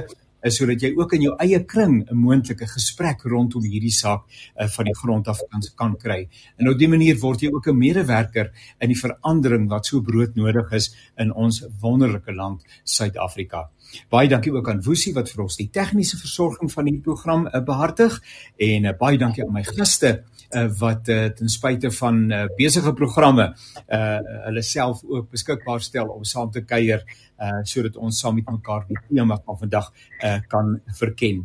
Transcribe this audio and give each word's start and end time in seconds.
is 0.45 0.57
sodat 0.59 0.83
jy 0.83 0.91
ook 0.97 1.15
in 1.17 1.23
jou 1.25 1.35
eie 1.41 1.59
kring 1.65 2.05
'n 2.05 2.17
moontlike 2.17 2.67
gesprek 2.69 3.25
rondom 3.25 3.63
hierdie 3.65 3.93
saak 3.93 4.25
uh, 4.61 4.67
van 4.69 4.85
die 4.85 4.95
grond 4.95 5.29
af 5.29 5.39
kan 5.51 5.63
kan 5.77 5.97
kry. 5.97 6.29
En 6.59 6.69
op 6.69 6.79
dié 6.79 6.89
manier 6.89 7.17
word 7.17 7.41
jy 7.41 7.49
ook 7.49 7.69
'n 7.69 7.79
medewerker 7.79 8.53
in 8.81 8.89
die 8.89 9.01
verandering 9.01 9.69
wat 9.69 9.87
so 9.87 10.01
broodnodig 10.01 10.73
is 10.73 10.95
in 11.17 11.33
ons 11.33 11.65
wonderlike 11.81 12.33
land 12.33 12.61
Suid-Afrika. 12.85 13.71
Baie 14.11 14.29
dankie 14.29 14.53
ook 14.53 14.69
aan 14.69 14.83
Woesie 14.83 15.15
wat 15.15 15.31
vir 15.31 15.43
ons 15.43 15.57
die 15.57 15.71
tegniese 15.71 16.17
versorging 16.17 16.71
van 16.73 16.85
hierdie 16.85 17.03
program 17.03 17.47
uh, 17.47 17.65
behartig 17.65 18.21
en 18.59 18.85
uh, 18.85 18.93
baie 18.99 19.19
dankie 19.19 19.45
aan 19.45 19.53
my 19.53 19.65
gaste 19.65 20.25
uh, 20.55 20.67
wat 20.79 21.09
uh, 21.09 21.27
ten 21.37 21.49
spyte 21.49 21.91
van 21.91 22.33
uh, 22.33 22.45
besige 22.57 22.93
programme 22.93 23.51
uh, 23.89 24.19
hulle 24.47 24.63
self 24.63 25.03
ook 25.05 25.31
beskikbaar 25.31 25.81
stel 25.81 26.09
om 26.15 26.25
saam 26.25 26.51
te 26.51 26.65
kuier 26.65 27.05
uh, 27.05 27.61
sodat 27.63 27.97
ons 27.97 28.19
saam 28.21 28.35
met 28.35 28.51
mekaar 28.51 28.87
die 28.89 28.99
tema 29.09 29.39
van 29.45 29.59
vandag 29.59 29.93
uh, 29.93 30.39
kan 30.49 30.81
verken. 30.99 31.45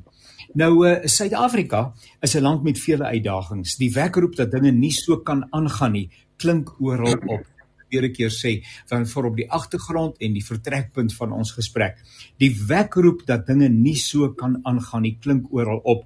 Nou 0.53 0.73
Suid-Afrika 1.05 1.79
uh, 1.79 2.09
is 2.21 2.35
'n 2.35 2.41
land 2.41 2.63
met 2.63 2.79
vele 2.79 3.05
uitdagings. 3.05 3.77
Die 3.77 3.93
wekroep 3.93 4.35
dat 4.35 4.51
dinge 4.51 4.71
nie 4.71 4.91
so 4.91 5.17
kan 5.17 5.45
aangaan 5.49 5.91
nie, 5.91 6.09
klink 6.37 6.75
oral 6.81 7.19
op 7.27 7.45
weer 7.89 8.03
'n 8.03 8.13
keer 8.13 8.31
sê 8.31 8.51
van 8.85 9.07
voor 9.07 9.25
op 9.25 9.35
die 9.35 9.51
agtergrond 9.51 10.17
en 10.17 10.33
die 10.33 10.45
vertrekpunt 10.45 11.15
van 11.15 11.31
ons 11.31 11.51
gesprek. 11.51 11.97
Die 12.37 12.53
wekroep 12.67 13.25
dat 13.25 13.47
dinge 13.47 13.69
nie 13.69 13.95
so 13.95 14.33
kan 14.33 14.59
aangaan 14.63 15.01
nie 15.01 15.17
klink 15.21 15.53
oral 15.53 15.81
op. 15.83 16.05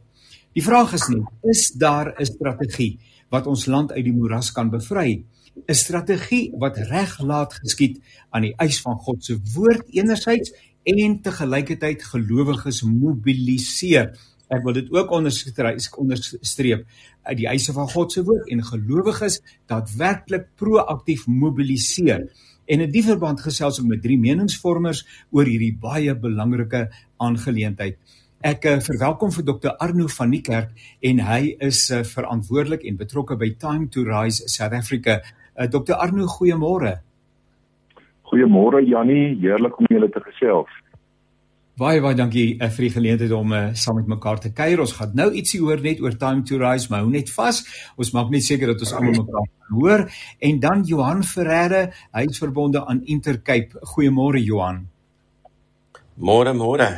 Die 0.54 0.62
vraag 0.62 0.92
is 0.94 1.08
nie, 1.09 1.23
is 1.50 1.72
daar 1.82 2.14
'n 2.14 2.26
strategie 2.26 3.00
wat 3.30 3.48
ons 3.48 3.66
land 3.66 3.92
uit 3.92 4.04
die 4.06 4.14
moeras 4.14 4.52
kan 4.52 4.70
bevry? 4.70 5.26
'n 5.68 5.74
Strategie 5.74 6.52
wat 6.58 6.78
reg 6.78 7.19
laat 7.22 7.53
geskied 7.53 8.00
aan 8.30 8.41
die 8.41 8.53
eis 8.58 8.81
van 8.81 8.97
God 8.97 9.25
se 9.25 9.40
woord 9.53 9.90
enerzijds 9.90 10.53
en 10.84 11.22
te 11.22 11.31
gelykheid 11.31 12.03
gelowiges 12.03 12.84
mobiliseer. 12.84 14.14
Ek 14.50 14.64
wil 14.64 14.74
dit 14.74 14.91
ook 14.91 15.12
onderstreep 15.12 16.85
uit 17.24 17.38
die 17.38 17.47
eise 17.47 17.74
van 17.74 17.90
God 17.90 18.12
se 18.12 18.24
woord 18.24 18.50
en 18.50 18.64
gelowiges 18.64 19.41
daadwerklik 19.66 20.47
proaktief 20.56 21.25
mobiliseer. 21.28 22.30
En 22.66 22.80
in 22.80 22.91
die 22.91 23.03
verband 23.03 23.41
gesels 23.41 23.80
ek 23.80 23.85
met 23.85 24.02
drie 24.02 24.20
meningsvormers 24.20 25.06
oor 25.31 25.46
hierdie 25.46 25.75
baie 25.75 26.16
belangrike 26.16 26.91
aangeleentheid. 27.18 27.97
Ek 28.44 28.66
uh, 28.68 28.80
verwelkom 28.84 29.31
vir 29.31 29.46
Dr 29.48 29.78
Arno 29.80 30.09
van 30.12 30.34
die 30.34 30.42
Kerk 30.44 30.74
en 31.08 31.22
hy 31.24 31.54
is 31.64 31.86
uh, 31.96 32.02
verantwoordelik 32.04 32.81
en 32.90 32.98
betrokke 33.00 33.38
by 33.40 33.54
Time 33.56 33.88
to 33.94 34.04
Rise 34.04 34.50
South 34.52 34.76
Africa. 34.76 35.22
Uh, 35.56 35.70
Dr 35.72 35.96
Arno, 35.96 36.28
goeiemôre. 36.28 36.98
Goeiemôre 38.28 38.82
Jannie, 38.84 39.38
heerlik 39.40 39.78
om 39.80 39.88
julle 39.88 40.09
te 40.12 40.20
gesels. 40.26 40.74
Baie 41.80 42.02
baie 42.03 42.18
dankie 42.20 42.58
uh, 42.58 42.68
vir 42.68 42.90
die 42.90 42.92
geleentheid 42.98 43.32
om 43.38 43.56
uh, 43.56 43.62
saam 43.80 44.02
met 44.02 44.12
mekaar 44.12 44.44
te 44.44 44.52
kuier. 44.52 44.84
Ons 44.84 44.98
gaan 45.00 45.16
nou 45.16 45.30
ietsie 45.32 45.62
hoor 45.64 45.80
net 45.86 46.03
oor 46.03 46.20
Time 46.20 46.44
to 46.44 46.59
Rise, 46.59 46.92
maar 46.92 47.06
hou 47.06 47.14
net 47.16 47.32
vas. 47.32 47.64
Ons 47.96 48.12
maak 48.18 48.28
net 48.36 48.44
seker 48.44 48.74
dat 48.74 48.84
ons 48.84 48.94
almal 49.00 49.22
mekaar 49.22 49.48
hoor. 49.72 50.06
En 50.44 50.59
dan 50.68 50.84
Johan 50.92 51.24
Ferreira, 51.24 51.86
hy 52.12 52.28
is 52.28 52.44
verbonde 52.44 52.84
aan 52.84 53.06
Intercape. 53.08 53.80
Goeiemôre 53.96 54.44
Johan. 54.44 54.84
Môre 56.20 56.52
môre. 56.53 56.92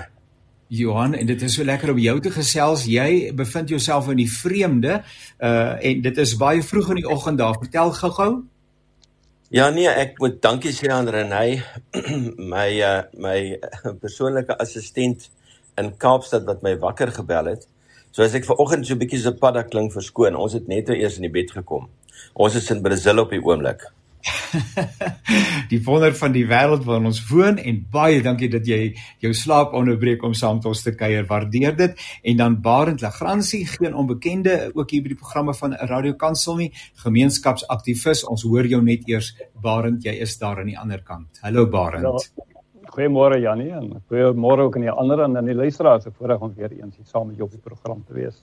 Johan 0.68 1.14
en 1.14 1.28
dit 1.30 1.42
is 1.42 1.54
so 1.54 1.64
lekker 1.64 1.92
om 1.94 2.00
jou 2.02 2.16
te 2.20 2.32
gesels. 2.34 2.88
Jy 2.90 3.34
bevind 3.38 3.70
jouself 3.70 4.10
in 4.10 4.18
die 4.18 4.32
vreemde 4.32 5.02
uh 5.40 5.78
en 5.78 6.02
dit 6.02 6.18
is 6.18 6.36
baie 6.42 6.64
vroeg 6.64 6.90
in 6.96 7.02
die 7.04 7.10
oggend 7.10 7.38
daar. 7.38 7.58
Vertel 7.62 7.94
gou-gou. 8.00 8.32
Ja 9.54 9.70
nee, 9.70 9.88
ek 9.88 10.18
moet 10.20 10.42
dankie 10.42 10.74
sê 10.74 10.90
aan 10.90 11.10
Renay, 11.10 11.62
my 12.54 12.70
uh 12.82 13.04
my 13.14 13.38
persoonlike 14.02 14.58
assistent 14.60 15.30
in 15.78 15.94
Kaapstad 16.02 16.48
wat 16.50 16.64
my 16.66 16.74
wakker 16.82 17.14
gebel 17.14 17.52
het. 17.54 17.68
So 18.12 18.24
as 18.24 18.34
ek 18.34 18.48
ver 18.48 18.58
oggend 18.58 18.88
so 18.88 18.96
'n 18.96 19.00
bietjie 19.04 19.22
se 19.22 19.32
padda 19.32 19.64
klink 19.70 19.94
verskoon. 19.94 20.36
Ons 20.36 20.54
het 20.54 20.68
net 20.68 20.88
nou 20.88 20.98
eers 20.98 21.18
in 21.20 21.28
die 21.28 21.36
bed 21.42 21.52
gekom. 21.52 21.90
Ons 22.34 22.56
is 22.56 22.72
in 22.72 22.82
Brasil 22.82 23.20
op 23.20 23.30
die 23.30 23.44
oomblik. 23.44 23.86
die 25.72 25.80
wonder 25.86 26.16
van 26.18 26.34
die 26.36 26.46
wêreld 26.50 26.86
waarin 26.88 27.10
ons 27.12 27.22
woon 27.30 27.60
en 27.62 27.82
baie 27.92 28.22
dankie 28.26 28.50
dat 28.52 28.68
jy 28.70 28.80
jou 29.24 29.34
slaap 29.38 29.76
onderbreek 29.78 30.24
om 30.26 30.34
saam 30.38 30.60
met 30.60 30.70
ons 30.70 30.84
te 30.86 30.96
kuier. 30.98 31.28
Waardeer 31.30 31.76
dit. 31.78 32.06
En 32.24 32.42
dan 32.42 32.58
Barend 32.66 33.04
Lagransie, 33.06 33.66
geen 33.70 33.96
onbekende 33.96 34.72
ook 34.74 34.92
hier 34.92 35.06
by 35.06 35.14
die 35.14 35.20
programme 35.20 35.54
van 35.58 35.78
Radio 35.92 36.16
Kansel 36.20 36.60
nie, 36.64 36.72
gemeenskapsaktivis. 37.04 38.26
Ons 38.32 38.48
hoor 38.50 38.68
jou 38.70 38.82
net 38.86 39.06
eers 39.10 39.34
Barend, 39.62 40.04
jy 40.06 40.18
is 40.26 40.38
daar 40.42 40.64
aan 40.64 40.72
die 40.72 40.80
ander 40.80 41.04
kant. 41.06 41.42
Hallo 41.46 41.68
Barend. 41.70 42.06
Ja, 42.06 42.46
goeiemôre 42.96 43.40
Janie 43.44 43.72
en 43.76 43.96
goeiemôre 44.10 44.70
ook 44.70 44.78
aan 44.80 44.88
die 44.88 44.94
ander 44.94 45.26
en 45.26 45.38
aan 45.38 45.50
die 45.52 45.58
luisteraars. 45.58 46.08
Ek 46.10 46.18
voorreg 46.20 46.44
om 46.46 46.54
weer 46.56 46.72
eens 46.72 46.96
hier 46.96 47.10
saam 47.10 47.30
met 47.30 47.40
jou 47.40 47.50
op 47.50 47.56
die 47.56 47.64
program 47.64 48.04
te 48.08 48.16
wees. 48.18 48.42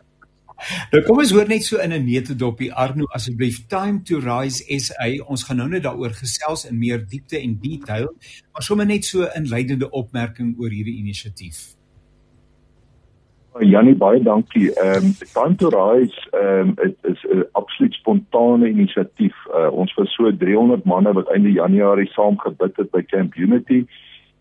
Nou 0.93 1.03
kom 1.07 1.19
ons 1.19 1.33
hoor 1.35 1.49
net 1.49 1.65
so 1.67 1.81
in 1.83 1.93
'n 1.93 2.05
netedoppie 2.05 2.73
Arno 2.73 3.05
asseblief 3.17 3.67
Time 3.67 4.03
to 4.03 4.19
Rise 4.19 4.65
SA. 4.79 5.09
Ons 5.27 5.45
gaan 5.45 5.57
nou 5.57 5.69
net 5.69 5.83
daaroor 5.83 6.15
gesels 6.15 6.65
in 6.71 6.79
meer 6.79 7.07
diepte 7.09 7.39
en 7.39 7.59
detail, 7.61 8.09
maar 8.53 8.63
sommer 8.63 8.87
net 8.87 9.05
so 9.05 9.23
'n 9.23 9.43
inleidende 9.43 9.91
opmerking 9.91 10.55
oor 10.59 10.71
hierdie 10.71 10.99
inisiatief. 10.99 11.77
Janie 13.61 13.95
baie 13.95 14.23
dankie. 14.23 14.73
Ehm 14.81 15.05
um, 15.05 15.13
Time 15.33 15.57
to 15.57 15.69
Rise 15.69 16.29
ehm 16.33 16.69
um, 16.69 16.75
is 16.81 16.95
is 17.03 17.25
'n 17.31 17.45
absoluut 17.53 17.95
spontane 17.95 18.69
inisiatief. 18.69 19.35
Uh, 19.55 19.73
ons 19.73 19.95
was 19.95 20.15
so 20.15 20.37
300 20.37 20.85
manne 20.85 21.13
wat 21.13 21.29
einde 21.29 21.53
Januarie 21.53 22.09
saam 22.09 22.39
gebid 22.39 22.77
het 22.77 22.91
by 22.91 23.03
Camp 23.03 23.35
Unity 23.35 23.87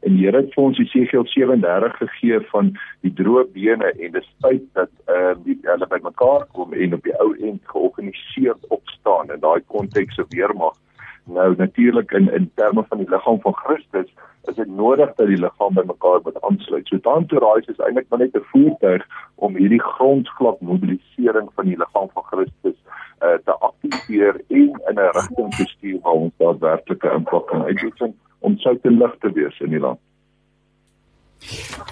en 0.02 0.16
die 0.16 0.26
Here 0.26 0.42
het 0.42 0.54
vir 0.56 0.64
ons 0.64 0.80
Jesegiel 0.80 1.26
37 1.30 1.98
gegee 2.00 2.40
van 2.52 2.72
die 3.06 3.14
droë 3.18 3.46
bene 3.56 3.92
en 3.92 4.16
dis 4.16 4.30
tyd 4.46 4.64
dat 4.78 4.92
ehm 5.08 5.44
uh, 5.46 5.58
hulle 5.72 5.88
bymekaar 5.94 6.48
kom 6.58 6.74
en 6.74 6.96
op 6.98 7.04
die 7.06 7.18
ou 7.24 7.32
end 7.38 7.62
georganiseerd 7.74 8.68
opstaan 8.78 9.30
in 9.36 9.44
daai 9.44 9.62
konteks 9.76 10.16
se 10.16 10.26
weermag. 10.30 10.78
Nou 11.26 11.54
natuurlik 11.58 12.12
in 12.18 12.32
in 12.34 12.50
terme 12.56 12.84
van 12.90 12.98
die 12.98 13.10
liggaam 13.10 13.42
van 13.42 13.56
Christus 13.64 14.10
is 14.50 14.56
dit 14.56 14.68
nodig 14.68 15.14
dat 15.16 15.28
die 15.28 15.38
liggaam 15.38 15.78
bymekaar 15.78 16.20
moet 16.24 16.42
aansluit. 16.42 16.88
So 16.88 16.98
dan 17.02 17.26
toe 17.26 17.40
raai 17.40 17.62
is 17.66 17.78
eintlik 17.78 18.10
maar 18.10 18.20
net 18.20 18.36
'n 18.36 18.50
voertuig 18.54 19.06
om 19.36 19.56
hierdie 19.56 19.84
grondslag 19.84 20.60
mobilisering 20.60 21.50
van 21.56 21.66
die 21.66 21.78
liggaam 21.78 22.10
van 22.14 22.24
Christus 22.32 22.78
uh, 23.22 23.38
te 23.46 23.54
aktiveer 23.70 24.42
en 24.48 24.74
in 24.90 24.98
'n 24.98 25.14
rigting 25.20 25.56
te 25.56 25.66
stuur 25.76 26.00
waar 26.02 26.14
ons 26.26 26.38
daadwerklike 26.38 27.10
impak 27.20 27.48
kan 27.48 27.64
uitoefen 27.64 28.16
om 28.42 28.58
sout 28.58 28.88
en 28.90 28.98
lig 29.02 29.20
te 29.22 29.32
wees 29.36 29.60
in 29.66 29.76
die 29.76 29.82
land. 29.82 30.00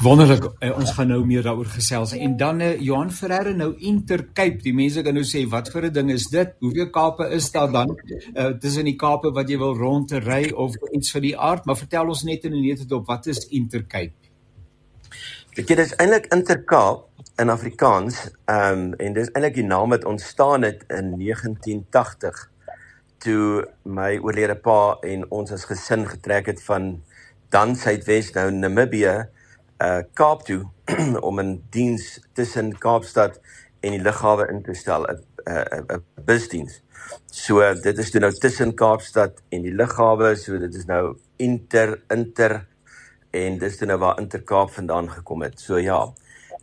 Wonderlik, 0.05 0.45
uh, 0.45 0.69
ons 0.77 0.91
gaan 0.93 1.09
nou 1.09 1.23
meer 1.25 1.43
daaroor 1.43 1.71
gesels 1.73 2.13
en 2.13 2.35
dan 2.37 2.61
uh, 2.61 2.69
Johan 2.85 3.09
Ferreira 3.11 3.51
nou 3.57 3.71
Intercape. 3.89 4.61
Die 4.63 4.75
mense 4.77 5.01
kan 5.03 5.17
nou 5.17 5.25
sê 5.25 5.41
wat 5.49 5.71
vir 5.73 5.89
'n 5.89 5.93
ding 5.93 6.11
is 6.13 6.29
dit? 6.29 6.53
Hoeveel 6.61 6.89
kape 6.93 7.27
is 7.33 7.49
daar 7.51 7.71
dan? 7.71 7.97
Uh, 8.35 8.53
tussen 8.61 8.85
die 8.85 8.95
kape 8.95 9.33
wat 9.33 9.49
jy 9.49 9.57
wil 9.57 9.75
rondry 9.75 10.51
of 10.53 10.77
iets 10.93 11.11
van 11.11 11.21
die 11.21 11.35
aard, 11.37 11.65
maar 11.65 11.77
vertel 11.77 12.07
ons 12.07 12.23
net 12.23 12.45
in 12.45 12.53
'n 12.53 12.61
net 12.61 12.91
op 12.91 13.07
wat 13.07 13.27
is 13.27 13.47
Intercape? 13.49 14.13
Dit 15.55 15.79
is 15.79 15.95
eintlik 15.95 16.31
Intercape 16.31 17.03
in 17.37 17.49
Afrikaans. 17.49 18.29
Ehm 18.45 18.79
um, 18.79 18.93
en 18.93 19.13
dis 19.13 19.31
eintlik 19.33 19.55
die 19.55 19.65
naam 19.67 19.89
wat 19.89 20.05
ontstaan 20.05 20.61
het 20.61 20.85
in 20.87 21.17
1980 21.17 22.51
toe 23.23 23.65
my 23.83 24.17
oorlede 24.23 24.55
pa 24.55 24.97
en 25.03 25.25
ons 25.35 25.51
as 25.51 25.65
gesin 25.69 26.05
getrek 26.07 26.47
het 26.51 26.61
van 26.63 26.91
dan 27.53 27.75
Suidwes 27.75 28.33
nou 28.35 28.49
Namibië 28.51 29.15
uh 29.83 30.01
Kaap 30.13 30.45
toe 30.47 30.61
om 31.27 31.39
'n 31.39 31.63
diens 31.71 32.19
tussen 32.33 32.77
Kaapstad 32.77 33.39
en 33.79 33.91
die 33.95 34.01
lughawe 34.01 34.47
in 34.51 34.63
te 34.63 34.73
stel 34.73 35.07
'n 35.07 35.23
'n 35.47 36.03
busdiens. 36.25 36.81
So 37.31 37.61
dit 37.73 37.97
is 37.97 38.11
toe 38.11 38.21
nou 38.21 38.31
tussen 38.31 38.75
Kaapstad 38.75 39.41
en 39.49 39.61
die 39.61 39.73
lughawe, 39.73 40.35
so 40.35 40.59
dit 40.59 40.75
is 40.75 40.85
nou 40.85 41.17
inter 41.37 42.01
inter 42.09 42.67
en 43.31 43.57
dis 43.57 43.77
toe 43.77 43.87
nou 43.87 43.97
waar 43.99 44.19
Intercape 44.19 44.73
vandaan 44.73 45.09
gekom 45.09 45.41
het. 45.41 45.59
So 45.59 45.77
ja. 45.77 46.13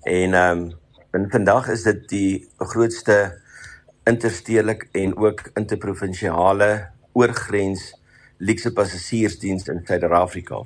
En 0.02 0.34
ehm 0.34 0.58
um, 0.58 0.72
en 1.10 1.30
vandag 1.30 1.68
is 1.68 1.82
dit 1.82 2.08
die 2.08 2.48
grootste 2.58 3.40
interstedelik 4.06 4.88
en 4.92 5.16
ook 5.16 5.50
interprovinsiale 5.54 6.70
oorgrens 7.12 7.92
luxe 8.38 8.72
passasiersdiens 8.72 9.68
in 9.72 9.82
Suid-Afrika. 9.84 10.62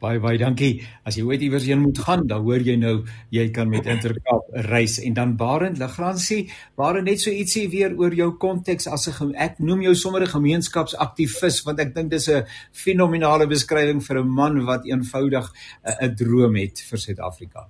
Baie 0.00 0.16
baie 0.16 0.38
dankie. 0.40 0.80
As 1.04 1.18
jy 1.18 1.26
ooit 1.28 1.42
iewers 1.44 1.66
heen 1.68 1.82
moet 1.82 1.98
gaan, 2.00 2.22
dan 2.28 2.40
hoor 2.46 2.62
jy 2.64 2.78
nou 2.80 3.02
jy 3.36 3.50
kan 3.52 3.68
met 3.68 3.84
Intercape 3.84 4.62
reis 4.70 4.96
en 5.04 5.16
dan 5.18 5.34
Barend 5.36 5.76
Lagransie, 5.76 6.46
Barend 6.80 7.04
net 7.10 7.20
so 7.20 7.28
ietsie 7.30 7.66
weer 7.68 7.92
oor 7.98 8.16
jou 8.16 8.30
konteks 8.40 8.88
as 8.88 9.08
'n 9.08 9.34
ek 9.36 9.60
noem 9.60 9.82
jou 9.82 9.94
sommer 9.94 10.22
'n 10.22 10.32
gemeenskapsaktivis 10.36 11.64
want 11.66 11.80
ek 11.80 11.94
dink 11.94 12.10
dis 12.10 12.28
'n 12.28 12.46
fenominale 12.72 13.46
beskrywing 13.46 14.00
vir 14.00 14.24
'n 14.24 14.28
man 14.28 14.64
wat 14.64 14.86
eenvoudig 14.86 15.52
'n 15.84 16.14
droom 16.16 16.56
het 16.56 16.80
vir 16.80 16.98
Suid-Afrika. 16.98 17.68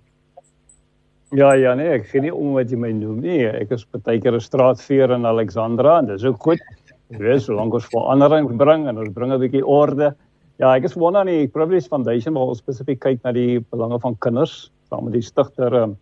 Ja 1.30 1.52
ja 1.54 1.76
nee, 1.78 1.86
ek 1.94 2.08
gee 2.10 2.24
nie 2.24 2.32
om 2.34 2.56
wat 2.56 2.72
jy 2.72 2.76
my 2.82 2.88
noem 2.90 3.20
nie. 3.22 3.44
Ek 3.46 3.70
is 3.76 3.84
partykeer 3.86 4.34
'n 4.34 4.42
straatveer 4.42 5.12
in 5.14 5.26
Alexandra 5.26 6.00
en 6.00 6.08
dis 6.08 6.24
ook 6.24 6.42
goed. 6.42 6.58
Jy 7.10 7.18
weet, 7.22 7.42
solank 7.44 7.74
ons 7.74 7.86
verandering 7.92 8.48
bring 8.58 8.88
en 8.88 8.98
ons 8.98 9.12
bring 9.14 9.30
'n 9.32 9.38
bietjie 9.38 9.62
orde. 9.62 10.10
Ja, 10.58 10.74
ek 10.74 10.84
is 10.84 10.94
wonder 10.94 11.20
aan 11.20 11.30
die 11.30 11.46
Privilege 11.46 11.88
Foundation 11.88 12.34
waar 12.34 12.50
ons 12.50 12.58
spesifiek 12.58 12.98
kyk 13.00 13.22
na 13.22 13.32
die 13.32 13.60
belange 13.70 14.00
van 14.00 14.18
kinders, 14.18 14.72
saam 14.90 15.04
met 15.04 15.12
die 15.12 15.22
stigter 15.22 15.72
um, 15.72 15.96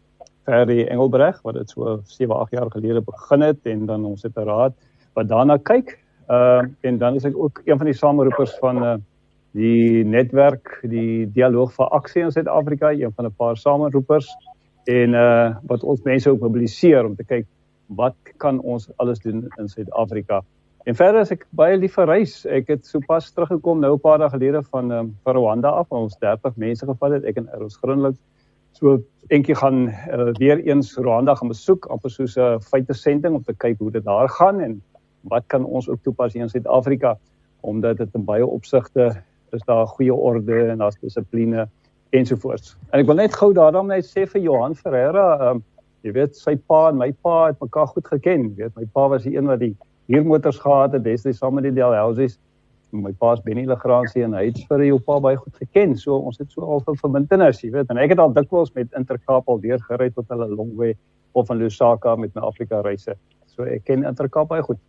Ferry 0.46 0.88
Engelbreg 0.88 1.42
wat 1.44 1.54
dit 1.54 1.68
so 1.68 2.00
7, 2.06 2.32
8 2.32 2.52
jaar 2.52 2.70
gelede 2.70 3.04
begin 3.04 3.42
het 3.42 3.60
en 3.66 3.86
dan 3.86 4.04
ons 4.04 4.22
het 4.22 4.32
'n 4.34 4.48
raad 4.48 4.72
wat 5.14 5.28
daarna 5.28 5.58
kyk. 5.58 5.98
Ehm 6.30 6.64
uh, 6.64 6.88
en 6.88 6.98
dan 6.98 7.14
is 7.16 7.24
ek 7.24 7.36
ook 7.36 7.60
een 7.66 7.76
van 7.76 7.86
die 7.86 7.94
sameroepers 7.94 8.56
van 8.60 8.82
uh, 8.82 8.96
die 9.52 10.04
netwerk, 10.04 10.80
die 10.82 11.28
dialoog 11.32 11.72
vir 11.72 11.86
aksie 11.92 12.22
in 12.22 12.32
Suid-Afrika, 12.32 12.92
een 12.92 13.12
van 13.12 13.26
'n 13.26 13.36
paar 13.36 13.56
sameroepers 13.56 14.32
en 14.88 15.14
uh 15.14 15.56
wat 15.68 15.84
ons 15.84 16.02
mense 16.02 16.30
ook 16.30 16.40
mobiliseer 16.40 17.04
om 17.04 17.16
te 17.16 17.24
kyk 17.24 17.46
wat 17.98 18.16
kan 18.36 18.60
ons 18.60 18.88
alles 18.96 19.20
doen 19.24 19.46
in 19.56 19.68
Suid-Afrika. 19.68 20.42
En 20.88 20.96
verder 20.96 21.20
as 21.20 21.32
ek 21.32 21.46
baie 21.56 21.76
lief 21.76 21.96
vir 21.96 22.08
reis, 22.08 22.34
ek 22.48 22.68
het 22.72 22.88
sopas 22.88 23.30
teruggekom 23.32 23.80
nou 23.80 23.94
'n 23.94 24.00
paar 24.00 24.18
dae 24.18 24.30
gelede 24.32 24.62
van 24.72 24.90
um, 24.92 25.14
van 25.24 25.36
Rwanda 25.36 25.68
af 25.68 25.88
waar 25.88 26.06
ons 26.08 26.16
30 26.20 26.56
mense 26.56 26.86
gevat 26.86 27.12
het, 27.18 27.24
ek 27.24 27.36
en 27.36 27.48
ons 27.60 27.76
Groenland. 27.76 28.16
So 28.72 29.00
eentjie 29.28 29.56
gaan 29.56 29.88
uh, 29.88 30.32
weer 30.38 30.60
eens 30.64 30.96
Rwanda 30.96 31.34
gaan 31.34 31.48
besoek, 31.48 31.86
amper 31.86 32.10
soos 32.10 32.36
'n 32.36 32.40
uh, 32.40 32.60
feite 32.60 32.94
sending 32.94 33.34
om 33.34 33.44
te 33.44 33.52
kyk 33.52 33.78
hoe 33.78 33.90
dit 33.90 34.04
daar 34.04 34.28
gaan 34.28 34.60
en 34.60 34.82
wat 35.28 35.44
kan 35.46 35.64
ons 35.64 35.88
ook 35.88 36.02
toepas 36.02 36.32
hier 36.32 36.42
in 36.42 36.48
Suid-Afrika 36.48 37.18
omdat 37.60 37.96
dit 37.96 38.14
in 38.14 38.24
baie 38.24 38.46
opsigte 38.46 39.22
is 39.52 39.62
daar 39.66 39.86
goeie 39.86 40.14
orde 40.14 40.68
en 40.68 40.78
daar's 40.78 41.00
dissipline 41.00 41.68
ensovoorts. 42.10 42.76
En 42.90 43.02
ek 43.02 43.08
wil 43.08 43.20
net 43.20 43.34
gou 43.36 43.50
daarom 43.56 43.90
net 43.92 44.06
sê 44.08 44.24
vir 44.28 44.42
Johan 44.42 44.76
Ferreira, 44.78 45.26
um, 45.50 45.62
jy 46.06 46.14
weet 46.16 46.36
sy 46.38 46.56
pa 46.70 46.88
en 46.92 47.00
my 47.00 47.10
pa 47.24 47.48
het 47.50 47.60
mekaar 47.60 47.88
goed 47.92 48.06
geken. 48.08 48.50
Jy 48.50 48.64
weet 48.64 48.76
my 48.78 48.86
pa 48.94 49.08
was 49.12 49.26
die 49.26 49.36
een 49.36 49.50
wat 49.50 49.60
die 49.62 49.74
huurmotors 50.08 50.60
gehad 50.62 50.94
het, 50.96 51.04
destyds 51.04 51.40
saam 51.42 51.58
met 51.58 51.68
die 51.68 51.74
Delhousies. 51.76 52.38
My 52.96 53.12
pa's 53.20 53.42
Benny 53.44 53.66
Legrandsie 53.68 54.22
en 54.24 54.32
hy 54.32 54.46
het 54.46 54.62
vir 54.70 54.86
jou 54.86 54.96
pa 55.04 55.18
baie 55.20 55.36
goed 55.36 55.56
geken. 55.60 55.92
So 56.00 56.16
ons 56.16 56.38
het 56.40 56.54
so 56.54 56.64
al 56.64 56.80
van 56.86 56.96
verbintenis, 56.96 57.60
jy 57.60 57.74
weet. 57.74 57.90
En 57.92 58.00
ek 58.00 58.14
het 58.14 58.22
al 58.22 58.32
dikwels 58.32 58.72
met 58.78 58.94
Intercape 58.96 59.52
al 59.52 59.60
weer 59.60 59.82
gery 59.90 60.08
tot 60.14 60.30
hulle 60.32 60.48
Longwe 60.48 60.94
of 61.36 61.50
in 61.52 61.60
Lusaka 61.60 62.16
met 62.16 62.32
my 62.34 62.46
Afrika 62.48 62.80
reise. 62.86 63.18
So 63.52 63.68
ek 63.68 63.84
ken 63.90 64.06
Intercape 64.08 64.48
baie 64.48 64.64
goed. 64.64 64.80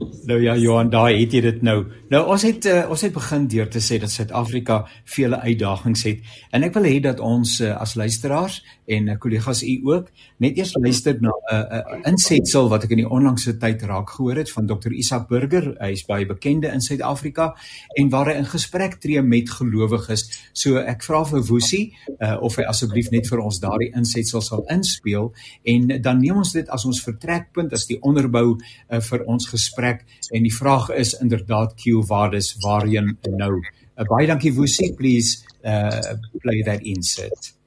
Nou 0.00 0.38
ja 0.42 0.54
Johan, 0.56 0.90
daai 0.92 1.20
het 1.20 1.34
jy 1.34 1.40
dit 1.44 1.62
nou. 1.66 1.84
Nou 2.12 2.22
ons 2.32 2.42
het 2.46 2.66
uh, 2.68 2.82
ons 2.92 3.02
het 3.04 3.12
begin 3.12 3.46
deur 3.50 3.68
te 3.68 3.82
sê 3.84 3.98
dat 4.00 4.12
Suid-Afrika 4.12 4.82
vele 5.04 5.40
uitdagings 5.40 6.04
het 6.08 6.24
en 6.56 6.64
ek 6.66 6.76
wil 6.78 6.88
hê 6.88 6.96
dat 7.04 7.20
ons 7.20 7.58
uh, 7.60 7.74
as 7.80 7.96
luisteraars 8.00 8.60
en 8.90 9.08
uh, 9.08 9.16
kollegas 9.18 9.62
u 9.62 9.74
ook 9.88 10.08
net 10.42 10.58
eers 10.58 10.74
luister 10.74 11.16
na 11.20 11.30
'n 11.30 11.54
uh, 11.54 11.78
uh, 11.78 11.98
insetsel 12.10 12.68
wat 12.68 12.84
ek 12.84 12.90
in 12.90 13.02
die 13.02 13.08
onlangse 13.08 13.56
tyd 13.56 13.82
raak 13.82 14.10
gehoor 14.10 14.36
het 14.36 14.50
van 14.50 14.66
Dr. 14.66 14.92
Isak 14.92 15.28
Burger. 15.28 15.76
Hy 15.80 15.90
is 15.92 16.04
baie 16.06 16.26
bekende 16.26 16.68
in 16.68 16.80
Suid-Afrika 16.80 17.54
en 17.94 18.08
waar 18.08 18.26
hy 18.26 18.36
in 18.38 18.46
gesprek 18.46 18.94
tree 19.00 19.22
met 19.22 19.50
gelowiges. 19.50 20.26
So 20.52 20.76
ek 20.78 21.02
vra 21.02 21.24
vir 21.24 21.42
Woesie 21.42 21.92
uh, 22.18 22.36
of 22.40 22.56
hy 22.56 22.64
asseblief 22.64 23.10
net 23.10 23.28
vir 23.28 23.38
ons 23.38 23.60
daardie 23.60 23.92
insetsel 23.94 24.42
sal 24.42 24.64
inspel 24.68 25.32
en 25.64 26.02
dan 26.02 26.20
neem 26.20 26.36
ons 26.36 26.52
dit 26.52 26.68
as 26.68 26.84
ons 26.84 27.02
vertrekpunt 27.02 27.72
as 27.72 27.86
die 27.86 28.00
onderbou 28.00 28.56
uh, 28.56 29.00
vir 29.00 29.24
ons 29.26 29.48
gesprek 29.48 30.04
en 30.32 30.42
die 30.42 30.54
vraag 30.54 30.90
is 30.90 31.14
inderdaad 31.20 31.76
Q 31.76 32.02
waardes 32.08 32.56
waarheen 32.64 33.16
nou. 33.36 33.54
Uh, 33.96 34.04
baie 34.08 34.26
dankie 34.26 34.52
Woesie, 34.52 34.94
please 34.96 35.44
uh 35.64 36.16
play 36.40 36.62
that 36.62 36.80
insert. 36.82 37.59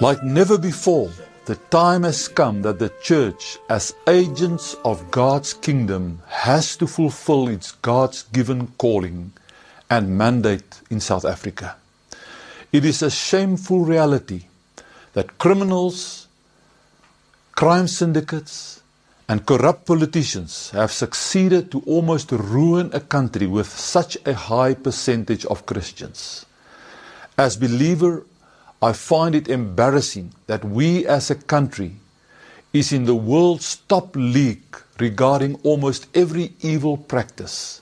Like 0.00 0.22
never 0.22 0.58
before, 0.58 1.10
the 1.46 1.56
time 1.70 2.02
has 2.02 2.28
come 2.28 2.62
that 2.62 2.78
the 2.78 2.92
church, 3.02 3.58
as 3.70 3.94
agents 4.06 4.76
of 4.84 5.10
God's 5.10 5.54
kingdom, 5.54 6.20
has 6.28 6.76
to 6.76 6.86
fulfill 6.86 7.48
its 7.48 7.72
God's 7.72 8.24
given 8.24 8.68
calling 8.76 9.32
and 9.88 10.18
mandate 10.18 10.80
in 10.90 11.00
South 11.00 11.24
Africa. 11.24 11.76
It 12.70 12.84
is 12.84 13.02
a 13.02 13.10
shameful 13.10 13.80
reality 13.80 14.44
that 15.14 15.38
criminals, 15.38 16.28
crime 17.52 17.88
syndicates, 17.88 18.82
and 19.28 19.46
corrupt 19.46 19.86
politicians 19.86 20.70
have 20.70 20.92
succeeded 20.92 21.70
to 21.70 21.80
almost 21.86 22.30
ruin 22.32 22.90
a 22.92 23.00
country 23.00 23.46
with 23.46 23.68
such 23.68 24.18
a 24.26 24.34
high 24.34 24.74
percentage 24.74 25.46
of 25.46 25.64
Christians. 25.64 26.44
As 27.38 27.56
believer, 27.56 28.26
I 28.82 28.92
find 28.92 29.34
it 29.34 29.48
embarrassing 29.48 30.34
that 30.46 30.64
we 30.64 31.06
as 31.06 31.30
a 31.30 31.34
country 31.34 31.96
is 32.74 32.92
in 32.92 33.06
the 33.06 33.14
world's 33.14 33.76
top 33.88 34.14
league 34.14 34.76
regarding 35.00 35.54
almost 35.62 36.06
every 36.14 36.52
evil 36.60 36.98
practice. 36.98 37.80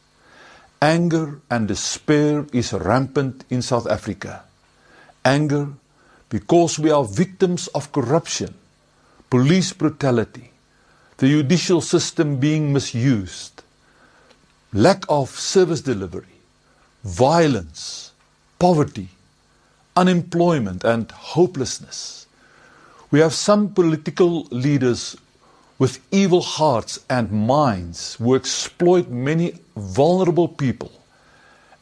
Anger 0.80 1.40
and 1.50 1.66
despair 1.66 2.46
is 2.52 2.72
rampant 2.72 3.44
in 3.50 3.62
South 3.62 3.88
Africa. 3.88 4.44
Anger 5.24 5.68
because 6.28 6.78
we 6.78 6.90
are 6.90 7.04
victims 7.04 7.66
of 7.74 7.92
corruption, 7.92 8.54
police 9.28 9.72
brutality, 9.74 10.51
the 11.22 11.28
judicial 11.28 11.80
system 11.80 12.38
being 12.38 12.72
misused, 12.72 13.62
lack 14.72 15.04
of 15.08 15.30
service 15.30 15.80
delivery, 15.80 16.34
violence, 17.04 18.10
poverty, 18.58 19.06
unemployment, 19.94 20.82
and 20.82 21.08
hopelessness. 21.12 22.26
We 23.12 23.20
have 23.20 23.32
some 23.34 23.72
political 23.72 24.48
leaders 24.50 25.16
with 25.78 26.00
evil 26.10 26.40
hearts 26.42 26.98
and 27.08 27.30
minds 27.30 28.16
who 28.16 28.34
exploit 28.34 29.08
many 29.08 29.54
vulnerable 29.76 30.48
people 30.48 30.90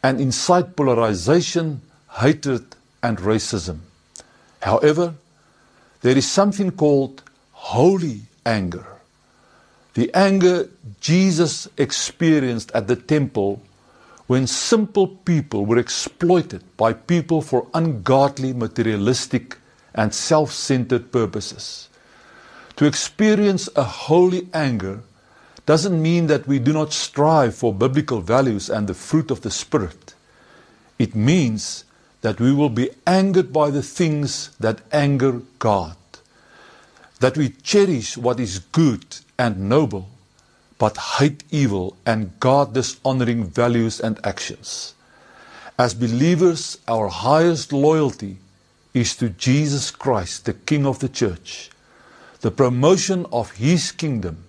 and 0.02 0.20
incite 0.20 0.76
polarization, 0.76 1.80
hatred, 2.10 2.76
and 3.02 3.16
racism. 3.16 3.78
However, 4.60 5.14
there 6.02 6.18
is 6.18 6.30
something 6.30 6.70
called 6.72 7.22
holy 7.52 8.20
anger 8.44 8.99
the 9.94 10.10
anger 10.14 10.68
Jesus 11.00 11.68
experienced 11.76 12.70
at 12.72 12.86
the 12.86 12.96
temple 12.96 13.62
when 14.26 14.46
simple 14.46 15.08
people 15.08 15.66
were 15.66 15.78
exploited 15.78 16.62
by 16.76 16.92
people 16.92 17.42
for 17.42 17.66
ungodly, 17.74 18.52
materialistic, 18.52 19.58
and 19.94 20.14
self 20.14 20.52
centered 20.52 21.10
purposes. 21.10 21.88
To 22.76 22.84
experience 22.86 23.68
a 23.74 23.82
holy 23.82 24.48
anger 24.54 25.00
doesn't 25.66 26.00
mean 26.00 26.28
that 26.28 26.46
we 26.46 26.58
do 26.58 26.72
not 26.72 26.92
strive 26.92 27.54
for 27.54 27.74
biblical 27.74 28.20
values 28.20 28.70
and 28.70 28.86
the 28.86 28.94
fruit 28.94 29.30
of 29.30 29.42
the 29.42 29.50
Spirit. 29.50 30.14
It 30.98 31.14
means 31.14 31.84
that 32.22 32.40
we 32.40 32.52
will 32.52 32.68
be 32.68 32.90
angered 33.06 33.52
by 33.52 33.70
the 33.70 33.82
things 33.82 34.50
that 34.60 34.80
anger 34.92 35.42
God, 35.58 35.96
that 37.18 37.36
we 37.36 37.50
cherish 37.50 38.16
what 38.16 38.38
is 38.38 38.60
good 38.60 39.04
and 39.40 39.70
noble, 39.70 40.06
but 40.76 41.16
hate 41.16 41.44
evil 41.50 41.96
and 42.04 42.38
God 42.40 42.74
dishonoring 42.74 43.44
values 43.44 43.98
and 43.98 44.20
actions. 44.22 44.92
As 45.78 45.94
believers, 45.94 46.76
our 46.86 47.08
highest 47.08 47.72
loyalty 47.72 48.36
is 48.92 49.16
to 49.16 49.30
Jesus 49.30 49.90
Christ, 49.90 50.44
the 50.44 50.52
King 50.52 50.84
of 50.84 50.98
the 50.98 51.08
Church. 51.08 51.70
The 52.42 52.50
promotion 52.50 53.24
of 53.32 53.52
His 53.52 53.92
kingdom 53.92 54.44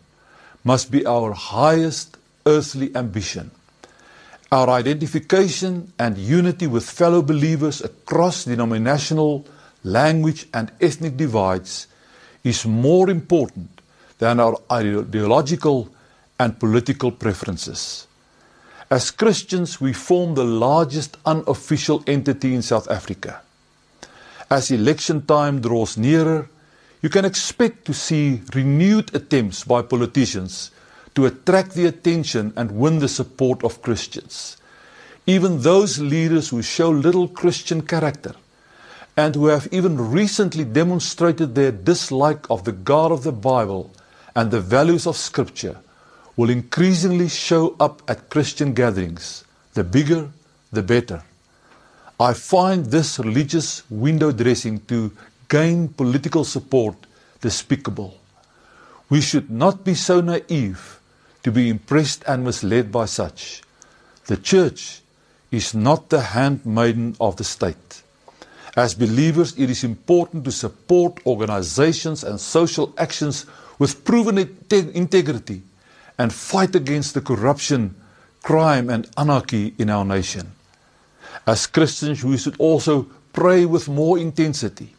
must 0.66 0.92
be 0.92 1.06
our 1.06 1.32
highest 1.32 2.18
earthly 2.46 2.94
ambition. 2.94 3.52
Our 4.52 4.68
identification 4.70 5.94
and 5.98 6.18
unity 6.18 6.68
with 6.68 6.84
fellow 6.90 7.22
believers 7.22 7.82
across 7.82 8.44
denominational, 8.44 9.46
language, 9.86 10.48
and 10.54 10.70
ethnic 10.82 11.16
divides 11.16 11.88
is 12.44 12.66
more 12.66 13.10
important 13.10 13.81
than 14.22 14.40
our 14.40 14.56
ideological 14.72 15.90
and 16.40 16.60
political 16.60 17.12
preferences. 17.12 18.06
As 18.92 19.10
Christians, 19.10 19.82
we 19.82 19.94
form 19.94 20.36
the 20.36 20.46
largest 20.46 21.18
unofficial 21.26 22.04
entity 22.06 22.54
in 22.54 22.62
South 22.62 22.88
Africa. 22.92 23.42
As 24.48 24.70
election 24.70 25.26
time 25.26 25.60
draws 25.60 25.98
nearer, 25.98 26.48
you 27.02 27.10
can 27.10 27.26
expect 27.26 27.86
to 27.86 27.96
see 27.96 28.42
renewed 28.54 29.10
attempts 29.16 29.64
by 29.64 29.82
politicians 29.82 30.70
to 31.16 31.26
attract 31.26 31.74
the 31.74 31.88
attention 31.88 32.54
and 32.56 32.78
win 32.78 33.00
the 33.00 33.10
support 33.10 33.64
of 33.64 33.82
Christians. 33.82 34.58
Even 35.26 35.62
those 35.62 35.98
leaders 35.98 36.50
who 36.50 36.62
show 36.62 36.92
little 36.92 37.28
Christian 37.28 37.82
character 37.82 38.36
and 39.18 39.34
who 39.34 39.48
have 39.48 39.68
even 39.72 39.98
recently 39.98 40.64
demonstrated 40.64 41.56
their 41.56 41.72
dislike 41.72 42.46
of 42.52 42.66
the 42.66 42.72
God 42.72 43.12
of 43.12 43.24
the 43.24 43.32
Bible 43.32 43.90
and 44.36 44.52
the 44.52 44.62
values 44.62 45.08
of 45.08 45.18
Scripture 45.18 45.78
will 46.38 46.50
increasingly 46.50 47.28
show 47.28 47.76
up 47.80 48.02
at 48.08 48.30
Christian 48.30 48.74
gatherings. 48.74 49.44
The 49.74 49.84
bigger, 49.84 50.30
the 50.72 50.84
better. 50.84 51.24
I 52.20 52.34
find 52.34 52.86
this 52.86 53.20
religious 53.20 53.84
window 53.90 54.32
dressing 54.32 54.80
to 54.88 55.12
gain 55.50 55.90
political 55.90 56.44
support 56.44 56.96
despicable. 57.42 58.18
We 59.10 59.22
should 59.22 59.50
not 59.50 59.84
be 59.84 59.96
so 59.96 60.22
naive 60.22 61.00
to 61.44 61.52
be 61.52 61.70
impressed 61.70 62.24
and 62.28 62.46
misled 62.46 62.92
by 62.92 63.06
such. 63.06 63.62
The 64.28 64.38
church 64.38 65.02
is 65.52 65.74
not 65.74 66.10
the 66.10 66.22
handmaiden 66.22 67.18
of 67.20 67.36
the 67.36 67.44
state. 67.44 68.04
As 68.78 68.94
believers, 68.94 69.54
it 69.58 69.70
is 69.70 69.84
important 69.84 70.46
to 70.46 70.52
support 70.52 71.20
organizations 71.26 72.24
and 72.24 72.40
social 72.40 72.94
actions 72.98 73.46
with 73.82 74.06
proven 74.06 74.38
integrity 74.70 75.64
and 76.20 76.32
fight 76.32 76.76
against 76.76 77.16
the 77.16 77.20
corruption, 77.20 77.96
crime, 78.44 78.92
and 78.92 79.10
anarchy 79.18 79.74
in 79.80 79.90
our 79.90 80.06
nation. 80.06 80.52
As 81.48 81.66
Christians, 81.66 82.24
we 82.24 82.38
should 82.38 82.56
also 82.60 83.08
pray 83.34 83.66
with 83.66 83.90
more 83.90 84.20
intensity. 84.20 84.94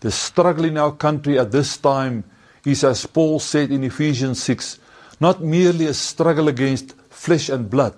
The 0.00 0.10
struggle 0.10 0.64
in 0.64 0.76
our 0.76 0.90
country 0.90 1.38
at 1.38 1.52
this 1.52 1.76
time 1.76 2.24
is, 2.64 2.82
as 2.82 3.06
Paul 3.06 3.38
said 3.38 3.70
in 3.70 3.84
Ephesians 3.84 4.42
6, 4.42 4.80
not 5.20 5.40
merely 5.40 5.86
a 5.86 5.94
struggle 5.94 6.48
against 6.48 6.96
flesh 7.10 7.48
and 7.48 7.70
blood, 7.70 7.94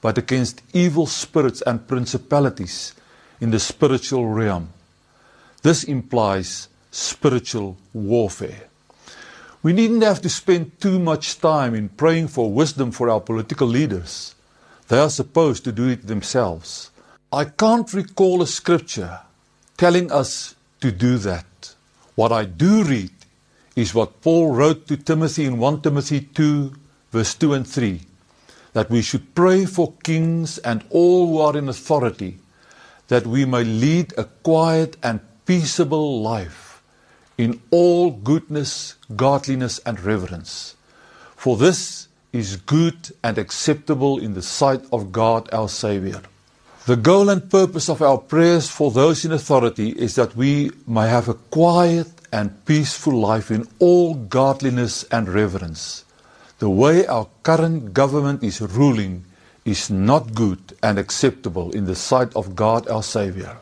but 0.00 0.18
against 0.18 0.60
evil 0.72 1.06
spirits 1.06 1.62
and 1.62 1.86
principalities 1.86 2.94
in 3.40 3.52
the 3.52 3.60
spiritual 3.60 4.26
realm. 4.26 4.70
This 5.62 5.84
implies 5.84 6.66
spiritual 6.90 7.76
warfare. 7.92 8.71
We 9.62 9.72
needn't 9.72 10.02
have 10.02 10.20
to 10.22 10.28
spend 10.28 10.80
too 10.80 10.98
much 10.98 11.38
time 11.38 11.74
in 11.74 11.88
praying 11.90 12.28
for 12.28 12.50
wisdom 12.50 12.90
for 12.90 13.08
our 13.08 13.20
political 13.20 13.68
leaders. 13.68 14.34
They 14.88 14.98
are 14.98 15.10
supposed 15.10 15.62
to 15.64 15.72
do 15.72 15.88
it 15.88 16.08
themselves. 16.08 16.90
I 17.32 17.44
can't 17.44 17.92
recall 17.94 18.42
a 18.42 18.46
scripture 18.46 19.20
telling 19.76 20.10
us 20.10 20.56
to 20.80 20.90
do 20.90 21.16
that. 21.18 21.74
What 22.16 22.32
I 22.32 22.44
do 22.44 22.82
read 22.82 23.12
is 23.76 23.94
what 23.94 24.20
Paul 24.20 24.50
wrote 24.52 24.88
to 24.88 24.96
Timothy 24.96 25.44
in 25.44 25.58
1 25.58 25.82
Timothy 25.82 26.20
2, 26.20 26.72
verse 27.12 27.34
2 27.34 27.54
and 27.54 27.66
3 27.66 28.00
that 28.72 28.90
we 28.90 29.02
should 29.02 29.34
pray 29.34 29.66
for 29.66 29.92
kings 30.02 30.58
and 30.58 30.82
all 30.90 31.26
who 31.26 31.38
are 31.38 31.56
in 31.56 31.68
authority, 31.68 32.38
that 33.08 33.26
we 33.26 33.44
may 33.44 33.64
lead 33.64 34.14
a 34.16 34.24
quiet 34.24 34.96
and 35.02 35.20
peaceable 35.44 36.22
life 36.22 36.71
in 37.42 37.60
all 37.72 38.12
goodness, 38.12 38.94
godliness, 39.16 39.80
and 39.84 39.98
reverence. 39.98 40.76
For 41.34 41.56
this 41.56 42.06
is 42.32 42.54
good 42.54 43.10
and 43.24 43.36
acceptable 43.36 44.20
in 44.20 44.34
the 44.34 44.42
sight 44.42 44.82
of 44.92 45.10
God 45.10 45.52
our 45.52 45.68
Saviour. 45.68 46.22
The 46.86 46.94
goal 46.94 47.28
and 47.30 47.50
purpose 47.50 47.88
of 47.88 48.00
our 48.00 48.18
prayers 48.18 48.70
for 48.70 48.92
those 48.92 49.24
in 49.24 49.32
authority 49.32 49.88
is 49.90 50.14
that 50.14 50.36
we 50.36 50.70
may 50.86 51.08
have 51.08 51.28
a 51.28 51.34
quiet 51.34 52.06
and 52.32 52.64
peaceful 52.64 53.18
life 53.18 53.50
in 53.50 53.66
all 53.80 54.14
godliness 54.14 55.02
and 55.10 55.28
reverence. 55.28 56.04
The 56.60 56.70
way 56.70 57.06
our 57.06 57.26
current 57.42 57.92
government 57.92 58.44
is 58.44 58.60
ruling 58.60 59.24
is 59.64 59.90
not 59.90 60.34
good 60.34 60.78
and 60.80 60.96
acceptable 60.96 61.72
in 61.72 61.86
the 61.86 61.96
sight 61.96 62.34
of 62.36 62.54
God 62.54 62.88
our 62.88 63.02
Saviour. 63.02 63.58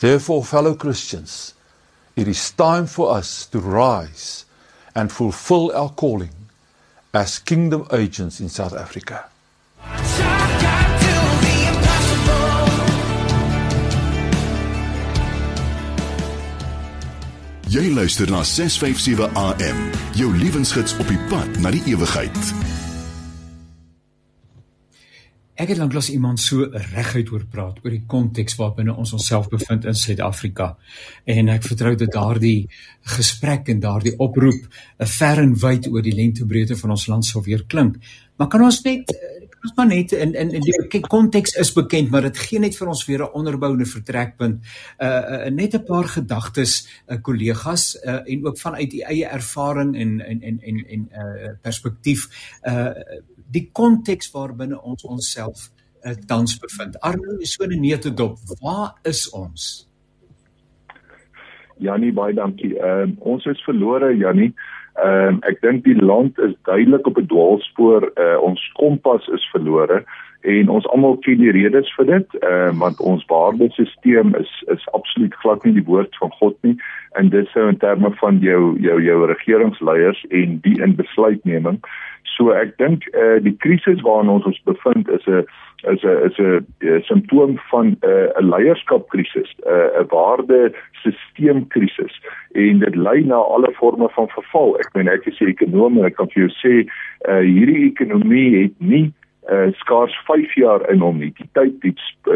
Therefore, 0.00 0.44
fellow 0.44 0.74
Christians, 0.74 1.54
it 2.18 2.26
is 2.26 2.50
time 2.50 2.86
for 2.86 3.16
us 3.16 3.46
to 3.46 3.60
rise 3.60 4.44
and 4.92 5.12
fulfill 5.12 5.70
our 5.70 5.90
calling 5.90 6.34
as 7.14 7.38
kingdom 7.38 7.86
agents 7.92 8.40
in 8.40 8.48
South 8.48 8.74
Africa. 8.74 9.30
Jy 17.68 17.92
luister 17.94 18.26
na 18.32 18.42
657 18.42 19.30
AM, 19.36 19.80
jou 20.16 20.32
lewensgids 20.34 20.96
op 20.98 21.06
die 21.06 21.20
pad 21.30 21.60
na 21.62 21.70
die 21.70 21.84
ewigheid. 21.92 22.77
Ek 25.58 25.72
het 25.72 25.80
lanklaas 25.80 26.12
iemand 26.14 26.38
so 26.38 26.68
reguit 26.70 27.32
oor 27.34 27.42
praat 27.50 27.80
oor 27.82 27.90
die 27.90 28.04
konteks 28.06 28.54
waarbinne 28.60 28.92
ons 28.94 29.10
onsself 29.16 29.48
bevind 29.50 29.88
in 29.90 29.96
Suid-Afrika. 29.98 30.68
En 31.26 31.48
ek 31.50 31.64
vertrou 31.66 31.96
dat 31.98 32.12
daardie 32.14 32.68
gesprek 33.16 33.66
en 33.72 33.80
daardie 33.82 34.14
oproep 34.22 34.68
'n 35.02 35.10
ver 35.18 35.42
en 35.42 35.56
wyd 35.58 35.88
oor 35.90 36.02
die 36.02 36.14
lengtebreedte 36.14 36.76
van 36.76 36.90
ons 36.90 37.06
land 37.06 37.26
sal 37.26 37.42
weer 37.42 37.64
klink. 37.66 37.96
Maar 38.36 38.48
kan 38.48 38.62
ons 38.62 38.82
net 38.84 39.10
ons 39.62 39.74
maar 39.74 39.86
net 39.86 40.12
in 40.12 40.34
in 40.34 40.50
in 40.54 40.62
die 40.62 41.00
konteks 41.00 41.56
is 41.58 41.72
bekend, 41.72 42.10
maar 42.10 42.22
dit 42.22 42.38
gee 42.38 42.58
net 42.58 42.76
vir 42.76 42.88
ons 42.88 43.06
weer 43.06 43.22
'n 43.22 43.34
onderboune 43.34 43.86
vertrekpunt. 43.86 44.62
Uh, 44.98 45.06
uh 45.08 45.50
net 45.50 45.74
'n 45.74 45.84
paar 45.84 46.04
gedagtes 46.04 46.86
uh 47.08 47.18
kollegas 47.20 47.98
uh 48.04 48.20
en 48.24 48.46
ook 48.46 48.58
vanuit 48.58 48.90
die 48.90 49.04
eie 49.04 49.26
ervaring 49.26 49.96
en 49.96 50.20
en 50.20 50.40
en 50.42 50.60
en 50.60 50.84
en 50.86 51.08
uh 51.12 51.50
perspektief 51.62 52.28
uh 52.62 52.94
die 53.52 53.68
konteks 53.72 54.32
waarbinne 54.34 54.80
ons 54.82 55.04
onsself 55.04 55.68
uh, 56.04 56.14
tans 56.28 56.58
bevind. 56.60 56.96
Arno 57.02 57.38
is 57.40 57.54
so 57.54 57.64
'n 57.64 57.80
neutedop. 57.80 58.38
Waar 58.60 58.94
is 59.02 59.30
ons? 59.30 59.88
Janie 61.78 62.12
baie 62.12 62.34
dankie. 62.34 62.74
Ehm 62.78 63.10
uh, 63.10 63.26
ons 63.32 63.46
is 63.46 63.62
verlore 63.64 64.16
Janie. 64.16 64.54
Ehm 64.94 65.34
um, 65.34 65.42
ek 65.42 65.60
dink 65.60 65.84
die 65.84 65.98
land 65.98 66.38
is 66.38 66.54
duidelik 66.62 67.06
op 67.06 67.18
'n 67.18 67.26
dwaalspoor. 67.26 68.10
Uh, 68.16 68.38
ons 68.42 68.60
kompas 68.74 69.26
is 69.28 69.50
verlore 69.52 70.04
en 70.40 70.68
ons 70.68 70.86
almal 70.86 71.16
ken 71.24 71.38
die 71.42 71.52
redes 71.54 71.94
vir 71.96 72.06
dit. 72.06 72.26
Uh, 72.42 72.70
want 72.78 73.00
ons 73.00 73.24
waardesisteem 73.30 74.34
is 74.38 74.64
is 74.74 74.88
absoluut 74.98 75.34
glad 75.42 75.64
nie 75.64 75.74
die 75.78 75.88
woord 75.88 76.12
van 76.22 76.32
God 76.38 76.56
nie 76.66 76.76
en 77.18 77.26
dit 77.32 77.46
sou 77.54 77.64
in 77.68 77.80
terme 77.82 78.10
van 78.20 78.34
jou 78.44 78.62
jou 78.80 78.98
jou 79.02 79.26
regeringsleiers 79.26 80.24
en 80.30 80.60
die 80.62 80.82
in 80.82 80.96
besluitneming. 80.98 81.78
So 82.36 82.44
ek 82.54 82.78
dink 82.78 82.98
uh, 83.14 83.38
die 83.42 83.56
krisis 83.64 84.00
waarin 84.06 84.30
ons 84.30 84.46
ons 84.46 84.64
bevind 84.68 85.06
is 85.10 85.26
'n 85.26 85.30
is 85.90 86.02
'n 86.04 86.18
is 86.30 86.38
'n 86.38 86.66
simptoom 87.08 87.58
van 87.70 87.86
'n 87.86 87.96
uh, 88.06 88.28
'n 88.38 88.50
leierskapkrisis, 88.54 89.50
'n 89.58 89.62
uh, 89.66 90.00
'n 90.00 90.06
waardesisteemkrisis 90.14 92.14
en 92.54 92.78
dit 92.78 92.94
lei 92.94 93.20
na 93.24 93.34
alle 93.34 93.72
forme 93.74 94.08
van 94.08 94.28
verval. 94.28 94.78
Ek 94.78 94.94
meen 94.94 95.08
ek 95.08 95.26
is 95.26 95.40
'n 95.40 95.48
ekonom 95.54 95.98
en 95.98 96.04
ek 96.04 96.14
kan 96.14 96.28
vir 96.30 96.42
jou 96.46 96.52
sê 96.62 96.74
uh, 97.28 97.42
hierdie 97.42 97.90
ekonomie 97.90 98.62
het 98.62 98.74
nie 98.78 99.12
uh, 99.52 99.72
skaars 99.72 100.14
5 100.26 100.54
jaar 100.54 100.90
in 100.90 101.00
hom 101.00 101.18
nie. 101.18 101.32
Die 101.36 101.48
tyd 101.52 101.80
die 101.84 101.94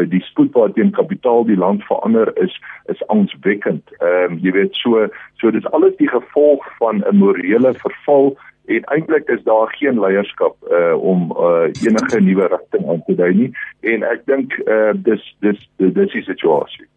die 0.09 0.21
spoed 0.25 0.53
waarteen 0.57 0.91
kapitaal 0.91 1.45
die 1.45 1.57
land 1.57 1.83
verander 1.89 2.31
is 2.41 2.55
is 2.91 3.03
angswekkend. 3.07 3.83
Ehm 3.99 4.31
um, 4.31 4.39
jy 4.45 4.51
weet 4.51 4.75
so 4.81 5.07
so 5.41 5.51
dis 5.51 5.69
alles 5.71 5.95
die 5.97 6.09
gevolg 6.09 6.65
van 6.79 7.03
'n 7.03 7.17
morele 7.17 7.73
verval 7.73 8.35
en 8.65 8.83
eintlik 8.83 9.27
is 9.27 9.43
daar 9.43 9.75
geen 9.75 9.99
leierskap 9.99 10.55
uh 10.71 10.95
om 10.95 11.31
uh 11.31 11.67
enige 11.83 12.19
nuwe 12.21 12.47
rigting 12.47 12.89
aan 12.89 13.03
te 13.05 13.15
dui 13.15 13.33
nie 13.33 13.51
en 13.81 14.03
ek 14.03 14.25
dink 14.25 14.55
uh 14.67 14.93
dis 14.95 15.35
dis 15.39 15.59
dis 15.77 16.11
die 16.15 16.23
situasie. 16.23 16.87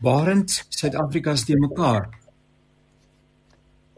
Waarend 0.00 0.50
Suid-Afrika 0.68 1.32
is 1.32 1.44
te 1.44 1.56
mekaar. 1.56 2.25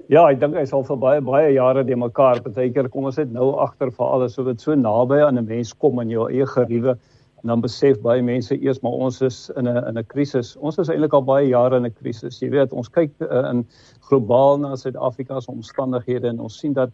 Ja, 0.08 0.22
ek 0.24 0.38
dink 0.40 0.54
hy 0.56 0.62
sal 0.64 0.86
vir 0.88 0.96
baie 0.96 1.20
baie 1.20 1.48
jare 1.52 1.82
de 1.84 1.96
mekaar. 2.00 2.38
Partykeer 2.40 2.86
kom 2.88 3.10
ons 3.10 3.18
net 3.20 3.28
nou 3.34 3.50
agter 3.60 3.90
vir 3.92 4.06
alles 4.06 4.38
so 4.38 4.44
dit 4.46 4.62
so 4.64 4.72
naby 4.72 5.18
aan 5.20 5.36
'n 5.36 5.44
mens 5.44 5.72
kom 5.84 6.00
in 6.00 6.08
jou 6.08 6.24
eie 6.32 6.46
geriewe 6.48 6.94
en 7.42 7.50
dan 7.52 7.60
besef 7.60 8.00
baie 8.00 8.22
mense 8.22 8.56
eers 8.56 8.80
maar 8.80 8.96
ons 9.04 9.20
is 9.20 9.50
in 9.58 9.68
'n 9.68 9.76
in 9.76 9.98
'n 9.98 10.04
krisis. 10.08 10.56
Ons 10.56 10.78
is 10.78 10.88
eintlik 10.88 11.12
al 11.12 11.24
baie 11.28 11.48
jare 11.48 11.76
in 11.76 11.84
'n 11.84 11.92
krisis. 11.92 12.40
Jy 12.40 12.48
weet, 12.48 12.72
ons 12.72 12.88
kyk 12.88 13.12
uh, 13.20 13.50
in 13.50 13.66
globaal 14.08 14.56
na 14.58 14.76
Suid-Afrika 14.76 15.40
se 15.40 15.52
omstandighede 15.52 16.28
en 16.28 16.40
ons 16.40 16.58
sien 16.58 16.72
dat 16.72 16.88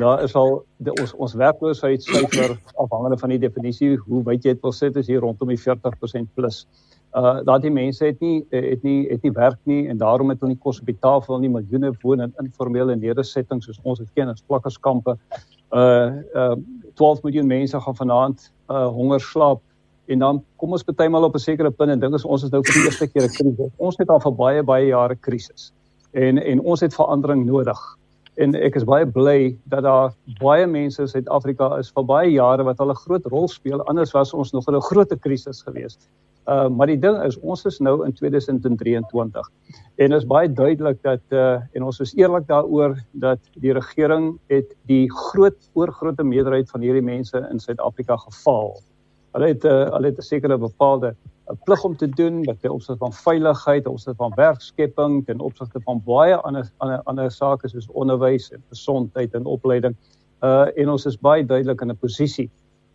daar 0.00 0.24
is 0.24 0.34
al 0.34 0.64
die, 0.78 0.92
ons 1.00 1.14
ons 1.14 1.34
werkloosheidssyfer 1.34 2.58
afhangende 2.82 3.18
van 3.18 3.30
die 3.30 3.38
definisie 3.38 3.96
hoe 3.96 4.24
wyd 4.24 4.42
jy 4.44 4.54
dit 4.54 4.62
wil 4.62 4.72
sit 4.72 4.96
is 4.96 5.06
hier 5.06 5.20
rondom 5.20 5.48
die 5.48 5.62
40% 5.68 6.34
plus. 6.34 6.66
Uh 6.66 6.95
daai 7.16 7.60
die 7.64 7.70
mense 7.72 8.04
het 8.04 8.20
nie 8.20 8.44
het 8.50 8.82
nie 8.84 9.06
het 9.08 9.22
nie 9.22 9.32
werk 9.32 9.58
nie 9.64 9.86
en 9.88 9.98
daarom 9.98 10.30
het 10.30 10.40
hulle 10.40 10.52
nie 10.52 10.60
kos 10.60 10.80
op 10.80 10.86
die 10.90 10.98
tafel 11.00 11.38
nie 11.40 11.48
miljoene 11.48 11.92
woon 12.02 12.20
in 12.20 12.34
informele 12.42 12.96
nedersettings 12.96 13.64
soos 13.64 13.80
ons 13.84 14.02
het 14.02 14.10
ken 14.14 14.28
as 14.28 14.44
plakkerskampe. 14.46 15.16
Uh 15.72 16.20
uh 16.34 16.56
12 16.96 17.22
miljoen 17.22 17.46
mense 17.46 17.80
gaan 17.80 17.96
vanaand 17.96 18.50
uh 18.68 18.86
honger 18.92 19.20
slaap 19.20 19.62
en 20.06 20.18
dan 20.18 20.42
kom 20.56 20.72
ons 20.72 20.84
bytelmal 20.84 21.24
op 21.24 21.34
'n 21.34 21.38
sekere 21.38 21.70
punt 21.70 21.90
en 21.90 22.00
dink 22.00 22.12
ons 22.12 22.24
ons 22.24 22.44
is 22.44 22.50
nou 22.50 22.62
vir 22.62 22.74
die 22.74 22.84
eerste 22.84 23.06
keer 23.06 23.22
'n 23.22 23.34
krisis. 23.38 23.72
Ons 23.76 23.96
het 23.98 24.10
al 24.10 24.20
vir 24.20 24.32
baie 24.32 24.62
baie 24.62 24.86
jare 24.86 25.16
krisis. 25.16 25.72
En 26.12 26.38
en 26.38 26.60
ons 26.60 26.80
het 26.80 26.94
verandering 26.94 27.46
nodig 27.46 27.80
en 28.36 28.54
ek 28.54 28.76
is 28.76 28.84
baie 28.84 29.06
bly 29.06 29.56
dat 29.64 29.82
daar 29.82 30.12
baie 30.40 30.66
mense 30.66 31.00
in 31.02 31.08
Suid-Afrika 31.08 31.78
is 31.78 31.90
vir 31.90 32.04
baie 32.04 32.30
jare 32.30 32.64
wat 32.64 32.78
hulle 32.78 32.94
groot 32.94 33.26
rol 33.32 33.48
speel 33.48 33.84
anders 33.88 34.12
was 34.12 34.34
ons 34.34 34.52
nog 34.52 34.68
in 34.68 34.76
'n 34.76 34.80
groot 34.80 35.20
krisis 35.20 35.62
geweest. 35.62 36.08
Uh 36.46 36.68
maar 36.68 36.86
die 36.86 36.98
ding 36.98 37.16
is 37.26 37.38
ons 37.42 37.64
is 37.66 37.80
nou 37.82 38.04
in 38.06 38.12
2023 38.14 39.48
en 40.04 40.12
is 40.12 40.26
baie 40.30 40.46
duidelik 40.52 41.00
dat 41.02 41.22
uh 41.34 41.56
en 41.74 41.82
ons 41.82 41.98
is 42.00 42.12
eerlik 42.14 42.46
daaroor 42.46 42.94
dat 43.12 43.40
die 43.64 43.72
regering 43.74 44.28
het 44.52 44.74
die 44.86 45.06
groot 45.10 45.70
oorgrootste 45.74 46.24
meerderheid 46.24 46.70
van 46.70 46.84
hierdie 46.86 47.02
mense 47.02 47.42
in 47.50 47.58
Suid-Afrika 47.58 48.16
gefaal. 48.16 48.76
Hulle 49.34 49.48
het 49.50 49.64
uh, 49.64 49.90
hulle 49.96 50.12
het 50.12 50.18
'n 50.18 50.28
sekere 50.28 50.58
bepaalde 50.58 51.16
'n 51.50 51.58
plig 51.64 51.84
om 51.84 51.96
te 51.96 52.08
doen 52.08 52.44
wat 52.44 52.60
ten 52.60 52.70
opsigte 52.70 52.98
van 52.98 53.12
veiligheid, 53.12 53.82
ten 53.82 53.92
opsigte 53.92 54.16
van 54.16 54.32
werkskepping, 54.36 55.24
ten 55.26 55.40
opsigte 55.40 55.80
van 55.80 56.02
baie 56.04 56.36
ander 56.36 56.70
ander 56.76 57.00
ander 57.04 57.30
sake 57.30 57.68
soos 57.68 57.90
onderwys 57.90 58.50
en 58.52 58.62
gesondheid 58.68 59.34
en 59.34 59.44
opleiding. 59.44 59.96
Uh 60.42 60.66
en 60.76 60.88
ons 60.88 61.06
is 61.06 61.18
baie 61.18 61.46
duidelik 61.46 61.80
in 61.80 61.90
'n 61.90 61.98
posisie 61.98 62.50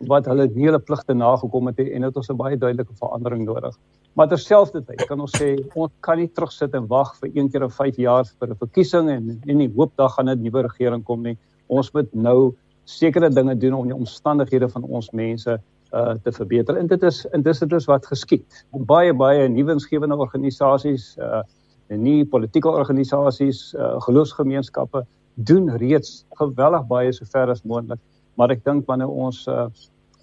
wat 0.07 0.25
hulle 0.25 0.47
nie 0.53 0.67
hulle 0.67 0.79
pligte 0.79 1.13
nagekom 1.13 1.67
het 1.67 1.79
en 1.79 2.01
dit 2.01 2.17
ons 2.17 2.29
'n 2.29 2.37
baie 2.37 2.57
duidelike 2.57 2.93
verandering 2.99 3.45
nodig. 3.45 3.75
Maar 4.13 4.27
terselfdertyd 4.27 5.05
kan 5.07 5.19
ons 5.19 5.31
sê 5.37 5.57
ons 5.75 5.91
kan 6.01 6.17
nie 6.17 6.27
terugsit 6.27 6.73
en 6.73 6.87
wag 6.87 7.15
vir 7.19 7.29
een 7.33 7.49
keer 7.51 7.63
of 7.63 7.73
5 7.73 7.97
jaar 7.97 8.25
vir 8.39 8.49
'n 8.49 8.55
verkiesing 8.55 9.09
en 9.09 9.41
en 9.47 9.57
nie 9.57 9.71
hoop 9.75 9.91
dat 9.95 10.11
gaan 10.11 10.29
'n 10.29 10.41
nuwe 10.41 10.61
regering 10.61 11.03
kom 11.03 11.21
nie. 11.21 11.37
Ons 11.67 11.91
moet 11.93 12.13
nou 12.13 12.53
sekere 12.85 13.29
dinge 13.29 13.55
doen 13.55 13.73
om 13.73 13.87
die 13.87 13.95
omstandighede 13.95 14.69
van 14.69 14.83
ons 14.83 15.11
mense 15.11 15.59
uh 15.93 16.13
te 16.23 16.31
verbeter. 16.31 16.77
En 16.77 16.87
dit 16.87 17.03
is 17.03 17.25
en 17.33 17.41
dis 17.41 17.59
dit 17.59 17.73
is 17.73 17.85
wat 17.85 18.05
geskied. 18.05 18.65
Baie 18.71 19.13
baie 19.13 19.47
nuwensgewende 19.49 20.15
organisasies 20.15 21.17
uh 21.17 21.43
en 21.91 22.03
nie 22.03 22.25
politieke 22.25 22.69
organisasies, 22.69 23.73
uh 23.73 23.99
geloofsgemeenskappe 23.99 25.05
doen 25.35 25.69
reeds 25.77 26.25
geweldig 26.39 26.87
baie 26.87 27.11
sover 27.13 27.49
as 27.49 27.63
moontlik. 27.63 27.99
Maar 28.41 28.55
ek 28.55 28.63
dink 28.65 28.87
wanneer 28.89 29.11
ons 29.13 29.45
uh 29.47 29.69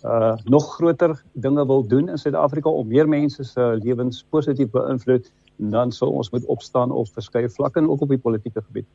uh 0.06 0.34
nog 0.46 0.66
groter 0.76 1.16
dinge 1.34 1.64
wil 1.66 1.84
doen 1.86 2.08
in 2.10 2.18
Suid-Afrika 2.18 2.70
om 2.70 2.86
meer 2.86 3.08
mense 3.10 3.44
se 3.44 3.64
lewens 3.82 4.24
positief 4.30 4.70
beïnvloed, 4.74 5.26
dan 5.74 5.92
sal 5.94 6.14
ons 6.14 6.30
moet 6.34 6.46
opstaan 6.46 6.94
op 6.94 7.10
verskeie 7.14 7.50
vlakke 7.50 7.82
en 7.82 7.90
ook 7.90 8.06
op 8.06 8.14
die 8.14 8.22
politieke 8.22 8.62
gebied. 8.62 8.86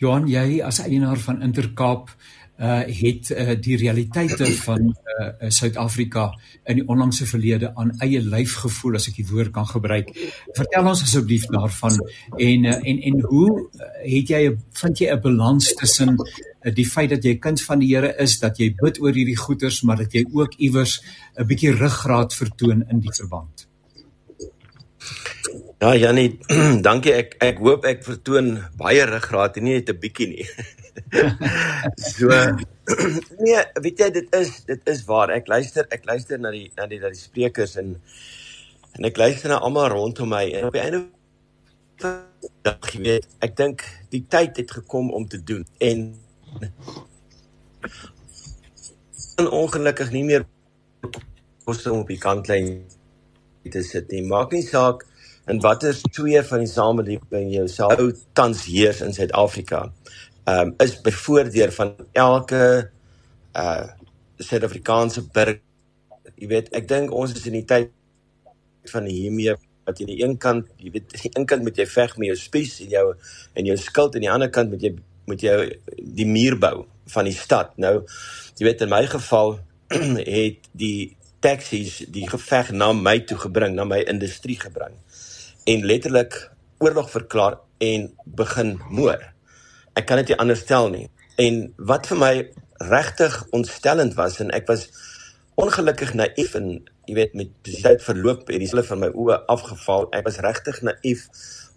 Johan, 0.00 0.28
jy 0.28 0.60
as 0.64 0.80
eienaar 0.84 1.20
van 1.24 1.42
Intercape 1.44 2.16
uh 2.62 2.82
het 2.84 3.30
uh, 3.32 3.54
die 3.64 3.78
realiteite 3.80 4.46
van 4.60 4.92
uh 4.92 5.48
Suid-Afrika 5.48 6.28
in 6.68 6.80
die 6.80 6.86
onlangse 6.88 7.26
verlede 7.26 7.72
aan 7.76 7.94
eie 8.04 8.20
lyf 8.20 8.58
gevoel 8.64 9.00
as 9.00 9.08
ek 9.08 9.20
die 9.20 9.28
woord 9.28 9.52
kan 9.56 9.68
gebruik. 9.68 10.12
Vertel 10.56 10.88
ons 10.92 11.04
asseblief 11.04 11.48
daarvan 11.52 11.96
en 12.36 12.68
uh, 12.72 12.76
en 12.92 13.04
en 13.12 13.20
hoe 13.28 13.48
uh, 13.56 13.92
het 14.04 14.32
jy 14.36 14.42
vind 14.80 15.04
jy 15.04 15.12
'n 15.12 15.24
balans 15.24 15.72
tussen 15.80 16.12
uh, 16.12 16.51
die 16.70 16.86
feit 16.86 17.10
dat 17.10 17.24
jy 17.26 17.36
kind 17.42 17.62
van 17.62 17.82
die 17.82 17.90
Here 17.94 18.12
is, 18.22 18.38
dat 18.42 18.58
jy 18.58 18.72
bid 18.78 19.00
oor 19.02 19.14
hierdie 19.16 19.38
goeders, 19.38 19.82
maar 19.82 19.98
dat 20.04 20.14
jy 20.14 20.24
ook 20.30 20.54
iewers 20.58 21.00
'n 21.36 21.46
bietjie 21.46 21.72
ruggraat 21.74 22.34
vertoon 22.34 22.84
in 22.88 23.00
die 23.00 23.12
verband? 23.12 23.66
Ja, 25.82 25.94
Janie, 25.96 26.38
dankie. 26.88 27.12
Ek 27.12 27.34
ek 27.42 27.58
hoop 27.58 27.84
ek 27.84 28.04
vertoon 28.04 28.62
baie 28.78 29.02
ruggraat 29.04 29.56
en 29.56 29.64
nie 29.64 29.74
net 29.74 29.90
'n 29.90 29.98
bietjie 29.98 30.28
nie. 30.28 30.46
so 32.14 32.28
nee, 33.44 33.58
weet 33.82 33.98
jy 33.98 34.10
dit 34.10 34.36
is 34.38 34.64
dit 34.64 34.88
is 34.88 35.04
waar. 35.04 35.30
Ek 35.30 35.48
luister 35.48 35.86
ek 35.90 36.06
luister 36.06 36.38
na 36.38 36.50
die 36.50 36.70
na 36.76 36.86
die 36.86 37.00
na 37.02 37.10
die 37.10 37.18
sprekers 37.18 37.76
en 37.76 37.96
en 38.94 39.04
ek 39.04 39.18
luister 39.18 39.50
na 39.50 39.58
almal 39.58 39.90
rondom 39.90 40.28
my 40.28 40.46
en 40.52 40.70
op 40.70 40.78
die 40.78 40.84
einde 40.84 41.02
dag 42.62 42.92
jy 42.94 43.00
weet, 43.02 43.26
ek 43.44 43.54
dink 43.58 43.84
die 44.12 44.24
tyd 44.30 44.58
het 44.60 44.70
gekom 44.80 45.10
om 45.14 45.26
te 45.28 45.40
doen 45.42 45.64
en 45.82 46.12
en 49.40 49.48
ongelukkig 49.50 50.10
nie 50.12 50.24
meer 50.24 50.44
kos 51.64 51.86
om 51.86 52.02
op 52.02 52.10
die 52.10 52.20
kantlyn 52.20 52.82
te 53.70 53.82
sit 53.86 54.10
nie. 54.10 54.22
Maak 54.26 54.52
nie 54.52 54.64
saak 54.66 55.06
in 55.50 55.60
watter 55.62 55.96
twee 56.14 56.42
van 56.46 56.62
die 56.62 56.70
samelewing 56.70 57.50
jy 57.54 57.66
sou 57.70 58.10
tans 58.36 58.66
heers 58.70 59.02
in 59.06 59.14
Suid-Afrika 59.14 59.88
ehm 60.44 60.68
um, 60.68 60.74
is 60.82 61.00
bevoordeel 61.00 61.70
van 61.70 61.94
elke 62.12 62.90
uh 63.54 63.88
Suid-Afrikaanse 64.42 65.22
burger. 65.30 65.60
Jy 66.34 66.48
weet, 66.50 66.72
ek 66.74 66.88
dink 66.90 67.12
ons 67.14 67.30
is 67.36 67.44
in 67.46 67.54
die 67.60 67.66
tyd 67.68 67.92
van 68.90 69.06
hiermee 69.06 69.54
wat 69.86 70.00
jy 70.00 70.06
aan 70.06 70.10
die 70.10 70.22
een 70.24 70.34
kant, 70.42 70.72
jy 70.82 70.90
weet, 70.96 71.12
aan 71.14 71.22
die 71.26 71.30
een 71.36 71.46
kant 71.46 71.62
moet 71.62 71.78
jy 71.78 71.86
veg 71.86 72.16
met 72.18 72.32
jou 72.32 72.38
spies 72.40 72.80
en 72.82 72.90
jou 72.90 73.04
en 73.54 73.68
jou 73.70 73.76
skild 73.78 74.16
en 74.16 74.18
aan 74.18 74.26
die 74.26 74.32
ander 74.32 74.50
kant 74.50 74.72
moet 74.74 74.82
jy 74.82 74.92
moet 75.26 75.42
jy 75.42 75.56
die 75.98 76.28
muur 76.28 76.58
bou 76.58 76.76
van 77.12 77.28
die 77.28 77.36
stad. 77.36 77.74
Nou, 77.76 78.00
jy 78.58 78.68
weet 78.68 78.84
in 78.86 78.92
my 78.92 79.02
geval 79.10 79.58
het 80.38 80.70
die 80.72 81.16
taksies 81.42 82.04
die 82.14 82.28
geveg 82.30 82.70
na 82.72 82.92
my 82.94 83.18
toe 83.26 83.38
gebring, 83.48 83.74
na 83.74 83.84
my 83.88 84.00
industrie 84.06 84.58
gebring 84.60 84.94
en 85.66 85.84
letterlik 85.86 86.34
oorlog 86.82 87.10
verklaar 87.10 87.60
en 87.82 88.08
begin 88.26 88.76
moer 88.90 89.32
ek 89.98 90.08
kan 90.08 90.20
dit 90.22 90.32
nie 90.32 90.38
anders 90.40 90.62
stel 90.64 90.88
nie. 90.92 91.08
En 91.40 91.66
wat 91.90 92.08
vir 92.10 92.20
my 92.20 92.32
regtig 92.92 93.36
ontstellend 93.56 94.16
was 94.18 94.38
en 94.42 94.52
ek 94.56 94.68
was 94.70 94.88
ongelukkig 95.60 96.14
naïef 96.18 96.56
en 96.58 96.70
jy 97.08 97.16
weet 97.18 97.34
met 97.36 97.50
die 97.66 97.80
tyd 97.82 98.02
verloop 98.04 98.48
het 98.48 98.62
die 98.62 98.70
hulle 98.70 98.86
van 98.86 99.02
my 99.02 99.10
oë 99.12 99.42
afgeval. 99.52 100.08
Ek 100.16 100.24
was 100.28 100.40
regtig 100.44 100.80
naïef 100.86 101.26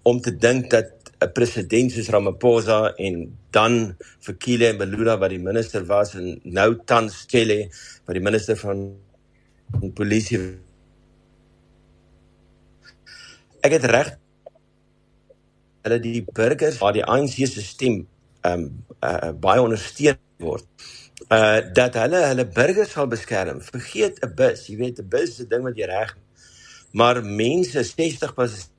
om 0.08 0.21
te 0.23 0.31
dink 0.31 0.69
dat 0.71 1.05
president 1.38 1.93
soos 1.93 2.10
Ramaphosa 2.15 2.80
en 3.08 3.24
dan 3.56 3.95
Fikile 4.26 4.74
Mbalula 4.74 5.17
wat 5.21 5.34
die 5.36 5.41
minister 5.43 5.86
was 5.89 6.15
en 6.19 6.39
nou 6.43 6.69
tans 6.89 7.24
Cele 7.32 7.65
wat 8.06 8.15
die 8.17 8.24
minister 8.24 8.60
van 8.60 8.86
polisie 9.98 10.41
ek 13.65 13.78
het 13.78 13.89
reg 13.91 14.13
hulle 15.86 16.02
die 16.02 16.21
burgers 16.34 16.80
waar 16.82 16.95
die 16.98 17.06
ANC 17.06 17.39
se 17.45 17.63
stem 17.63 18.06
ehm 18.45 18.67
um, 18.67 18.69
uh, 19.06 19.32
baie 19.41 19.62
ondersteun 19.62 20.21
word. 20.43 20.65
Uh 21.34 21.62
dat 21.74 21.98
hulle 22.02 22.21
hulle 22.30 22.45
burgers 22.58 22.91
sal 22.95 23.08
beskerm. 23.08 23.62
Vergeet 23.62 24.21
'n 24.21 24.34
bus, 24.36 24.67
jy 24.69 24.78
weet 24.78 25.00
'n 25.00 25.10
bus 25.10 25.30
is 25.30 25.39
'n 25.45 25.50
ding 25.50 25.63
wat 25.63 25.78
jy 25.78 25.88
reg. 25.89 26.15
Maar 26.91 27.24
mense 27.24 27.84
60 27.84 28.36
was 28.36 28.69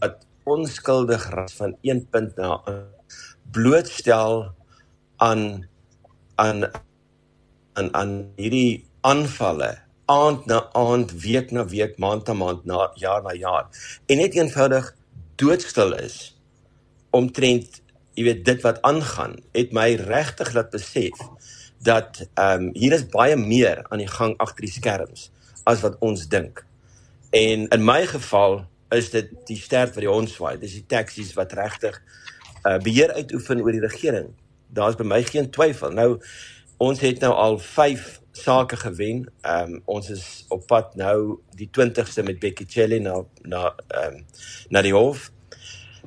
wat 0.00 0.26
onskuldig 0.54 1.24
ras 1.34 1.56
van 1.60 1.76
een 1.82 2.04
punt 2.12 2.36
na 2.36 2.60
blootstel 3.50 4.50
aan 5.16 5.42
aan 6.34 6.64
aan 7.78 7.90
aan 8.00 8.12
hierdie 8.36 8.86
aanvalle 9.00 9.72
aand 10.04 10.46
na 10.46 10.62
aand 10.72 11.12
week 11.24 11.50
na 11.50 11.66
week 11.74 11.98
maand 11.98 12.26
na 12.26 12.34
maand 12.42 12.64
na 12.64 12.90
jaar 12.94 13.22
na 13.22 13.34
jaar 13.34 13.66
en 14.06 14.22
net 14.22 14.34
eenvoudig 14.34 14.94
doodstil 15.40 15.92
is 15.98 16.18
omtrent 17.10 17.82
jy 18.18 18.24
weet 18.26 18.44
dit 18.44 18.62
wat 18.66 18.82
aangaan 18.82 19.36
het 19.54 19.74
my 19.76 19.92
regtig 20.08 20.52
laat 20.56 20.70
besef 20.74 21.20
dat 21.78 22.24
ehm 22.34 22.62
um, 22.62 22.70
hier 22.74 22.92
is 22.92 23.06
baie 23.06 23.36
meer 23.36 23.84
aan 23.88 24.02
die 24.02 24.10
gang 24.10 24.34
agter 24.42 24.66
die 24.66 24.74
skerms 24.74 25.28
as 25.64 25.80
wat 25.84 25.98
ons 26.00 26.26
dink. 26.28 26.64
En 27.30 27.68
in 27.68 27.84
my 27.84 28.06
geval 28.06 28.64
is 28.94 29.10
dit 29.10 29.32
die 29.48 29.56
stert 29.56 29.94
wat 29.94 30.04
die 30.04 30.12
hond 30.12 30.30
swaai. 30.30 30.58
Dis 30.58 30.76
die 30.78 30.86
taksies 30.86 31.34
wat 31.38 31.52
regtig 31.58 32.00
uh 32.66 32.78
beheer 32.82 33.12
uitoefen 33.14 33.62
oor 33.62 33.72
die 33.72 33.84
regering. 33.84 34.32
Daar's 34.68 34.98
by 34.98 35.06
my 35.06 35.22
geen 35.22 35.50
twyfel. 35.50 35.92
Nou 35.92 36.20
ons 36.78 37.00
het 37.00 37.20
nou 37.20 37.32
al 37.34 37.58
5 37.58 38.20
sake 38.32 38.76
gewen. 38.76 39.26
Ehm 39.42 39.74
um, 39.74 39.80
ons 39.98 40.10
is 40.10 40.44
op 40.48 40.66
pad 40.66 40.94
nou 40.96 41.40
die 41.56 41.70
20ste 41.70 42.22
met 42.24 42.38
Becky 42.40 42.66
Chelly 42.68 43.02
na 43.02 43.22
na 43.42 43.74
ehm 43.88 44.20
um, 44.20 44.24
na 44.70 44.82
die 44.82 44.94
hof 44.94 45.30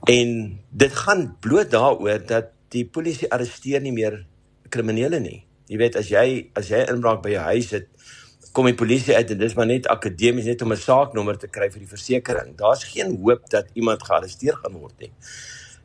En 0.04 0.60
dit 0.70 0.94
gaan 0.94 1.36
bloot 1.40 1.72
daaroor 1.72 2.26
dat 2.26 2.46
die 2.68 2.86
polisie 2.86 3.30
arresteer 3.32 3.82
nie 3.82 3.94
meer 3.94 4.26
kriminele 4.70 5.20
nie. 5.20 5.44
Jy 5.70 5.78
weet 5.78 5.96
as 6.00 6.10
jy 6.10 6.50
as 6.58 6.72
jy 6.72 6.82
inbraak 6.90 7.22
by 7.24 7.36
jou 7.36 7.44
huis 7.52 7.70
het, 7.76 7.88
kom 8.52 8.68
die 8.68 8.76
polisie 8.76 9.16
uit 9.16 9.32
en 9.32 9.40
dis 9.40 9.56
maar 9.56 9.70
net 9.70 9.88
akademies 9.88 10.46
net 10.46 10.62
om 10.62 10.72
'n 10.74 10.78
saaknommer 10.78 11.38
te 11.38 11.48
kry 11.48 11.70
vir 11.72 11.80
die 11.80 11.94
versekerings. 11.96 12.58
Daar's 12.58 12.84
geen 12.84 13.18
hoop 13.24 13.50
dat 13.50 13.68
iemand 13.74 14.04
gearresteer 14.04 14.56
gaan 14.64 14.74
word 14.74 15.00
nie. 15.00 15.12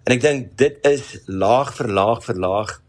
En 0.04 0.12
ek 0.12 0.20
dink 0.20 0.56
dit 0.58 0.86
is 0.86 1.18
laag 1.26 1.74
vir 1.74 1.88
laag 1.88 2.24
vir 2.24 2.36
laag 2.36 2.82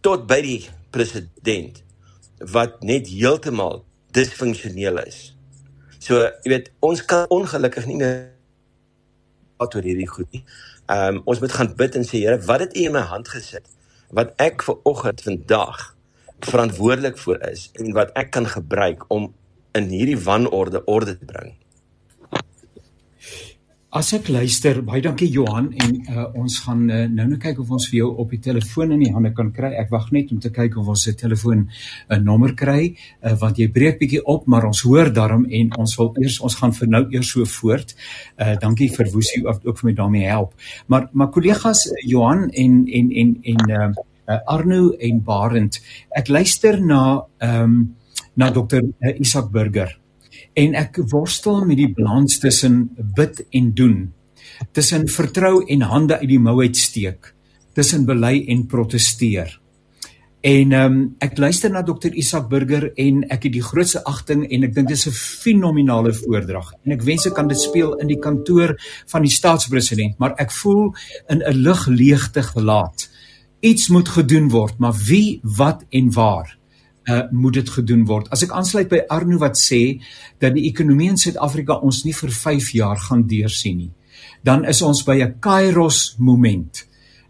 tot 0.00 0.26
by 0.26 0.40
die 0.40 0.68
president 0.90 1.82
wat 2.38 2.82
net 2.82 3.08
heeltemal 3.08 3.84
disfunksioneel 4.12 4.98
is. 4.98 5.34
So, 5.98 6.20
jy 6.42 6.50
weet, 6.50 6.70
ons 6.80 7.04
kan 7.04 7.26
ongelukkig 7.28 7.86
nie 7.86 7.96
meer 7.96 8.30
praat 9.56 9.74
oor 9.74 9.82
hierdie 9.82 10.08
goed 10.08 10.30
nie. 10.32 10.44
Ehm 10.86 11.16
um, 11.16 11.22
ons 11.24 11.40
moet 11.40 11.52
gaan 11.52 11.74
bid 11.76 11.94
en 11.96 12.04
sê 12.04 12.18
Here, 12.18 12.38
wat 12.38 12.60
het 12.60 12.76
U 12.76 12.80
in 12.80 12.92
my 12.92 13.00
hand 13.00 13.28
gesit 13.28 13.70
wat 14.14 14.34
ek 14.36 14.62
ver 14.62 14.76
oggend 14.84 15.22
vandag 15.22 15.93
verantwoordelik 16.50 17.18
vir 17.18 17.42
is 17.50 17.70
en 17.80 17.92
wat 17.96 18.14
ek 18.14 18.30
kan 18.36 18.46
gebruik 18.46 19.04
om 19.08 19.32
in 19.74 19.90
hierdie 19.90 20.18
wanorde 20.18 20.84
orde 20.86 21.18
te 21.18 21.26
bring. 21.26 21.54
As 23.94 24.08
ek 24.10 24.26
luister, 24.26 24.80
baie 24.82 24.98
dankie 24.98 25.28
Johan 25.30 25.68
en 25.70 25.90
uh, 26.10 26.24
ons 26.40 26.54
gaan 26.64 26.80
uh, 26.90 27.04
nou 27.06 27.28
net 27.28 27.38
kyk 27.44 27.60
of 27.62 27.68
ons 27.76 27.84
vir 27.92 28.00
jou 28.00 28.08
op 28.24 28.32
die 28.34 28.40
telefoon 28.42 28.90
in 28.96 29.04
die 29.04 29.10
hande 29.14 29.30
kan 29.38 29.52
kry. 29.54 29.68
Ek 29.78 29.92
wag 29.92 30.08
net 30.16 30.32
om 30.34 30.40
te 30.42 30.50
kyk 30.50 30.74
of 30.82 30.88
ons 30.90 31.04
'n 31.06 31.14
telefoon 31.20 31.60
'n 31.60 31.68
uh, 32.10 32.18
nommer 32.18 32.56
kry 32.58 32.90
uh, 33.22 33.36
want 33.38 33.60
jy 33.62 33.68
breek 33.70 34.00
bietjie 34.00 34.24
op, 34.26 34.48
maar 34.50 34.66
ons 34.66 34.82
hoor 34.82 35.12
daarom 35.14 35.46
en 35.46 35.70
ons 35.78 35.94
wil 35.98 36.10
eers 36.18 36.40
ons 36.40 36.56
gaan 36.58 36.74
vir 36.74 36.88
nou 36.90 37.04
eers 37.14 37.30
so 37.30 37.44
voort. 37.44 37.94
Uh, 38.34 38.56
dankie 38.58 38.90
vir 38.90 39.06
Woesie 39.14 39.46
ook, 39.46 39.78
vir 39.78 39.86
my 39.86 39.94
daarmee 39.94 40.26
help. 40.26 40.58
Maar 40.88 41.08
maar 41.12 41.30
kollegas 41.30 41.86
Johan 42.02 42.50
en 42.50 42.86
en 42.90 43.12
en 43.12 43.38
en 43.42 43.70
uh, 43.70 43.92
uh, 44.28 44.38
Arno 44.46 44.92
en 44.98 45.20
Barend. 45.24 45.80
Ek 46.10 46.28
luister 46.28 46.80
na 46.80 47.24
ehm 47.38 47.62
um, 47.64 47.76
na 48.34 48.50
dokter 48.50 48.82
uh, 48.82 49.14
Isak 49.22 49.50
Burger 49.54 49.92
en 50.58 50.74
ek 50.78 51.00
worstel 51.10 51.64
met 51.66 51.78
die 51.78 51.90
balans 51.94 52.38
tussen 52.42 52.88
bid 53.16 53.44
en 53.54 53.72
doen 53.74 53.98
tussen 54.74 55.06
vertrou 55.10 55.60
en 55.70 55.86
hande 55.90 56.18
uit 56.18 56.30
die 56.30 56.40
mou 56.42 56.60
uitsteek 56.62 57.32
tussen 57.74 58.06
bely 58.06 58.36
en 58.50 58.66
proteseer 58.70 59.54
en 60.44 60.74
um, 60.76 60.98
ek 61.24 61.38
luister 61.40 61.72
na 61.72 61.80
dokter 61.86 62.12
Isak 62.20 62.50
Burger 62.50 62.90
en 63.00 63.22
ek 63.32 63.46
het 63.48 63.54
die 63.54 63.64
grootste 63.64 64.02
agting 64.04 64.44
en 64.44 64.66
ek 64.66 64.74
dink 64.76 64.90
dit 64.90 64.98
is 64.98 65.06
'n 65.08 65.16
fenominale 65.16 66.12
voordrag. 66.12 66.74
En 66.84 66.92
ek 66.92 67.02
wens 67.02 67.26
ek 67.26 67.34
kan 67.34 67.48
dit 67.48 67.56
speel 67.58 67.94
in 67.96 68.08
die 68.08 68.20
kantoor 68.20 68.76
van 69.08 69.22
die 69.22 69.32
staatspresident 69.32 70.18
maar 70.18 70.34
ek 70.36 70.52
voel 70.52 70.92
in 71.30 71.40
'n 71.40 71.56
lig 71.64 71.86
leegte 71.86 72.42
gelaat 72.42 73.08
iets 73.64 73.88
moet 73.88 74.08
gedoen 74.08 74.50
word 74.52 74.78
maar 74.78 74.94
wie 75.08 75.40
wat 75.56 75.84
en 75.90 76.12
waar 76.12 76.52
uh, 77.04 77.20
moet 77.30 77.58
dit 77.60 77.70
gedoen 77.70 78.04
word. 78.08 78.30
As 78.32 78.44
ek 78.44 78.54
aansluit 78.56 78.88
by 78.88 79.02
Arno 79.12 79.38
wat 79.42 79.58
sê 79.60 80.00
dat 80.42 80.56
die 80.56 80.66
ekonomie 80.70 81.10
in 81.12 81.20
Suid-Afrika 81.20 81.80
ons 81.84 82.02
nie 82.06 82.14
vir 82.16 82.32
5 82.32 82.72
jaar 82.78 83.00
gaan 83.08 83.26
deursien 83.28 83.78
nie, 83.82 83.92
dan 84.44 84.64
is 84.68 84.82
ons 84.82 85.04
by 85.04 85.20
'n 85.22 85.38
kairos 85.40 86.16
moment. 86.18 86.84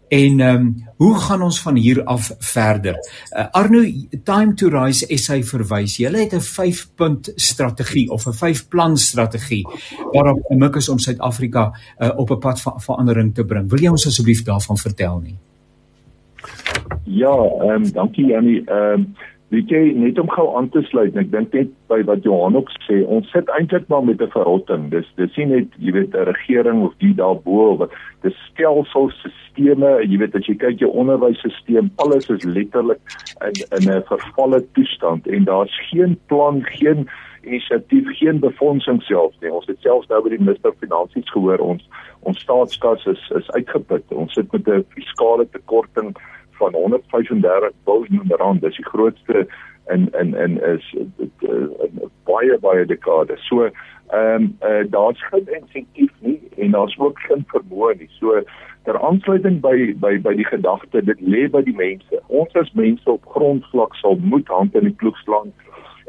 En 0.09 0.39
ehm 0.39 0.55
um, 0.55 0.83
hoe 0.97 1.15
gaan 1.19 1.41
ons 1.41 1.61
van 1.61 1.75
hier 1.75 2.03
af 2.03 2.31
verder? 2.39 2.95
Uh, 3.31 3.47
Arno 3.51 3.83
Time 4.23 4.53
to 4.53 4.69
Rise 4.69 5.07
SA 5.17 5.41
verwys. 5.41 5.97
Hulle 5.97 6.19
het 6.19 6.33
'n 6.33 6.39
5-punt 6.41 7.31
strategie 7.35 8.09
of 8.09 8.27
'n 8.27 8.33
5-plan 8.33 8.97
strategie 8.97 9.67
waarop 10.11 10.45
gemik 10.47 10.75
is 10.75 10.89
om 10.89 10.99
Suid-Afrika 10.99 11.73
uh, 11.99 12.11
op 12.15 12.29
'n 12.29 12.39
pad 12.39 12.61
van 12.61 12.81
verandering 12.81 13.33
te 13.33 13.45
bring. 13.45 13.69
Wil 13.69 13.79
jy 13.79 13.89
ons 13.89 14.07
asseblief 14.07 14.43
daarvan 14.43 14.77
vertel 14.77 15.19
nie? 15.19 15.37
Ja, 17.05 17.35
ehm 17.37 17.69
um, 17.69 17.91
dankie 17.93 18.25
Jannie. 18.25 18.63
Ehm 18.65 18.93
um, 18.93 19.15
Weet 19.53 19.69
jy 19.69 19.91
net 19.93 20.17
om 20.19 20.29
gou 20.33 20.47
aan 20.57 20.71
te 20.73 20.81
sluit, 20.89 21.13
ek 21.21 21.27
dink 21.29 21.53
net 21.53 21.69
by 21.91 21.99
wat 22.07 22.25
Johan 22.25 22.57
ook 22.57 22.71
sê, 22.87 23.03
ons 23.05 23.27
sit 23.29 23.47
eintlik 23.53 23.85
maar 23.93 24.01
met 24.03 24.21
'n 24.21 24.33
verrotting. 24.33 24.89
Dis 24.89 25.05
dis 25.21 25.37
nie 25.37 25.45
net, 25.45 25.67
jy 25.77 25.91
weet, 25.93 26.15
'n 26.17 26.25
regering 26.31 26.81
of 26.83 26.93
die 26.97 27.13
daarbo 27.13 27.77
of 27.77 27.93
dis 28.23 28.33
stelselsisteme, 28.49 30.01
jy 30.01 30.17
weet 30.17 30.35
as 30.35 30.47
jy 30.49 30.55
kyk 30.57 30.79
jou 30.79 30.89
onderwysstelsel, 30.89 31.89
alles 31.97 32.29
is 32.29 32.43
letterlik 32.43 32.99
in 33.45 33.55
in 33.77 33.85
'n 33.93 34.03
vervalle 34.09 34.65
toestand 34.73 35.27
en 35.27 35.43
daar's 35.43 35.77
geen 35.91 36.17
plan, 36.27 36.63
geen 36.65 37.07
inisiatief, 37.43 38.17
geen 38.17 38.39
befondsing 38.39 39.01
selfs 39.03 39.37
nie. 39.41 39.53
Ons 39.53 39.67
het 39.67 39.77
selfs 39.79 40.07
nou 40.07 40.23
by 40.23 40.29
die 40.29 40.43
minister 40.43 40.73
van 40.73 40.89
finansies 40.89 41.29
gehoor 41.31 41.59
ons 41.59 41.89
ons 42.21 42.39
staatskas 42.39 43.05
is 43.05 43.31
is 43.35 43.51
uitgeput. 43.51 44.03
Ons 44.09 44.33
sit 44.33 44.51
met 44.51 44.67
'n 44.67 44.85
fiskale 44.89 45.47
tekorting 45.51 46.15
van 46.57 46.73
135 46.73 47.71
miljard 47.85 48.39
rand. 48.39 48.61
Dis 48.61 48.75
die 48.75 48.85
grootste 48.85 49.47
in 49.87 50.09
in 50.19 50.33
in 50.35 50.61
is 50.63 50.93
in 50.93 51.13
baie 52.23 52.57
baie 52.59 52.85
dekades. 52.85 53.47
So 53.47 53.69
ehm 54.09 54.43
um, 54.43 54.57
uh, 54.61 54.83
daar's 54.89 55.23
geen 55.29 55.47
insentief 55.47 56.11
nie 56.19 56.39
en 56.57 56.71
daar's 56.71 56.97
ook 56.99 57.19
geen 57.19 57.45
vermoë 57.47 57.97
nie. 57.97 58.09
So 58.19 58.41
ter 58.83 58.99
aansluiting 58.99 59.61
by 59.61 59.93
by 59.99 60.17
by 60.21 60.35
die 60.35 60.45
gedagte 60.45 61.03
dit 61.05 61.21
lê 61.21 61.47
by 61.49 61.61
die 61.65 61.75
mense. 61.75 62.21
Ons 62.27 62.53
as 62.61 62.71
mense 62.73 63.09
op 63.11 63.25
grondvlak 63.35 63.95
sal 64.01 64.19
moet 64.21 64.47
hand 64.47 64.75
in 64.75 64.89
die 64.89 64.97
ploeg 65.01 65.17
slaan. 65.23 65.53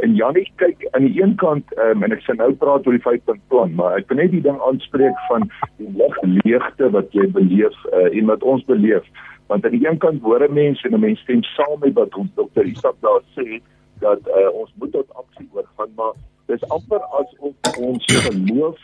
En 0.04 0.14
Janie 0.14 0.44
kyk 0.60 0.84
aan 0.92 1.06
die 1.08 1.22
een 1.22 1.34
kant 1.40 1.72
um, 1.80 2.02
en 2.04 2.12
ek 2.12 2.20
sê 2.26 2.34
nou 2.36 2.50
praat 2.60 2.84
oor 2.84 2.96
die 2.98 3.04
5-punt 3.04 3.40
plan, 3.48 3.72
maar 3.78 3.96
ek 3.96 4.10
wil 4.12 4.20
net 4.20 4.34
die 4.34 4.42
ding 4.44 4.58
aanspreek 4.68 5.16
van 5.30 5.48
die 5.78 5.88
lig 5.96 6.18
leegte 6.44 6.90
wat 6.92 7.16
jy 7.16 7.24
beleef 7.32 7.78
uh, 7.94 8.10
en 8.10 8.28
wat 8.28 8.44
ons 8.44 8.64
beleef 8.68 9.08
want 9.46 9.64
aan 9.64 9.70
die 9.70 9.88
een 9.88 9.98
kant 9.98 10.22
hoor 10.22 10.42
'n 10.48 10.52
mens 10.52 10.82
en 10.82 10.94
'n 10.94 11.00
mens 11.00 11.20
stem 11.20 11.42
saam 11.42 11.78
met 11.80 11.92
wat 11.92 12.14
ons 12.14 12.30
dokter 12.34 12.64
Isak 12.64 12.96
daar 13.00 13.22
sê 13.36 13.60
dat 13.98 14.20
uh, 14.28 14.50
ons 14.52 14.72
moet 14.74 14.92
tot 14.92 15.14
aksie 15.14 15.48
oorgaan 15.52 15.92
maar 15.96 16.12
dis 16.46 16.68
amper 16.68 17.00
asof 17.00 17.54
ons 17.78 18.04
geloof 18.06 18.78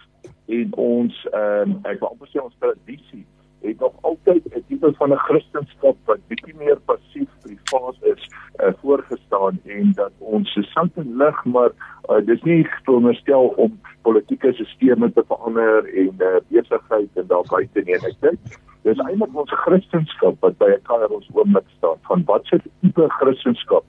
en 0.47 0.75
ons 0.75 1.29
ehm 1.33 1.71
um, 1.71 1.79
ek 1.83 2.01
wil 2.01 2.09
amper 2.09 2.29
sê 2.29 2.39
ons 2.43 2.57
tradisie 2.59 3.25
het 3.63 3.81
nog 3.81 3.95
altyd 4.01 4.43
'n 4.45 4.65
tipe 4.69 4.93
van 4.99 5.13
'n 5.13 5.25
Christendom 5.27 5.97
wat 6.05 6.27
bietjie 6.29 6.55
meer 6.57 6.79
passief 6.85 7.29
privaat 7.43 7.97
is 8.15 8.23
uh, 8.61 8.73
voorgestaan 8.81 9.61
en 9.65 9.93
dat 9.95 10.13
ons 10.19 10.53
se 10.53 10.63
sout 10.63 10.95
en 10.95 11.17
lig 11.17 11.45
maar 11.45 11.71
uh, 12.11 12.27
dis 12.27 12.43
nie 12.43 12.69
veronderstel 12.83 13.47
om 13.47 13.81
politieke 14.03 14.53
stelsels 14.53 15.13
te 15.15 15.25
verander 15.27 15.85
en 15.95 16.15
uh, 16.19 16.37
besigheid 16.49 17.09
en 17.15 17.27
daar 17.27 17.47
buite 17.49 17.81
nie 17.85 17.95
en 17.95 18.07
ek 18.11 18.21
dink 18.21 18.61
Dis 18.83 18.99
eintlik 18.99 19.37
ons 19.39 19.53
Christendom 19.63 20.39
wat 20.43 20.57
by 20.59 20.69
'n 20.75 20.83
kairos 20.89 21.29
oomblik 21.33 21.69
staan 21.77 21.99
van 22.09 22.25
wat 22.31 22.47
se 22.47 22.59
tipe 22.81 23.05
Christendom 23.19 23.85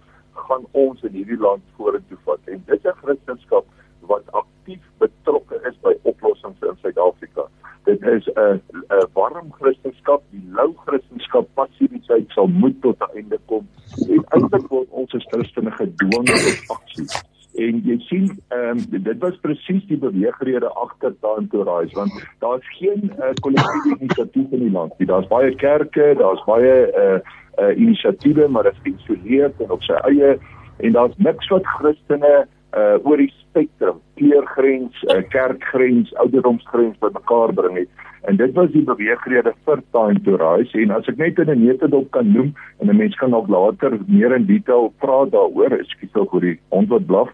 gaan 0.48 0.66
ons 0.72 1.02
in 1.02 1.16
hierdie 1.18 1.38
land 1.38 1.64
vorentoe 1.78 2.18
vat. 2.26 2.40
En 2.46 2.62
dit 2.66 2.78
is 2.78 2.86
'n 2.92 3.00
Christendom 3.02 3.66
wat 4.12 4.32
aktief 4.42 4.84
betrokke 4.98 5.58
is 5.70 5.78
by 5.82 5.94
oplossings 6.04 6.62
in 6.62 6.78
Suid-Afrika. 6.82 7.48
Dit 7.84 8.02
is 8.02 8.28
'n 8.28 8.62
'n 8.90 9.08
warm 9.14 9.52
Christendom, 9.52 10.22
die 10.32 10.44
lou 10.52 10.74
Christendom 10.86 11.46
passiwiteit 11.54 12.30
sal 12.30 12.48
moet 12.48 12.82
tot 12.82 12.98
'n 13.00 13.18
einde 13.18 13.40
kom. 13.46 13.68
En 14.10 14.24
eintlik 14.30 14.68
word 14.68 14.90
ons 14.90 15.14
as 15.14 15.26
Christene 15.32 15.72
gedwing 15.72 16.26
tot 16.26 16.78
aksie. 16.78 17.08
En 17.54 17.82
jy 17.86 17.98
sien 18.08 18.30
ehm 18.50 18.80
um, 18.94 19.04
dit 19.04 19.20
was 19.22 19.36
presies 19.42 19.84
die 19.86 19.98
beweegrede 19.98 20.70
agter 20.70 21.14
daan 21.22 21.48
toe 21.48 21.64
rise 21.64 21.96
want 21.96 22.14
daar's 22.40 22.70
geen 22.80 23.12
uh, 23.20 23.30
kollektiewe 23.42 24.00
inisiatief 24.00 24.52
in 24.52 24.64
die 24.66 24.72
land 24.72 24.98
nie. 24.98 25.08
Daar's 25.08 25.28
baie 25.28 25.56
kerke 25.56 26.16
daar's 26.18 26.42
baie 26.46 26.74
uh, 27.04 27.20
uh 27.62 27.78
inisiatiewe 27.78 28.48
maar 28.48 28.64
dit 28.64 28.74
is 28.74 28.82
geïsoleerd 28.88 29.62
en 29.62 29.72
op 29.72 29.84
sy 29.84 30.00
eie. 30.10 30.38
En 30.78 30.92
daar's 30.92 31.18
niks 31.18 31.48
wat 31.54 31.68
Christene 31.78 32.48
uh 32.78 32.98
oor 33.08 33.18
die 33.22 33.32
spektrum 33.34 34.00
kleurgrens 34.20 35.04
uh, 35.10 35.22
kerkgrens 35.30 36.14
ouderdomsgrens 36.24 36.98
bymekaar 37.00 37.54
bring 37.54 37.78
het 37.78 37.90
en 38.30 38.38
dit 38.40 38.54
was 38.56 38.72
die 38.72 38.84
beweegrede 38.88 39.54
vir 39.66 39.82
time 39.92 40.22
to 40.26 40.38
rise 40.42 40.78
en 40.84 40.94
as 40.98 41.10
ek 41.12 41.18
net 41.18 41.40
in 41.40 41.52
'n 41.52 41.66
netedop 41.66 42.12
kan 42.12 42.32
noem 42.34 42.54
en 42.80 42.90
'n 42.90 42.98
mens 42.98 43.16
kan 43.16 43.32
dalk 43.32 43.48
later 43.48 44.00
meer 44.08 44.36
in 44.36 44.46
detail 44.46 44.94
praat 45.00 45.32
daaroor 45.32 45.78
ekskuus 45.80 46.12
tog 46.14 46.34
oor 46.34 46.42
die 46.42 46.60
antwoord 46.70 47.06
blaf 47.06 47.30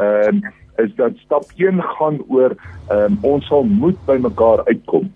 ehm 0.00 0.42
um, 0.42 0.42
is 0.76 0.94
dat 0.96 1.12
stap 1.24 1.44
1 1.56 1.82
gaan 1.82 2.18
oor 2.28 2.56
ehm 2.88 3.12
um, 3.12 3.18
ons 3.22 3.46
sal 3.46 3.62
moet 3.64 3.98
by 4.06 4.18
mekaar 4.18 4.64
uitkom 4.66 5.10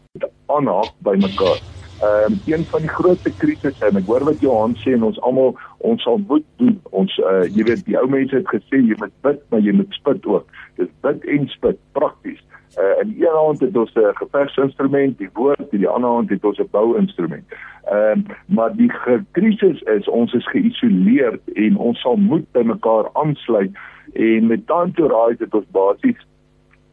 aanhaak 0.49 0.95
by 1.05 1.17
mekaar. 1.21 1.78
Ehm 2.01 2.33
um, 2.33 2.41
een 2.47 2.65
van 2.65 2.81
die 2.81 2.89
grootste 2.89 3.31
krisisse 3.37 3.87
en 3.87 3.97
ek 3.99 4.07
hoor 4.07 4.23
wat 4.25 4.41
Johan 4.41 4.77
sê 4.79 4.93
en 4.95 5.03
ons 5.03 5.17
almal 5.27 5.57
ons 5.79 6.03
sal 6.03 6.21
moet 6.29 6.45
doen. 6.63 6.77
Ons 6.95 7.17
uh, 7.19 7.43
jy 7.51 7.65
weet 7.67 7.83
die 7.89 7.97
ou 7.99 8.07
mense 8.07 8.37
het 8.37 8.47
gesê 8.47 8.79
jy 8.79 8.95
moet 9.01 9.15
bid 9.27 9.41
maar 9.51 9.65
jy 9.67 9.75
moet 9.75 9.97
spit 9.99 10.29
ook. 10.31 10.47
Dis 10.79 10.93
bid 11.03 11.27
en 11.35 11.49
spit 11.51 11.81
prakties. 11.99 12.39
Uh, 12.79 12.93
in 13.03 13.11
die 13.17 13.27
een 13.27 13.35
hand 13.35 13.67
het 13.67 13.77
ons 13.83 13.91
'n 13.99 14.15
gevegsinstrument, 14.21 15.19
die 15.19 15.31
woord, 15.35 15.73
in 15.75 15.83
die 15.83 15.91
ander 15.91 16.11
hand 16.11 16.31
het 16.31 16.45
ons 16.45 16.63
'n 16.63 16.71
bouinstrument. 16.71 17.59
Ehm 17.91 18.23
uh, 18.23 18.39
maar 18.47 18.77
die 18.77 18.93
krisis 19.33 19.83
is 19.99 20.09
ons 20.09 20.33
is 20.33 20.47
geïsoleerd 20.55 21.43
en 21.55 21.77
ons 21.77 22.01
sal 22.01 22.17
moet 22.17 22.47
by 22.53 22.63
mekaar 22.63 23.11
aansluit 23.13 23.75
en 24.15 24.47
met 24.47 24.67
Time 24.67 24.93
to 24.95 25.11
Rise 25.11 25.43
het 25.43 25.55
ons 25.55 25.67
basies 25.71 26.23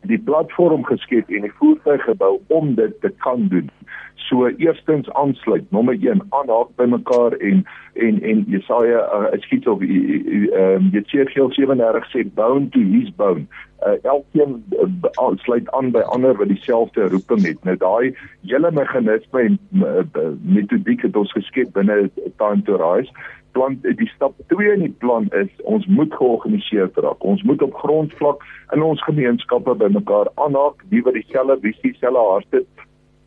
die 0.10 0.20
platform 0.20 0.84
geskep 0.86 1.30
en 1.30 1.42
die 1.42 1.54
voertuig 1.60 2.04
gebou 2.04 2.40
om 2.48 2.76
dit 2.76 3.02
te 3.02 3.12
kan 3.18 3.48
doen. 3.48 3.70
So 4.16 4.48
eerstens 4.48 5.10
aansluit, 5.14 5.72
nommer 5.72 5.98
1, 6.00 6.22
aanhaak 6.30 6.72
by 6.76 6.88
mekaar 6.90 7.32
en 7.32 7.66
en 7.94 8.22
en 8.24 8.44
Jesaja 8.48 9.04
uh, 9.18 9.40
skiet 9.44 9.68
op 9.68 9.82
ehm 9.82 10.90
Jesegiel 10.92 11.52
37 11.52 12.10
sê 12.12 12.26
bound 12.34 12.72
to 12.72 12.80
his 12.80 13.12
bone. 13.16 13.46
Uh, 13.86 13.94
elkeen 14.04 14.64
uh, 14.72 15.30
sluit 15.44 15.72
aan 15.72 15.92
by 15.92 16.02
ander 16.16 16.36
wat 16.36 16.48
dieselfde 16.48 17.08
roeping 17.08 17.46
het. 17.46 17.64
Nou 17.64 17.78
daai 17.78 18.16
hele 18.42 18.72
meganisme 18.72 19.42
en 19.42 19.60
uh, 19.84 20.04
metodiek 20.42 21.02
het 21.02 21.16
ons 21.16 21.32
geskep 21.32 21.74
binne 21.74 22.10
time 22.38 22.64
to 22.64 22.80
rise 22.82 23.12
plan 23.56 23.78
die 23.82 24.12
stap 24.16 24.36
2 24.52 24.74
in 24.76 24.84
die 24.84 24.96
plan 25.04 25.30
is 25.40 25.52
ons 25.64 25.86
moet 25.98 26.14
georganiseerd 26.20 26.98
raak. 27.06 27.24
Ons 27.24 27.44
moet 27.48 27.62
op 27.64 27.76
grondvlak 27.84 28.44
in 28.76 28.84
ons 28.84 29.04
gemeenskappe 29.08 29.76
bymekaar 29.80 30.30
aanhaak, 30.46 30.84
wie 30.92 31.04
wat 31.06 31.16
dieselfde 31.18 31.58
visie, 31.64 31.94
dieselfde 31.94 32.26
hart 32.32 32.60
het, 32.60 32.75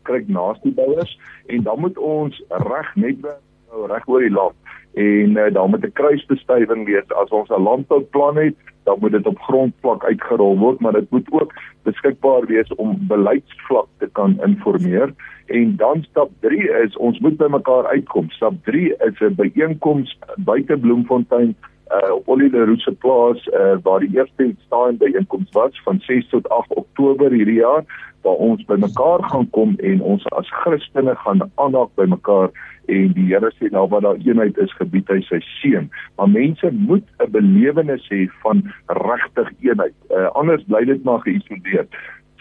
kry 0.09 0.23
naaste 0.27 0.73
bouers 0.81 1.13
en 1.47 1.63
dan 1.69 1.79
moet 1.85 1.97
ons 1.97 2.43
reg 2.49 2.95
netwerk 2.95 3.45
nou 3.69 3.87
reg 3.91 4.07
oor 4.09 4.25
die 4.25 4.33
land 4.33 4.55
en 4.99 5.37
uh, 5.37 5.53
dan 5.53 5.69
moet 5.69 5.85
'n 5.85 5.91
kruisbestuiving 5.93 6.85
wees. 6.85 7.09
As 7.21 7.29
ons 7.29 7.49
'n 7.49 7.61
landbouplan 7.61 8.37
het 8.37 8.55
dan 8.83 8.97
moet 8.99 9.11
dit 9.11 9.25
op 9.27 9.39
grondvlak 9.39 10.03
uitgerol 10.03 10.57
word 10.57 10.79
maar 10.79 10.93
dit 10.93 11.09
moet 11.11 11.27
ook 11.31 11.53
beskikbaar 11.83 12.45
wees 12.45 12.73
om 12.75 12.97
beleidsvlak 13.07 13.87
te 13.97 14.09
kan 14.11 14.41
informeer. 14.45 15.13
En 15.45 15.75
dan 15.75 16.03
stap 16.09 16.29
3 16.39 16.69
is 16.83 16.97
ons 16.97 17.19
moet 17.19 17.37
by 17.37 17.47
mekaar 17.49 17.85
uitkom. 17.85 18.29
Stap 18.29 18.53
3 18.63 18.95
is 18.97 19.19
'n 19.19 19.35
byeenkoms 19.35 20.17
buite 20.37 20.77
Bloemfontein 20.77 21.55
uh, 21.89 22.11
op 22.15 22.27
Oliver 22.27 22.65
Roux 22.65 22.83
se 22.83 22.91
plaas 22.91 23.47
uh, 23.47 23.77
waar 23.83 23.99
die 23.99 24.11
eerste 24.17 24.53
staan 24.65 24.97
byeenkoms 24.97 25.51
was 25.51 25.81
van 25.83 25.99
6 25.99 26.29
tot 26.29 26.49
8 26.49 26.73
Oktober 26.73 27.31
hierdie 27.31 27.59
jaar 27.59 27.83
waar 28.21 28.35
ons 28.35 28.65
bymekaar 28.65 29.23
gaan 29.23 29.49
kom 29.49 29.75
en 29.77 30.01
ons 30.01 30.25
as 30.37 30.49
Christene 30.61 31.15
gaan 31.15 31.41
aanhaak 31.55 31.89
bymekaar 31.95 32.51
en 32.89 33.13
die 33.15 33.27
Here 33.29 33.51
sê 33.55 33.69
nou 33.71 33.85
wat 33.91 34.03
daar 34.03 34.19
eenheid 34.25 34.57
is 34.57 34.73
gebied 34.77 35.09
hy 35.13 35.19
sy 35.27 35.39
seën. 35.59 35.89
Maar 36.17 36.29
mense 36.29 36.71
moet 36.71 37.05
'n 37.19 37.31
belewenis 37.31 38.07
hê 38.09 38.27
van 38.43 38.63
regtig 38.87 39.49
eenheid. 39.61 39.95
Uh, 40.09 40.27
anders 40.33 40.63
bly 40.67 40.83
dit 40.85 41.03
maar 41.03 41.21
geïsoleer. 41.21 41.87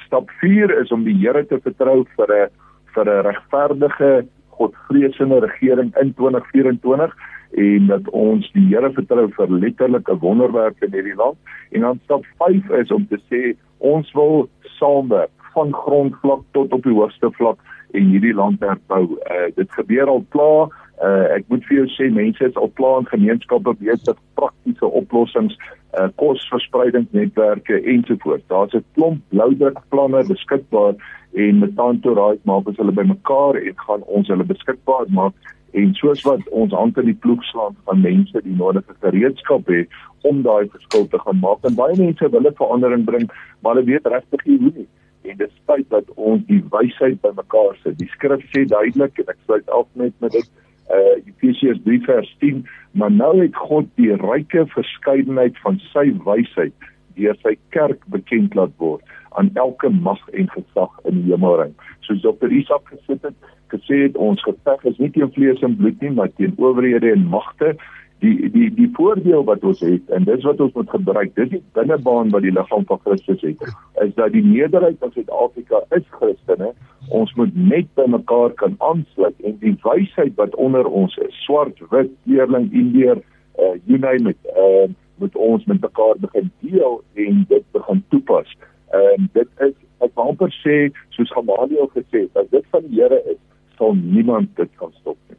Stap 0.06 0.30
4 0.40 0.72
is 0.80 0.92
om 0.92 1.04
die 1.04 1.18
Here 1.20 1.46
te 1.46 1.60
vertrou 1.60 2.04
vir 2.16 2.28
'n 2.32 2.48
vir 2.94 3.06
'n 3.06 3.24
regverdige, 3.26 4.26
godvreesende 4.58 5.40
regering 5.40 5.94
in 6.00 6.14
2024 6.14 7.14
en 7.50 7.86
dat 7.86 8.08
ons 8.10 8.50
die 8.52 8.66
Here 8.68 8.90
vertrou 8.92 9.28
vir 9.36 9.50
letterlike 9.50 10.18
wonderwerke 10.20 10.86
in 10.86 10.92
hierdie 10.92 11.16
land. 11.16 11.38
En 11.72 11.80
dan 11.80 12.00
stap 12.04 12.26
5 12.38 12.70
is 12.82 12.90
om 12.90 13.06
te 13.08 13.18
sê 13.30 13.54
ons 13.78 14.12
wil 14.12 14.48
saamwerk 14.78 15.32
van 15.54 15.72
grondvlak 15.74 16.44
tot 16.52 16.72
op 16.72 16.84
die 16.84 16.94
hoogste 16.94 17.30
vlak 17.38 17.58
en 17.96 18.12
hierdie 18.12 18.34
land 18.34 18.60
herbou. 18.60 19.16
Uh 19.16 19.48
dit 19.56 19.72
gebeur 19.80 20.12
al 20.12 20.24
klaar. 20.34 20.68
Uh 21.02 21.24
ek 21.38 21.48
moet 21.48 21.64
vir 21.68 21.80
jou 21.80 21.88
sê 21.96 22.10
mense 22.12 22.44
is 22.44 22.56
al 22.60 22.70
klaar 22.80 23.02
in 23.02 23.12
gemeenskappe 23.12 23.74
besig 23.80 24.18
praktiese 24.40 24.90
oplossings, 25.00 25.56
uh 25.98 26.08
kosverspreidingsnetwerke 26.20 27.80
ensovoorts. 27.94 28.48
Daar's 28.52 28.74
'n 28.74 28.84
klomp 28.94 29.22
bloudrukplanne 29.32 30.26
beskikbaar 30.28 30.94
en 31.32 31.58
met 31.58 31.76
Tantoraai 31.76 32.38
maak 32.42 32.68
ons 32.68 32.76
hulle 32.76 32.92
bymekaar 32.92 33.56
en 33.56 33.74
gaan 33.86 34.02
ons 34.06 34.28
hulle 34.28 34.44
beskikbaar 34.44 35.06
maak 35.08 35.34
en 35.72 35.94
soos 35.94 36.22
wat 36.22 36.44
ons 36.48 36.72
hand 36.72 36.98
in 36.98 37.10
die 37.10 37.18
ploeg 37.24 37.42
slaan 37.44 37.76
van 37.84 38.00
mense 38.00 38.40
die 38.44 38.56
nodige 38.56 38.94
gereedskap 39.00 39.66
het 39.72 39.98
om 40.28 40.42
daai 40.42 40.68
verskil 40.72 41.06
te 41.08 41.18
gaan 41.24 41.40
maak. 41.42 41.64
En 41.68 41.76
baie 41.78 41.96
mense 41.96 42.30
wil 42.30 42.46
'n 42.48 42.60
verandering 42.60 43.04
bring 43.04 43.28
maar 43.60 43.74
hulle 43.74 43.86
weet 43.86 44.06
regtig 44.06 44.44
nie 44.46 44.58
hoe 44.58 44.72
nie. 44.74 44.88
En 45.22 45.36
dit 45.36 45.50
spyt 45.50 45.90
dat 45.90 46.04
ons 46.14 46.46
die 46.46 46.62
wysheid 46.70 47.20
bymekaar 47.20 47.76
sit. 47.82 47.98
Die 47.98 48.08
skrif 48.08 48.42
sê 48.54 48.64
duidelik 48.64 49.18
en 49.18 49.28
ek 49.28 49.40
sluit 49.44 49.70
af 49.70 49.86
met 49.92 50.12
met 50.20 50.32
dit 50.32 50.50
uh 50.90 51.20
Efesiërs 51.26 51.80
3 51.84 52.00
vers 52.04 52.36
10, 52.38 52.66
maar 52.92 53.12
nou 53.12 53.42
het 53.42 53.56
God 53.56 53.86
die 53.94 54.14
ryke 54.16 54.66
verskeidenheid 54.66 55.58
van 55.58 55.80
sy 55.92 56.12
wysheid 56.24 56.72
deur 57.14 57.36
sy 57.42 57.56
kerk 57.68 58.00
bekend 58.06 58.54
laat 58.54 58.72
word 58.78 59.02
aan 59.30 59.50
elke 59.54 59.88
mag 59.88 60.20
en 60.32 60.50
gesag 60.50 60.98
in 61.04 61.22
die 61.22 61.32
hemelruim. 61.32 61.74
Soos 62.00 62.22
Dr. 62.22 62.52
Isak 62.52 62.92
gesê 62.92 63.18
het, 63.22 63.34
gesê 63.74 64.02
het 64.06 64.16
ons 64.16 64.42
geveg 64.42 64.84
is 64.84 64.98
nie 64.98 65.10
teen 65.10 65.32
vlees 65.32 65.62
en 65.62 65.76
bloed 65.76 66.00
nie, 66.00 66.10
maar 66.10 66.32
teen 66.36 66.54
owerhede 66.56 67.12
en 67.12 67.26
magte 67.32 67.76
die 68.18 68.50
die 68.50 68.68
die 68.74 68.88
voordeel 68.96 69.44
wat 69.46 69.64
ons 69.64 69.80
het 69.84 70.10
en 70.14 70.26
dis 70.26 70.44
wat 70.46 70.60
ons 70.60 70.74
moet 70.74 70.90
gebruik 70.90 71.34
dis 71.36 71.50
die 71.52 71.62
binnebaan 71.78 72.32
wat 72.34 72.42
die 72.46 72.54
liggaam 72.54 72.86
van 72.90 73.00
Christus 73.04 73.42
het 73.46 73.62
is 74.04 74.14
dat 74.18 74.32
die 74.34 74.42
meerderheid 74.44 74.98
van 75.02 75.12
Suid-Afrika 75.14 75.82
is 75.96 76.06
Christene 76.16 76.72
ons 77.20 77.34
moet 77.38 77.54
net 77.56 77.90
by 77.98 78.08
mekaar 78.10 78.54
kan 78.62 78.74
aansluit 78.90 79.46
en 79.46 79.58
die 79.62 79.76
wysheid 79.84 80.34
wat 80.40 80.56
onder 80.66 80.88
ons 81.02 81.14
is 81.26 81.42
swart 81.44 81.78
wit 81.92 82.10
kleurling 82.24 82.66
indeer 82.82 83.20
uh, 83.62 83.74
you 83.86 84.00
name 84.02 84.34
it 84.34 84.50
uh, 84.56 84.88
moet 85.22 85.38
ons 85.50 85.64
met 85.70 85.80
mekaar 85.82 86.18
begin 86.26 86.50
deel 86.66 87.00
en 87.26 87.44
dit 87.54 87.70
begin 87.78 88.02
toepas 88.14 88.50
en 88.92 89.20
uh, 89.22 89.28
dit 89.32 89.48
is 89.68 89.74
ek 90.04 90.14
wil 90.14 90.30
amper 90.32 90.52
sê 90.62 90.76
soos 91.16 91.32
Gamaliel 91.34 91.90
gesê 91.96 92.24
het 92.26 92.36
as 92.42 92.50
dit 92.50 92.64
van 92.70 92.86
die 92.86 93.02
Here 93.02 93.20
is 93.34 93.40
sal 93.78 93.94
niemand 93.94 94.54
dit 94.56 94.70
kan 94.80 94.92
stop 95.00 95.18
nie 95.28 95.38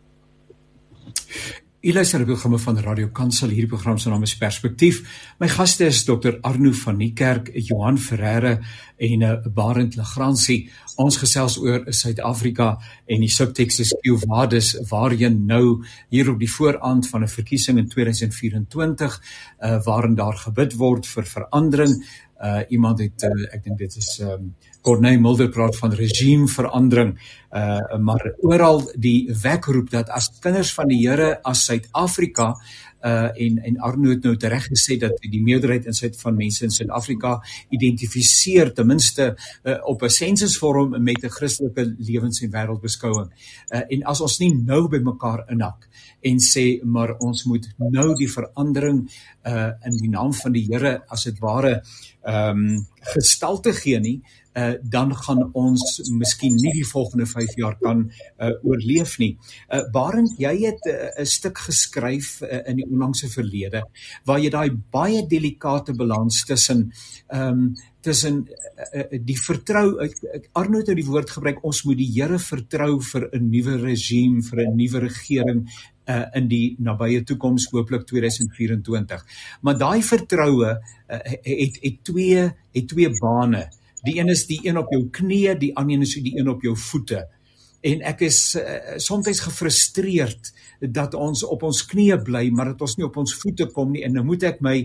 Elias 1.81 2.12
Rebeelgamme 2.13 2.57
van 2.59 2.75
Radio 2.83 3.07
Kansel 3.15 3.53
hierdie 3.55 3.69
program 3.71 3.95
se 3.97 4.09
naam 4.12 4.25
is 4.27 4.33
Perspektief. 4.35 4.97
My 5.39 5.47
gaste 5.47 5.85
is 5.88 6.01
Dr 6.03 6.35
Arno 6.43 6.73
van 6.75 6.97
die 6.99 7.13
Kerk, 7.15 7.53
Johan 7.55 7.95
Ferreira 7.97 8.57
en 8.99 9.21
uh, 9.23 9.29
eh, 9.29 9.47
Barend 9.55 9.95
Legrandsie. 9.95 10.65
Ons 10.99 11.21
gesels 11.21 11.55
oor 11.63 11.88
Suid-Afrika 11.88 12.73
en 13.07 13.23
die 13.23 13.31
subteks 13.31 13.79
is 13.85 13.93
Q 14.03 14.17
Vadis 14.25 14.73
waarheen 14.89 15.45
nou 15.47 15.79
hier 16.12 16.33
op 16.33 16.43
die 16.43 16.51
vooraand 16.51 17.07
van 17.07 17.23
'n 17.23 17.31
verkiesing 17.31 17.79
in 17.79 17.88
2024 17.88 19.15
uh, 19.63 19.79
waarin 19.85 20.19
daar 20.19 20.35
gebid 20.35 20.75
word 20.75 21.07
vir 21.07 21.23
verandering. 21.23 21.95
Uh 22.39 22.62
iemand 22.71 22.99
het 22.99 23.23
uh, 23.28 23.54
ek 23.54 23.63
dink 23.63 23.78
dit 23.78 23.95
is 23.95 24.19
um 24.23 24.56
Corneille 24.82 25.19
Mulder 25.19 25.49
praat 25.52 25.75
van 25.75 25.91
regimeverandering 25.91 27.17
uh 27.52 27.97
maar 27.99 28.34
oral 28.45 28.86
die 28.95 29.28
wekroep 29.41 29.89
dat 29.91 30.10
as 30.10 30.30
kinders 30.39 30.71
van 30.73 30.88
die 30.88 31.02
Here 31.02 31.39
as 31.43 31.65
Suid-Afrika 31.65 32.54
uh 33.04 33.30
en 33.45 33.58
en 33.63 33.80
Arno 33.80 34.10
het 34.10 34.23
nou 34.23 34.36
reg 34.38 34.67
gesê 34.67 34.97
dat 34.99 35.15
die 35.21 35.41
meerderheid 35.43 35.86
in 35.86 35.93
Suid 35.93 36.17
van 36.21 36.36
mense 36.36 36.63
in 36.63 36.71
Suid-Afrika 36.71 37.39
identifiseer 37.69 38.73
ten 38.73 38.88
minste 38.88 39.36
uh, 39.63 39.78
op 39.84 40.04
'n 40.04 40.10
sensusvorm 40.10 41.04
met 41.04 41.23
'n 41.23 41.30
Christelike 41.30 41.95
lewens- 41.97 42.41
en 42.41 42.52
wêreldbeskouing. 42.52 43.30
Uh 43.73 43.82
en 43.88 44.04
as 44.04 44.21
ons 44.21 44.39
nie 44.39 44.54
nou 44.54 44.88
by 44.88 44.97
mekaar 44.97 45.45
inhak 45.49 45.88
en 46.21 46.38
sê 46.39 46.84
maar 46.84 47.17
ons 47.17 47.43
moet 47.43 47.69
nou 47.78 48.15
die 48.15 48.32
verandering 48.32 49.10
uh 49.45 49.71
in 49.86 49.97
die 49.97 50.10
naam 50.10 50.34
van 50.34 50.52
die 50.52 50.67
Here 50.69 51.04
as 51.08 51.23
dit 51.23 51.39
ware 51.39 51.82
ehm 52.23 52.65
um, 52.65 52.88
gestalte 53.13 53.71
gee 53.73 53.99
nie 53.99 54.21
uh, 54.60 54.73
dan 54.82 55.13
gaan 55.15 55.49
ons 55.58 55.84
miskien 56.12 56.55
nie 56.60 56.73
die 56.73 56.88
volgende 56.88 57.25
5 57.29 57.55
jaar 57.60 57.77
kan 57.79 58.05
uh, 58.08 58.51
oorleef 58.63 59.17
nie. 59.21 59.36
Uh, 59.69 59.84
Barend, 59.93 60.36
jy 60.41 60.55
het 60.65 60.82
'n 60.86 61.21
uh, 61.21 61.25
stuk 61.25 61.58
geskryf 61.58 62.41
uh, 62.41 62.62
in 62.67 62.82
die 62.82 62.88
onlangse 62.89 63.29
verlede 63.29 63.84
waar 64.25 64.39
jy 64.39 64.49
daai 64.49 64.71
baie 64.91 65.27
delikate 65.27 65.93
balans 65.93 66.45
tussen 66.45 66.91
ehm 67.27 67.47
um, 67.47 67.75
tussen 68.01 68.47
uh, 68.47 69.01
uh, 69.01 69.19
die 69.21 69.36
vertrou 69.36 69.99
uh, 69.99 70.10
Arno 70.53 70.77
het 70.79 70.88
nou 70.88 70.95
die 70.95 71.05
woord 71.05 71.29
gebruik 71.29 71.63
ons 71.63 71.84
moet 71.84 71.97
die 71.97 72.12
Here 72.13 72.39
vertrou 72.39 73.01
vir 73.01 73.29
'n 73.34 73.49
nuwe 73.51 73.77
regime, 73.77 74.41
vir 74.41 74.60
'n 74.65 74.75
nuwe 74.75 74.99
regering 74.99 75.67
uh, 76.10 76.26
in 76.38 76.48
die 76.52 76.76
nabye 76.82 77.24
toekoms 77.24 77.67
hooplik 77.72 78.06
2024. 78.10 79.26
Maar 79.62 79.78
daai 79.78 80.02
vertroue 80.04 80.72
uh, 80.74 81.19
het 81.45 81.80
het 81.82 82.00
twee 82.04 82.48
het 82.48 82.88
twee 82.88 83.10
bane. 83.19 83.67
Die 84.04 84.19
een 84.19 84.32
is 84.32 84.45
die 84.48 84.62
een 84.63 84.78
op 84.80 84.91
jou 84.93 85.04
knieë, 85.12 85.58
die 85.60 85.74
ander 85.76 85.98
een 85.98 86.08
is 86.08 86.15
die 86.15 86.38
een 86.39 86.50
op 86.50 86.63
jou 86.63 86.76
voete. 86.78 87.26
En 87.82 88.02
ek 88.04 88.26
is 88.28 88.39
uh, 88.60 88.98
soms 89.00 89.39
gefrustreerd 89.39 90.52
dat 90.80 91.13
ons 91.15 91.44
op 91.44 91.63
ons 91.68 91.80
knieë 91.92 92.18
bly, 92.24 92.42
maar 92.56 92.72
dat 92.72 92.82
ons 92.84 92.96
nie 92.98 93.06
op 93.08 93.18
ons 93.20 93.34
voete 93.39 93.68
kom 93.72 93.92
nie. 93.94 94.04
En 94.08 94.13
nou 94.15 94.24
moet 94.28 94.44
ek 94.48 94.62
my 94.63 94.76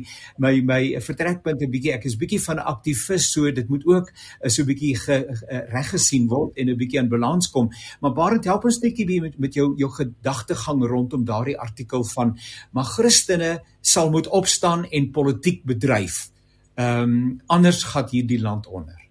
my 0.43 0.53
my 0.67 0.81
vertrekpunt 1.03 1.63
'n 1.63 1.71
bietjie 1.71 1.95
ek 1.95 2.07
is 2.07 2.17
bietjie 2.19 2.41
van 2.43 2.59
'n 2.59 2.67
aktivis, 2.75 3.31
so 3.33 3.51
dit 3.51 3.69
moet 3.69 3.87
ook 3.87 4.11
uh, 4.11 4.49
so 4.49 4.63
'n 4.63 4.67
bietjie 4.67 4.95
uh, 4.95 5.23
reg 5.71 5.91
gesien 5.91 6.29
word 6.29 6.59
en 6.59 6.71
'n 6.71 6.77
bietjie 6.77 6.99
in 6.99 7.09
balans 7.09 7.51
kom. 7.51 7.71
Maar 8.01 8.13
Barend 8.13 8.45
help 8.45 8.65
ons 8.65 8.81
netjie 8.81 9.21
met 9.21 9.39
met 9.39 9.55
jou 9.55 9.75
jou 9.77 9.91
gedagtegang 9.91 10.83
rondom 10.87 11.25
daardie 11.25 11.59
artikel 11.59 12.05
van 12.05 12.39
maar 12.73 12.85
Christene 12.85 13.63
sal 13.81 14.11
moet 14.11 14.27
opstaan 14.29 14.87
en 14.91 15.11
politiek 15.11 15.65
bedryf. 15.65 16.31
Ehm 16.75 17.03
um, 17.03 17.41
anders 17.47 17.83
gaan 17.83 18.09
hierdie 18.11 18.41
land 18.41 18.67
onder. 18.67 19.04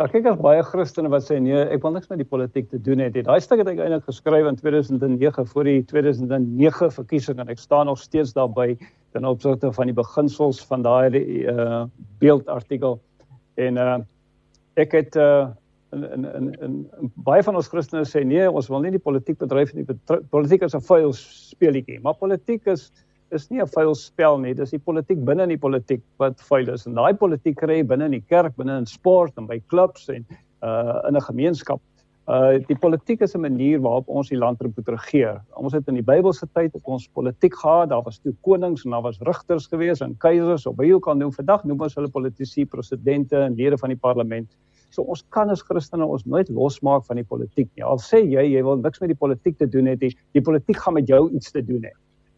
Ja, 0.00 0.06
kyk 0.08 0.24
as 0.24 0.38
baie 0.40 0.62
Christene 0.64 1.10
wat 1.12 1.26
sê 1.26 1.36
nee, 1.36 1.66
ek 1.74 1.82
wil 1.84 1.92
niks 1.92 2.08
met 2.08 2.22
die 2.22 2.28
politiek 2.28 2.70
te 2.70 2.78
doen 2.80 3.02
hê. 3.02 3.10
Daai 3.12 3.42
stuk 3.44 3.60
het 3.60 3.68
ek 3.74 3.80
eintlik 3.84 4.06
geskryf 4.06 4.46
in 4.48 4.56
2009 4.56 5.48
voor 5.50 5.68
die 5.68 5.82
2009 5.90 6.94
verkiesing 6.96 7.42
en 7.42 7.52
ek 7.52 7.60
staan 7.60 7.90
nog 7.90 8.00
steeds 8.00 8.32
daarby 8.32 8.70
ten 9.12 9.28
opsigte 9.28 9.68
van 9.76 9.90
die 9.90 9.96
beginsels 9.98 10.62
van 10.70 10.86
daai 10.86 11.20
uh 11.52 11.82
beeldartikel. 12.24 12.96
En 13.60 13.76
uh 13.76 13.98
ek 14.80 14.96
het 14.96 15.20
uh 15.20 15.52
in 15.92 16.08
in 16.08 16.24
in, 16.24 16.48
in, 16.64 16.80
in 16.96 17.12
baie 17.28 17.44
van 17.44 17.60
ons 17.60 17.68
Christene 17.68 18.08
sê 18.08 18.24
nee, 18.24 18.48
ons 18.48 18.72
wil 18.72 18.80
nie 18.80 18.94
die 18.96 19.04
politiek 19.10 19.36
bedryf 19.44 19.76
nie. 19.76 19.84
Politiek 20.32 20.64
is 20.64 20.74
'n 20.74 20.88
vuil 20.88 21.12
speletjie, 21.12 22.00
maar 22.00 22.16
politiek 22.16 22.64
is 22.64 22.88
is 23.32 23.48
nie 23.50 23.60
'n 23.60 23.66
vuil 23.66 23.94
spel 23.94 24.38
nie. 24.38 24.54
Dis 24.54 24.70
die 24.70 24.78
politiek 24.78 25.24
binne 25.24 25.42
in 25.42 25.54
die 25.54 25.60
politiek 25.60 26.02
wat 26.18 26.40
vuil 26.40 26.68
is. 26.68 26.86
En 26.86 26.94
daai 26.94 27.14
politiek 27.14 27.56
kry 27.56 27.80
jy 27.80 27.86
binne 27.86 28.04
in 28.04 28.18
die 28.18 28.26
kerk, 28.28 28.56
binne 28.56 28.78
in 28.78 28.86
sport 28.86 29.38
en 29.38 29.46
by 29.46 29.60
klubs 29.68 30.08
en 30.08 30.26
uh 30.62 31.00
in 31.08 31.16
'n 31.16 31.20
gemeenskap. 31.20 31.80
Uh 32.28 32.58
die 32.68 32.76
politiek 32.76 33.20
is 33.20 33.34
'n 33.34 33.40
manier 33.40 33.80
waarop 33.80 34.08
ons 34.08 34.28
die 34.28 34.38
land 34.38 34.60
moet 34.62 34.88
regeer. 34.88 35.40
Ons 35.56 35.72
het 35.72 35.88
in 35.88 35.94
die 35.94 36.02
Bybelse 36.02 36.46
tyd 36.54 36.72
het 36.72 36.82
ons 36.84 37.08
politiek 37.08 37.54
gehad. 37.54 37.88
Daar 37.88 38.02
was 38.02 38.18
toe 38.18 38.34
konings 38.42 38.84
en 38.84 38.90
daar 38.90 39.02
was 39.02 39.18
rigters 39.20 39.66
gewees 39.66 40.00
en 40.00 40.16
keisers 40.18 40.66
of 40.66 40.76
wie 40.76 40.94
ook 40.94 41.06
al 41.06 41.16
noem 41.16 41.32
vandag 41.32 41.64
noem 41.64 41.80
ons 41.80 41.94
hulle 41.94 42.08
politici, 42.08 42.64
presidente 42.64 43.36
en 43.36 43.54
lede 43.54 43.78
van 43.78 43.88
die 43.88 43.98
parlement. 43.98 44.48
So 44.90 45.02
ons 45.02 45.24
kan 45.30 45.50
as 45.50 45.62
Christene 45.62 46.04
ons 46.04 46.24
nooit 46.24 46.48
losmaak 46.48 47.04
van 47.04 47.16
die 47.16 47.24
politiek 47.24 47.68
nie. 47.76 47.84
Al 47.84 47.98
sê 47.98 48.22
jy 48.22 48.52
jy 48.52 48.62
wil 48.62 48.76
niks 48.76 49.00
met 49.00 49.08
die 49.08 49.18
politiek 49.18 49.58
te 49.58 49.66
doen 49.66 49.86
hê, 49.86 49.96
die, 49.96 50.16
die 50.32 50.42
politiek 50.42 50.76
gaan 50.76 50.94
met 50.94 51.08
jou 51.08 51.30
iets 51.30 51.50
te 51.50 51.62
doen 51.62 51.82
hê. 51.82 51.92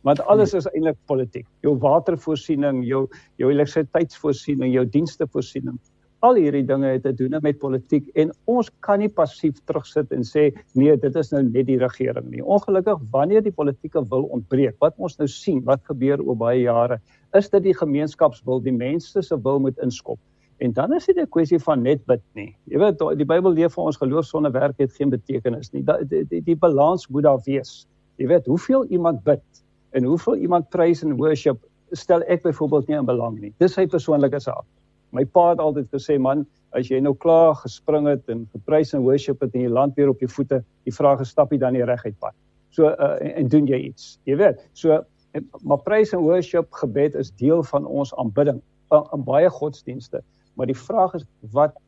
Want 0.05 0.21
alles 0.29 0.53
is 0.53 0.67
eintlik 0.69 0.99
politiek. 1.09 1.47
Jou 1.65 1.79
watervoorsiening, 1.81 2.83
jou 2.85 3.07
jou 3.41 3.51
elektrisiteitsvoorsiening, 3.51 4.75
jou 4.75 4.85
dienste 4.85 5.27
voorsiening. 5.33 5.79
Al 6.25 6.39
hierdie 6.41 6.65
dinge 6.65 6.89
het 6.89 7.03
te 7.05 7.13
doen 7.17 7.37
met 7.45 7.59
politiek 7.61 8.07
en 8.21 8.31
ons 8.49 8.69
kan 8.85 9.01
nie 9.01 9.09
passief 9.13 9.59
terugsit 9.69 10.13
en 10.13 10.25
sê 10.25 10.51
nee, 10.77 10.93
dit 10.97 11.17
is 11.21 11.33
nou 11.33 11.43
net 11.47 11.67
die 11.69 11.79
regering 11.81 12.29
nie. 12.33 12.45
Ongelukkig 12.45 13.01
wanneer 13.13 13.45
die 13.45 13.53
politieke 13.53 14.05
wil 14.13 14.29
ontbreek, 14.37 14.77
wat 14.85 14.97
ons 14.97 15.19
nou 15.21 15.29
sien, 15.29 15.65
wat 15.65 15.85
gebeur 15.89 16.21
oor 16.25 16.39
baie 16.41 16.63
jare, 16.63 17.01
is 17.37 17.49
dit 17.53 17.65
die 17.65 17.77
gemeenskapswil, 17.77 18.61
die 18.65 18.77
mense 18.77 19.25
se 19.25 19.41
wil 19.49 19.61
moet 19.61 19.81
inskop. 19.85 20.21
En 20.65 20.73
dan 20.73 20.93
is 20.97 21.07
dit 21.07 21.17
'n 21.17 21.29
kwessie 21.29 21.59
van 21.59 21.83
net 21.83 22.05
bid 22.07 22.23
nie. 22.35 22.57
Jy 22.69 22.79
weet 22.79 23.01
die 23.19 23.27
Bybel 23.27 23.53
leer 23.53 23.71
vir 23.71 23.85
ons 23.85 23.97
geloof 23.97 24.25
sonder 24.25 24.53
werk 24.53 24.79
het 24.79 24.93
geen 24.93 25.11
betekenis 25.11 25.73
nie. 25.73 25.83
Die 25.83 26.05
die, 26.09 26.25
die, 26.25 26.41
die 26.41 26.57
balans 26.57 27.09
moet 27.09 27.25
daar 27.25 27.41
wees. 27.45 27.87
Jy 28.17 28.27
weet 28.27 28.47
hoeveel 28.47 28.85
iemand 28.85 29.25
bid 29.25 29.64
en 29.95 30.05
hoeveel 30.11 30.37
iemand 30.47 30.69
prys 30.75 31.03
en 31.07 31.17
worship 31.17 31.61
stel 31.95 32.25
ek 32.33 32.43
byvoorbeeld 32.43 32.91
nie 32.91 32.99
in 32.99 33.07
belang 33.07 33.39
nie. 33.39 33.53
Dis 33.63 33.77
sy 33.79 33.87
persoonlike 33.91 34.41
saak. 34.43 34.67
My 35.15 35.23
pa 35.25 35.51
het 35.53 35.63
altyd 35.63 35.93
gesê 35.95 36.19
man, 36.19 36.43
as 36.75 36.91
jy 36.91 36.99
nou 37.03 37.15
klaar 37.23 37.55
gespring 37.61 38.09
het 38.11 38.27
en 38.33 38.49
geprys 38.51 38.95
en 38.97 39.05
worship 39.07 39.45
het 39.45 39.55
en 39.55 39.67
jy 39.67 39.71
land 39.71 39.95
weer 39.99 40.11
op 40.11 40.23
jou 40.25 40.31
voete, 40.31 40.59
die 40.89 40.95
vraag 40.95 41.23
is 41.23 41.31
stap 41.31 41.55
jy 41.55 41.61
dan 41.63 41.79
die 41.79 41.87
reguit 41.87 42.17
pad. 42.19 42.35
So 42.75 42.91
uh, 42.91 43.15
en, 43.23 43.37
en 43.45 43.51
doen 43.53 43.71
jy 43.71 43.85
iets. 43.93 44.17
Jy 44.27 44.41
weet. 44.43 44.65
So 44.75 44.99
en, 45.39 45.47
maar 45.63 45.83
prys 45.87 46.15
en 46.17 46.25
worship 46.27 46.73
gebed 46.83 47.15
is 47.21 47.31
deel 47.39 47.63
van 47.71 47.87
ons 47.87 48.15
aanbidding 48.19 48.59
in 48.95 49.25
baie 49.27 49.51
godsdienste. 49.51 50.23
Maar 50.59 50.71
die 50.71 50.79
vraag 50.79 51.15
is 51.19 51.27
wat 51.55 51.79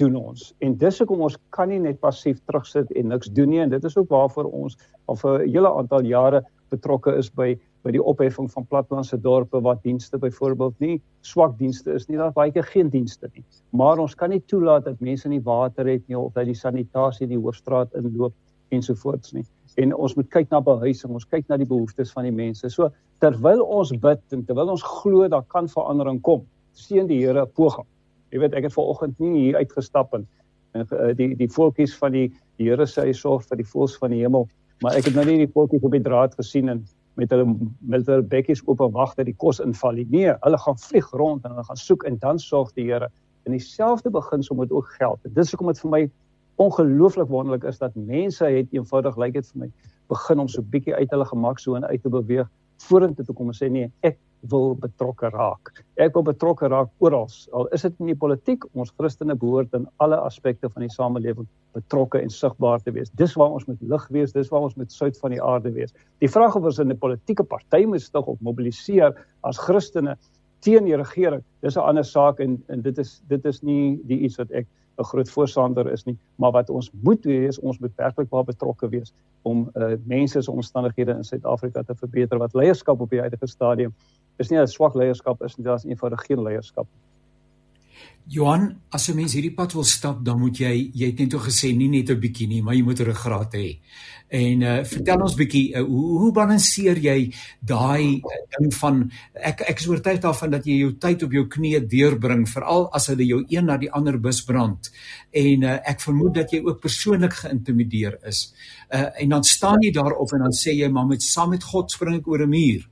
doen 0.00 0.16
ons? 0.18 0.50
En 0.64 0.76
dis 0.76 0.98
hoekom 1.00 1.24
ons 1.24 1.36
kan 1.54 1.70
nie 1.70 1.80
net 1.80 2.00
passief 2.02 2.40
terugsit 2.48 2.90
en 2.98 3.12
niks 3.12 3.30
doen 3.32 3.52
nie 3.52 3.62
en 3.62 3.72
dit 3.72 3.84
is 3.84 3.96
ook 3.96 4.10
waarvoor 4.12 4.50
ons 4.50 4.76
al 5.08 5.16
vir 5.20 5.44
'n 5.44 5.50
hele 5.54 5.70
aantal 5.70 6.04
jare 6.04 6.44
betrokke 6.74 7.16
is 7.18 7.30
by 7.30 7.54
by 7.84 7.92
die 7.92 8.00
opheffing 8.00 8.48
van 8.48 8.64
platlandse 8.64 9.18
dorpe 9.20 9.60
wat 9.60 9.82
dienste 9.84 10.16
byvoorbeeld 10.18 10.78
nie 10.80 10.94
swak 11.20 11.58
dienste 11.58 11.92
is 11.92 12.06
nie, 12.08 12.16
daar's 12.16 12.36
baie 12.36 12.52
keer 12.52 12.64
geen 12.70 12.88
dienste 12.88 13.28
nie. 13.34 13.44
Maar 13.76 14.00
ons 14.00 14.14
kan 14.16 14.32
nie 14.32 14.40
toelaat 14.48 14.86
dat 14.88 15.02
mense 15.04 15.28
nie 15.28 15.42
water 15.44 15.88
het 15.90 16.06
nie 16.08 16.16
of 16.18 16.32
dat 16.32 16.48
die 16.48 16.56
sanitasie 16.56 17.28
die 17.28 17.40
hoofstraat 17.40 17.92
inloop 18.00 18.32
ensovoorts 18.72 19.34
nie. 19.36 19.44
En 19.76 19.92
ons 19.94 20.14
moet 20.16 20.28
kyk 20.30 20.52
na 20.54 20.60
behuising, 20.64 21.12
ons 21.12 21.28
kyk 21.28 21.48
na 21.50 21.58
die 21.60 21.68
behoeftes 21.68 22.12
van 22.14 22.28
die 22.28 22.34
mense. 22.34 22.70
So 22.72 22.88
terwyl 23.22 23.62
ons 23.62 23.92
bid 24.00 24.22
en 24.32 24.44
terwyl 24.48 24.72
ons 24.74 24.84
glo 25.02 25.28
daar 25.28 25.44
kan 25.52 25.68
verandering 25.70 26.22
kom, 26.24 26.44
seën 26.78 27.08
die 27.10 27.20
Here 27.20 27.46
poging. 27.46 27.86
Jy 28.32 28.42
weet 28.42 28.56
ek 28.58 28.68
het 28.68 28.74
vanoggend 28.74 29.20
nie 29.22 29.34
hier 29.38 29.60
uitgestap 29.60 30.14
en, 30.16 30.26
en 30.74 30.86
uh, 30.88 31.12
die 31.16 31.34
die 31.38 31.50
voeltjies 31.50 31.94
van 32.00 32.14
die 32.16 32.28
die 32.58 32.70
Here 32.70 32.86
sê 32.88 33.08
hy 33.08 33.16
sorg 33.18 33.44
vir 33.50 33.60
die 33.60 33.68
voëls 33.68 33.98
van 34.00 34.14
die 34.14 34.22
hemel, 34.22 34.48
maar 34.84 34.98
ek 34.98 35.08
het 35.08 35.16
nou 35.16 35.24
nie 35.24 35.38
die 35.40 35.50
voeltjies 35.52 35.84
op 35.86 35.94
die 35.96 36.02
draad 36.04 36.34
gesien 36.36 36.68
en 36.68 36.82
met 37.16 37.30
hulle 37.32 37.46
met 37.88 38.08
hulle 38.10 38.24
bekkies 38.34 38.60
oop 38.66 38.82
en 38.84 38.92
wag 38.92 39.14
dat 39.16 39.28
die 39.30 39.36
kos 39.40 39.62
inval 39.64 39.96
nie. 39.96 40.04
Nee, 40.10 40.34
hulle 40.44 40.58
gaan 40.60 40.76
vlieg 40.82 41.08
rond 41.16 41.46
en 41.46 41.54
hulle 41.54 41.64
gaan 41.70 41.80
soek 41.80 42.04
en 42.10 42.18
dan 42.20 42.40
sorg 42.42 42.74
die 42.76 42.84
Here. 42.90 43.08
En 43.48 43.56
dieselfde 43.56 44.10
beginsel 44.10 44.56
moet 44.56 44.72
ook 44.72 44.90
geld. 44.98 45.24
Dis 45.36 45.52
hoekom 45.52 45.70
dit 45.72 45.80
vir 45.84 45.92
my 45.94 46.02
ongelooflik 46.64 47.30
wonderlik 47.32 47.64
is 47.70 47.80
dat 47.80 47.94
mense 47.94 48.44
het 48.44 48.76
eenvoudig 48.76 49.16
lyk 49.16 49.34
like 49.34 49.40
dit 49.40 49.52
vir 49.52 49.64
my 49.64 49.70
begin 50.12 50.44
om 50.44 50.48
so 50.48 50.62
bietjie 50.74 50.94
uit 50.94 51.10
hulle 51.10 51.26
gemak 51.26 51.58
so 51.58 51.74
en 51.78 51.86
uit 51.88 52.02
te 52.02 52.12
beweeg 52.12 52.50
vorentoe 52.84 53.24
te 53.24 53.32
kom 53.32 53.50
en 53.50 53.56
sê 53.56 53.70
nee, 53.72 53.90
ek 54.06 54.18
wil 54.50 54.74
betrokke 54.80 55.30
raak. 55.34 55.70
Ek 56.00 56.14
wil 56.16 56.24
betrokke 56.26 56.68
raak 56.68 56.90
oral. 57.04 57.28
Al 57.52 57.68
is 57.76 57.84
dit 57.86 58.00
in 58.02 58.12
die 58.12 58.18
politiek, 58.18 58.64
ons 58.74 58.92
Christene 58.98 59.36
behoort 59.38 59.74
in 59.74 59.86
alle 60.04 60.18
aspekte 60.20 60.70
van 60.70 60.86
die 60.86 60.92
samelewing 60.92 61.48
betrokke 61.74 62.20
en 62.20 62.30
sigbaar 62.30 62.82
te 62.84 62.92
wees. 62.94 63.10
Dis 63.18 63.34
waar 63.40 63.56
ons 63.56 63.66
moet 63.66 63.80
lig 63.80 64.06
wees, 64.14 64.32
dis 64.32 64.50
waar 64.52 64.68
ons 64.68 64.76
moet 64.78 64.92
sout 64.92 65.18
van 65.22 65.34
die 65.34 65.42
aarde 65.42 65.72
wees. 65.74 65.94
Die 66.22 66.30
vraag 66.30 66.56
of 66.56 66.64
ons 66.64 66.78
in 66.78 66.92
'n 66.92 66.98
politieke 66.98 67.44
party 67.44 67.84
moet 67.84 68.02
stig 68.02 68.26
of 68.26 68.40
mobiliseer 68.40 69.14
as 69.42 69.58
Christene 69.58 70.16
teen 70.60 70.84
die 70.84 70.96
regering, 70.96 71.42
dis 71.60 71.76
'n 71.76 71.80
ander 71.80 72.04
saak 72.04 72.40
en 72.40 72.62
en 72.68 72.80
dit 72.82 72.98
is 72.98 73.20
dit 73.28 73.44
is 73.44 73.62
nie 73.62 74.00
die 74.04 74.18
iets 74.18 74.36
wat 74.36 74.50
ek 74.50 74.66
'n 74.98 75.04
groot 75.04 75.30
voorstander 75.30 75.92
is 75.92 76.04
nie, 76.04 76.16
maar 76.36 76.52
wat 76.52 76.70
ons 76.70 76.90
moet 77.02 77.24
wees, 77.24 77.58
ons 77.58 77.78
moet 77.78 77.92
werklik 77.96 78.30
waar 78.30 78.44
betrokke 78.44 78.88
wees 78.88 79.12
om 79.42 79.70
uh, 79.74 79.94
mense 80.06 80.42
se 80.42 80.50
omstandighede 80.50 81.16
in 81.16 81.24
Suid-Afrika 81.24 81.82
te 81.82 81.94
verbeter 81.94 82.38
wat 82.38 82.54
leierskap 82.54 83.00
op 83.00 83.10
die 83.10 83.20
huidige 83.20 83.46
stadium 83.46 83.94
is 84.38 84.50
nie 84.50 84.58
'n 84.58 84.66
swak 84.66 84.94
leierskap 84.94 85.42
is 85.42 85.56
nie, 85.56 85.64
daar's 85.64 85.84
eenvoudig 85.84 86.26
geen 86.26 86.42
leierskap. 86.42 86.86
Johan, 88.26 88.80
as 88.90 89.08
'n 89.08 89.16
mens 89.16 89.34
hierdie 89.34 89.54
pad 89.54 89.74
wil 89.74 89.84
stap, 89.84 90.24
dan 90.24 90.38
moet 90.40 90.56
jy 90.56 90.90
jy 90.94 91.06
het 91.06 91.18
net 91.18 91.30
toe 91.30 91.40
gesê 91.40 91.76
nie 91.76 91.88
net 91.88 92.08
'n 92.10 92.20
bietjie 92.20 92.48
nie, 92.48 92.62
maar 92.62 92.74
jy 92.74 92.82
moet 92.82 93.00
'n 93.00 93.04
ruggraat 93.04 93.52
hê. 93.52 93.78
En 94.28 94.62
uh 94.62 94.84
vertel 94.84 95.20
ons 95.20 95.34
bietjie 95.34 95.76
uh, 95.76 95.82
hoe 95.82 96.18
hoe 96.20 96.32
balanseer 96.32 96.96
jy 96.96 97.32
daai 97.60 98.16
uh, 98.16 98.38
ding 98.58 98.74
van 98.74 99.10
ek 99.34 99.60
ek 99.60 99.80
is 99.80 99.88
oortuig 99.88 100.20
daarvan 100.20 100.50
dat 100.50 100.64
jy 100.64 100.78
jou 100.78 100.92
tyd 100.98 101.22
op 101.22 101.32
jou 101.32 101.44
knieë 101.46 101.86
deurbring, 101.86 102.48
veral 102.48 102.88
as 102.92 103.06
hulle 103.06 103.26
jou 103.26 103.44
een 103.48 103.66
na 103.66 103.76
die 103.76 103.92
ander 103.92 104.18
bus 104.18 104.40
brand. 104.42 104.90
En 105.30 105.62
uh 105.62 105.78
ek 105.84 106.00
vermoed 106.00 106.34
dat 106.34 106.50
jy 106.50 106.62
ook 106.64 106.80
persoonlik 106.80 107.32
geïntimideer 107.32 108.18
is. 108.24 108.54
Uh 108.90 109.10
en 109.20 109.28
dan 109.28 109.44
staan 109.44 109.82
jy 109.82 109.92
daarop 109.92 110.32
en 110.32 110.48
dan 110.48 110.52
sê 110.52 110.72
jy 110.72 110.88
maar 110.88 111.06
met 111.06 111.22
saam 111.22 111.50
met 111.50 111.62
God 111.62 111.90
spring 111.90 112.16
ek 112.16 112.28
oor 112.28 112.42
'n 112.42 112.48
muur 112.48 112.88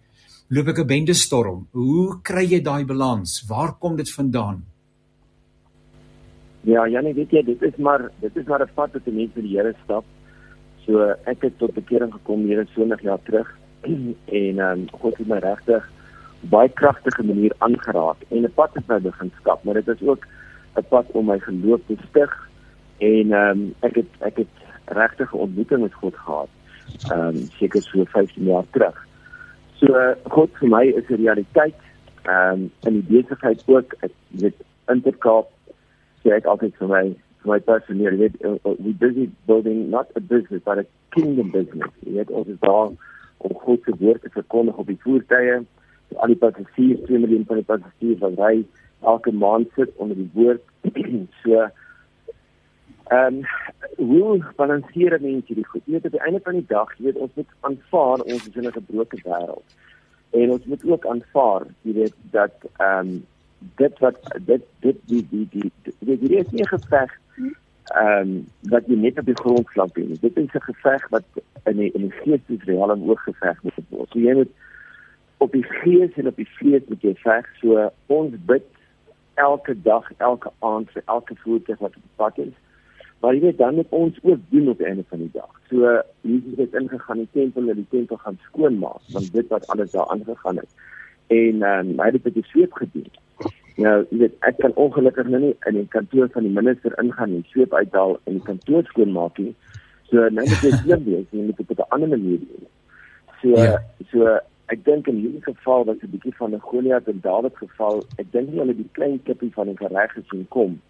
loop 0.52 0.68
ek 0.68 0.78
'n 0.80 0.86
bende 0.86 1.14
storm. 1.14 1.60
Hoe 1.72 2.20
kry 2.22 2.44
jy 2.44 2.60
daai 2.60 2.84
balans? 2.84 3.30
Waar 3.48 3.72
kom 3.80 3.96
dit 3.96 4.10
vandaan? 4.12 4.58
Ja, 6.60 6.86
Janie, 6.86 7.14
weet 7.14 7.30
jy, 7.30 7.42
dit 7.42 7.62
is 7.62 7.76
maar 7.76 8.10
dit 8.20 8.36
is 8.36 8.44
maar 8.46 8.60
'n 8.60 8.74
pad 8.74 8.92
wat 8.92 9.06
'n 9.06 9.14
mens 9.14 9.30
met 9.34 9.44
die 9.44 9.56
Here 9.56 9.74
stap. 9.84 10.04
So 10.84 11.14
ek 11.24 11.42
het 11.42 11.58
tot 11.58 11.72
bekering 11.74 12.12
gekom 12.12 12.44
hier 12.44 12.58
in 12.58 12.68
20 12.74 13.00
jaar 13.02 13.22
terug 13.24 13.48
en 14.40 14.58
ehm 14.58 14.60
um, 14.60 14.88
God 15.00 15.16
het 15.16 15.26
my 15.26 15.38
regtig 15.38 15.90
baie 16.40 16.68
kragtige 16.68 17.22
manier 17.22 17.52
aangeraak 17.58 18.20
en 18.28 18.44
'n 18.44 18.52
pad 18.54 18.74
het 18.74 18.86
nou 18.86 19.00
begin 19.00 19.32
skap, 19.40 19.64
maar 19.64 19.74
dit 19.74 19.88
is 19.88 20.02
ook 20.02 20.26
'n 20.76 20.84
pad 20.88 21.06
om 21.12 21.26
my 21.26 21.38
geloof 21.38 21.80
te 21.86 21.96
stig 22.08 22.48
en 22.98 23.32
ehm 23.32 23.50
um, 23.50 23.74
ek 23.80 23.94
het 23.94 24.10
ek 24.20 24.36
het 24.36 24.54
regtig 24.84 25.32
'n 25.32 25.38
ontmoeting 25.38 25.80
met 25.80 25.94
God 25.94 26.16
gehad. 26.16 26.48
Ehm 27.10 27.36
um, 27.36 27.48
seker 27.58 27.82
so 27.82 28.04
15 28.04 28.44
jaar 28.44 28.66
terug. 28.70 29.11
So 29.82 30.14
God 30.30 30.50
vir 30.60 30.68
my 30.68 30.84
is 30.84 31.08
'n 31.10 31.18
realiteit. 31.24 31.74
Ehm 32.24 32.52
um, 32.52 32.70
in 32.86 33.00
die 33.00 33.06
besigheid 33.08 33.62
ook, 33.66 33.94
ek 34.06 34.12
weet 34.42 34.58
Intercape 34.86 35.50
sê 36.22 36.30
ek 36.36 36.46
altyd 36.46 36.76
vir 36.78 36.88
my 36.88 37.02
vir 37.42 37.50
my 37.50 37.58
personeel, 37.70 38.18
weet 38.20 38.36
uh, 38.46 38.54
uh, 38.62 38.76
we 38.78 38.92
busy 38.92 39.26
building 39.46 39.90
not 39.90 40.06
a 40.14 40.20
business 40.20 40.62
but 40.64 40.78
a 40.78 40.86
kingdom 41.16 41.50
business. 41.50 41.90
Jy 42.06 42.14
weet 42.20 42.30
ons 42.30 42.52
is 42.54 42.60
daar 42.62 42.94
om 43.42 43.54
God 43.64 43.82
se 43.82 43.96
woord 43.98 44.22
te 44.22 44.30
verkondig 44.30 44.78
op 44.78 44.86
die 44.86 45.00
voertuie. 45.02 45.58
So 46.08 46.22
al 46.22 46.30
die 46.30 46.38
passasiers, 46.44 47.02
2 47.08 47.18
miljoen 47.18 47.46
van 47.50 47.58
die 47.58 47.70
passasiers 47.72 48.22
wat 48.22 48.38
ry 48.38 48.54
elke 49.02 49.34
maand 49.34 49.74
sit 49.74 49.90
onder 49.96 50.16
die 50.16 50.30
woord. 50.38 50.62
so 51.42 51.66
Ehm 53.12 53.42
um, 53.98 54.10
hoe 54.10 54.44
balanseer 54.56 55.18
mense 55.20 55.46
hierdie 55.46 55.66
goed? 55.66 55.82
Net 55.84 56.04
op 56.04 56.14
die 56.14 56.20
einde 56.20 56.40
van 56.44 56.56
die 56.56 56.66
dag, 56.68 56.92
jy 56.96 57.04
weet, 57.04 57.18
ons 57.24 57.34
moet 57.34 57.50
aanvaar 57.68 58.22
ons 58.34 58.46
is 58.48 58.54
in 58.56 58.68
'n 58.68 58.72
gebroke 58.78 59.18
wêreld. 59.24 59.74
En 60.30 60.52
ons 60.54 60.64
moet 60.64 60.84
ook 60.90 61.06
aanvaar, 61.06 61.66
jy 61.82 61.92
weet, 61.92 62.14
dat 62.36 62.54
ehm 62.76 63.08
um, 63.08 63.26
dit 63.82 63.98
wat 63.98 64.16
dit 64.46 64.64
dit 64.86 64.96
die 65.10 65.26
die 65.30 65.48
die 65.50 65.72
die 65.98 66.18
die 66.22 66.36
is 66.36 66.50
nie 66.50 66.68
geveg 66.68 67.12
ehm 67.36 68.18
um, 68.20 68.32
wat 68.72 68.86
jy 68.86 68.96
net 69.04 69.18
op 69.18 69.28
die 69.28 69.40
grond 69.42 69.68
slap 69.74 69.96
nie. 69.96 70.18
Dit 70.20 70.36
is 70.36 70.54
'n 70.54 70.66
geveg 70.70 71.08
wat 71.08 71.24
in 71.64 71.76
die 71.76 71.92
in 71.92 72.08
die 72.08 72.16
gees 72.22 72.40
is 72.46 72.64
reël 72.64 72.92
en 72.92 73.08
ook 73.10 73.20
geveg 73.28 73.62
moet 73.62 73.84
word. 73.88 74.10
So 74.10 74.18
jy 74.18 74.34
moet 74.34 74.52
op 75.36 75.52
die 75.52 75.68
gees 75.82 76.12
en 76.16 76.26
op 76.26 76.36
die 76.36 76.50
vlees 76.56 76.82
moet 76.88 77.02
jy 77.02 77.14
veg. 77.14 77.46
So 77.60 77.90
ons 78.06 78.34
bid 78.46 78.66
elke 79.34 79.82
dag, 79.82 80.12
elke 80.16 80.50
aand 80.58 80.90
vir 80.90 81.02
elke 81.06 81.34
voete 81.44 81.76
wat 81.78 81.96
op 81.96 82.02
pad 82.16 82.38
is 82.38 82.56
Maar 83.22 83.34
jy 83.34 83.40
weet 83.40 83.58
dan 83.58 83.74
moet 83.78 83.92
ons 83.94 84.16
ook 84.22 84.38
doen 84.50 84.68
op 84.68 84.78
die 84.78 84.86
einde 84.86 85.04
van 85.08 85.18
die 85.18 85.30
dag. 85.32 85.50
So 85.70 85.90
Jesus 86.20 86.56
het 86.56 86.74
ingegaan 86.74 87.20
in 87.22 87.28
die 87.30 87.40
tempel 87.40 87.68
en 87.68 87.78
die 87.78 87.90
tempel 87.90 88.16
gaan 88.16 88.38
skoonmaak 88.48 89.12
want 89.14 89.32
dit 89.32 89.48
wat 89.48 89.66
alles 89.66 89.90
daar 89.90 90.08
aangegaan 90.10 90.56
het. 90.56 90.72
En 91.26 91.62
ehm 91.62 91.90
um, 91.90 92.00
hy 92.00 92.08
het 92.10 92.18
dit 92.18 92.24
met 92.24 92.34
die 92.34 92.48
sweep 92.50 92.72
gedoen. 92.72 93.10
Nou, 93.76 93.94
jy 94.10 94.18
weet, 94.18 94.34
ek 94.48 94.58
kan 94.58 94.74
ongelukkig 94.74 95.30
nou 95.32 95.40
nie 95.46 95.54
in 95.70 95.78
die 95.78 95.86
kantoor 95.94 96.28
van 96.34 96.44
die 96.44 96.52
minister 96.52 96.98
ingaan 97.00 97.38
en 97.38 97.46
sweep 97.54 97.74
uithaal 97.74 98.18
en 98.24 98.40
die 98.40 98.46
kantoor 98.50 98.84
skoonmaak 98.90 99.38
nie. 99.38 99.54
So 100.10 100.28
nou 100.28 100.44
moet 100.48 100.66
jy 100.66 100.72
slim 100.82 101.04
wees, 101.06 101.28
jy 101.30 101.46
moet 101.46 101.62
dit 101.62 101.70
op 101.70 101.78
'n 101.78 101.94
ander 101.96 102.08
manier 102.08 102.38
doen. 102.42 102.66
So 103.40 103.48
ja. 103.56 103.78
so 104.10 104.38
ek 104.74 104.84
dink 104.84 105.06
in 105.06 105.22
hierdie 105.22 105.44
geval 105.46 105.84
was 105.84 106.02
'n 106.02 106.10
bietjie 106.10 106.36
van 106.36 106.54
'n 106.54 106.66
Goliat 106.68 107.08
en 107.08 107.20
Dawid 107.22 107.56
geval. 107.56 108.02
Ek 108.18 108.32
dink 108.32 108.50
nie 108.50 108.58
hulle 108.58 108.74
die 108.74 108.90
klein 108.92 109.22
kippie 109.22 109.52
van 109.54 109.66
die 109.70 109.88
reg 109.88 110.12
gesien 110.12 110.46
kom. 110.48 110.80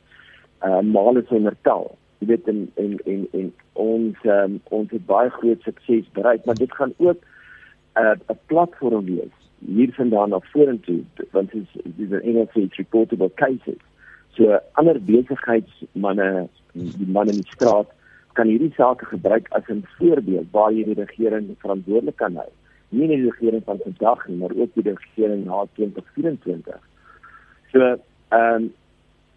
Uh 0.65 0.81
maar 0.81 1.17
is 1.17 1.29
onder 1.29 1.57
tel. 1.63 1.99
Jy 2.23 2.29
weet 2.31 2.49
en 2.51 2.61
en 2.79 2.99
en, 3.11 3.23
en 3.35 3.49
ons 3.83 4.27
um, 4.31 4.59
ons 4.71 4.91
het 4.95 5.07
baie 5.07 5.31
groot 5.41 5.63
sukses 5.67 6.11
bereik, 6.15 6.45
maar 6.47 6.61
dit 6.61 6.75
gaan 6.79 6.93
ook 6.97 7.19
'n 7.19 8.03
uh, 8.03 8.15
'n 8.31 8.39
platform 8.47 9.05
wees 9.05 9.39
hiervandaan 9.67 10.31
na 10.31 10.39
vorentoe 10.53 11.01
want 11.31 11.51
dit 11.51 11.63
is 11.63 11.83
dit 11.97 12.07
is 12.07 12.15
'n 12.15 12.27
Engels 12.29 12.53
sê 12.55 12.69
reportable 12.77 13.31
cases. 13.35 13.83
So 14.37 14.59
ander 14.73 15.01
besigheidsmanne, 15.01 16.49
die 16.73 17.07
manne 17.07 17.31
in 17.31 17.43
die 17.43 17.53
straat 17.53 17.91
kan 18.33 18.47
hierdie 18.47 18.73
sake 18.77 19.05
gebruik 19.05 19.49
as 19.51 19.67
'n 19.69 19.85
voorbeeld 19.99 20.47
waar 20.51 20.73
jy 20.73 20.85
die 20.85 21.05
regering 21.05 21.55
verantwoordelik 21.59 22.17
kan 22.17 22.37
hou. 22.37 22.51
Nie 22.89 23.07
net 23.07 23.17
die 23.17 23.31
regering 23.31 23.65
van 23.65 23.79
vandag 23.85 24.29
nie, 24.29 24.37
maar 24.37 24.55
ook 24.57 24.75
die 24.75 24.95
regering 24.95 25.45
na 25.45 25.67
2024. 25.75 26.81
So, 27.73 27.79
ehm 28.29 28.55
um, 28.55 28.73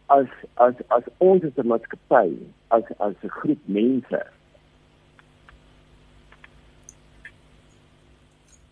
as 0.10 0.28
as 0.58 0.76
as 0.92 1.04
ons 1.20 1.44
as 1.44 1.58
'n 1.58 1.68
maatskappy, 1.68 2.38
as 2.72 2.84
as 3.00 3.16
'n 3.24 3.30
groep 3.30 3.60
mense 3.68 4.22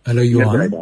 Hallo 0.06 0.22
Johan. 0.22 0.74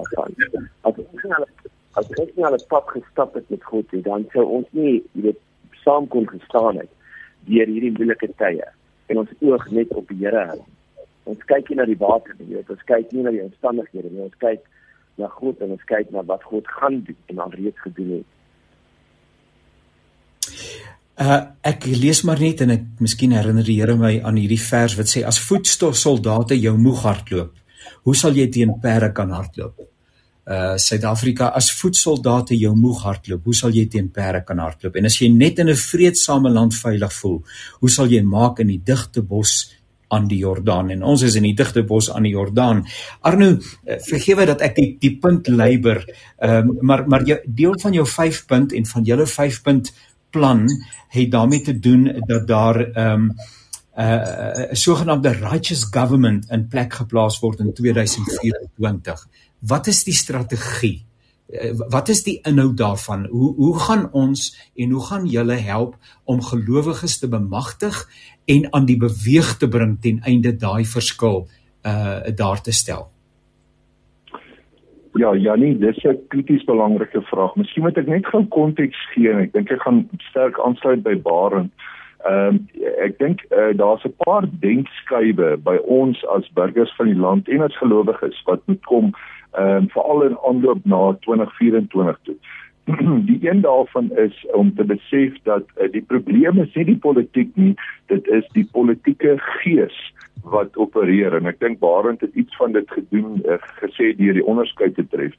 As 0.83 0.97
ons 0.97 1.23
nou 1.29 1.45
as 1.93 2.07
ons 2.17 2.29
nou 2.37 2.47
al 2.49 2.63
pad 2.73 2.87
gestap 2.89 3.35
het 3.37 3.49
met 3.53 3.63
God, 3.69 3.91
dan 4.07 4.25
sou 4.33 4.45
ons 4.57 4.71
nie, 4.73 4.95
jy 5.13 5.27
weet, 5.27 5.37
saam 5.83 6.07
kon 6.09 6.25
gestaan 6.29 6.79
het 6.81 6.89
deur 7.45 7.69
hierdie 7.69 7.91
moeilike 7.93 8.31
tye 8.41 8.65
en 9.13 9.21
ons 9.21 9.35
oog 9.45 9.67
net 9.77 9.93
op 9.93 10.09
die 10.09 10.17
Here 10.23 10.41
hou. 10.49 10.57
Ons 11.29 11.45
kyk 11.51 11.69
nie 11.69 11.77
na 11.77 11.85
die 11.85 11.99
water 12.01 12.33
nie, 12.39 12.55
weet, 12.55 12.73
ons 12.73 12.81
kyk 12.89 13.13
nie 13.13 13.27
na 13.27 13.35
die 13.35 13.43
omstandighede 13.45 14.09
nie, 14.09 14.25
ons 14.25 14.41
kyk 14.41 14.65
na 15.21 15.29
God 15.37 15.61
en 15.61 15.75
ons 15.77 15.85
kyk 15.93 16.09
na 16.15 16.25
wat 16.25 16.49
God 16.49 16.73
gaan 16.79 17.03
doen 17.05 17.21
en 17.29 17.45
al 17.45 17.53
reeds 17.59 17.85
gedoen 17.85 18.15
het. 18.17 18.29
Uh 21.19 21.39
ek 21.61 21.85
lees 21.85 22.23
maar 22.23 22.39
net 22.39 22.61
en 22.61 22.71
ek 22.71 22.83
miskien 22.99 23.31
herinner 23.35 23.63
die 23.63 23.79
Here 23.79 23.95
my 23.95 24.21
aan 24.23 24.39
hierdie 24.39 24.61
vers 24.61 24.95
wat 24.97 25.11
sê 25.11 25.25
as 25.27 25.39
voetstofsoldate 25.39 26.57
jou 26.57 26.77
moeg 26.77 27.03
hardloop, 27.03 27.53
hoe 28.03 28.15
sal 28.15 28.35
jy 28.35 28.47
teen 28.49 28.79
perde 28.81 29.11
kan 29.13 29.29
hardloop? 29.29 29.91
uh 30.51 30.77
Suid-Afrika 30.77 31.51
as 31.55 31.69
voetsoldate 31.77 32.57
jou 32.57 32.73
moeg 32.75 33.03
hardloop, 33.05 33.43
hoe 33.45 33.55
sal 33.55 33.75
jy 33.75 33.85
teen 33.91 34.09
perde 34.09 34.41
kan 34.45 34.59
hardloop? 34.59 34.97
En 34.97 35.05
as 35.05 35.19
jy 35.21 35.29
net 35.29 35.59
in 35.59 35.69
'n 35.69 35.75
vredesame 35.75 36.49
land 36.49 36.73
veilig 36.73 37.13
voel, 37.13 37.43
hoe 37.81 37.89
sal 37.89 38.07
jy 38.07 38.21
maak 38.23 38.59
in 38.59 38.67
die 38.67 38.81
digte 38.83 39.21
bos 39.21 39.71
aan 40.09 40.27
die 40.27 40.39
Jordaan? 40.39 40.89
En 40.89 41.03
ons 41.03 41.21
is 41.21 41.35
in 41.35 41.43
die 41.43 41.53
digte 41.53 41.83
bos 41.83 42.09
aan 42.09 42.23
die 42.23 42.33
Jordaan. 42.33 42.85
Arno, 43.21 43.51
uh, 43.51 43.99
vergewe 43.99 44.45
dat 44.45 44.61
ek 44.61 44.75
die 44.75 44.97
die 44.99 45.17
punt 45.17 45.47
leiber, 45.47 46.05
ehm 46.39 46.69
um, 46.69 46.77
maar 46.81 47.07
maar 47.07 47.23
jou 47.23 47.39
deel 47.45 47.79
van 47.79 47.93
jou 47.93 48.05
5 48.05 48.45
punt 48.45 48.73
en 48.73 48.85
van 48.85 49.03
julle 49.03 49.27
5 49.27 49.61
punt 49.61 49.93
plan 50.31 50.65
het 51.07 51.31
daarmee 51.31 51.61
te 51.61 51.79
doen 51.79 52.23
dat 52.25 52.47
daar 52.47 52.81
ehm 52.81 53.13
um, 53.13 53.33
'n 53.95 54.01
uh, 54.01 54.71
'n 54.71 54.75
sogenaamde 54.75 55.29
righteous 55.29 55.83
government 55.83 56.49
in 56.49 56.67
plek 56.67 56.93
geplaas 56.93 57.39
word 57.39 57.59
in 57.59 57.73
2024 57.73 59.27
wat 59.61 59.87
is 59.87 60.03
die 60.03 60.13
strategie? 60.13 61.05
Eh, 61.51 61.71
wat 61.75 62.09
is 62.09 62.23
die 62.23 62.39
inhoud 62.47 62.77
daarvan? 62.77 63.25
Hoe 63.29 63.55
hoe 63.55 63.79
gaan 63.79 64.11
ons 64.11 64.55
en 64.75 64.91
hoe 64.91 65.05
gaan 65.05 65.25
julle 65.25 65.55
help 65.55 65.97
om 66.23 66.41
gelowiges 66.41 67.17
te 67.19 67.27
bemagtig 67.27 68.09
en 68.45 68.73
aan 68.73 68.85
die 68.85 68.97
beweeg 68.97 69.57
te 69.57 69.67
bring 69.67 69.97
ten 70.01 70.21
einde 70.23 70.55
daai 70.55 70.85
verskil 70.85 71.47
uh 71.85 72.35
daar 72.35 72.61
te 72.61 72.71
stel? 72.71 73.10
Ja, 75.13 75.35
Janie, 75.35 75.77
dis 75.77 76.03
'n 76.03 76.19
krities 76.27 76.63
belangrike 76.63 77.21
vraag. 77.21 77.55
Miskien 77.55 77.83
moet 77.83 77.97
ek 77.97 78.07
net 78.07 78.25
gou 78.25 78.45
konteks 78.45 78.97
gee. 79.13 79.33
Ek 79.33 79.51
dink 79.53 79.71
ek 79.71 79.81
gaan 79.81 80.09
sterk 80.29 80.59
aansluit 80.59 81.03
by 81.03 81.15
Barend. 81.21 81.71
Ehm 82.23 82.47
um, 82.47 82.67
ek 83.01 83.17
dink 83.17 83.43
uh, 83.51 83.73
daar's 83.75 84.05
'n 84.05 84.13
paar 84.17 84.45
denkskuive 84.59 85.57
by 85.63 85.75
ons 85.83 86.25
as 86.27 86.47
burgers 86.53 86.95
van 86.95 87.05
die 87.05 87.19
land 87.19 87.49
en 87.49 87.61
as 87.61 87.77
gelowiges 87.77 88.43
wat 88.45 88.61
moet 88.65 88.85
kom 88.85 89.11
ehm 89.51 89.75
um, 89.75 89.89
veral 89.89 90.23
in 90.23 90.37
aanloop 90.47 90.85
na 90.85 91.17
2024 91.19 92.19
toe. 92.23 92.35
die 93.29 93.39
een 93.49 93.61
daarvan 93.61 94.11
is 94.17 94.45
om 94.53 94.75
te 94.75 94.83
besef 94.83 95.37
dat 95.43 95.63
uh, 95.77 95.91
die 95.91 96.01
probleem 96.01 96.61
is 96.61 96.73
nie 96.73 96.85
die 96.85 96.97
politiek 96.97 97.55
nie, 97.55 97.75
dit 98.05 98.27
is 98.27 98.47
die 98.57 98.67
politieke 98.71 99.37
gees 99.61 99.97
wat 100.43 100.77
opereer 100.77 101.35
en 101.37 101.49
ek 101.49 101.59
dink 101.61 101.79
Barend 101.79 102.21
het 102.21 102.33
iets 102.33 102.55
van 102.57 102.71
dit 102.77 102.87
gedoen 102.91 103.41
uh, 103.45 103.59
gesê 103.81 104.13
deur 104.17 104.33
die 104.39 104.45
onderskeid 104.45 104.95
te 104.95 105.05
tref. 105.13 105.35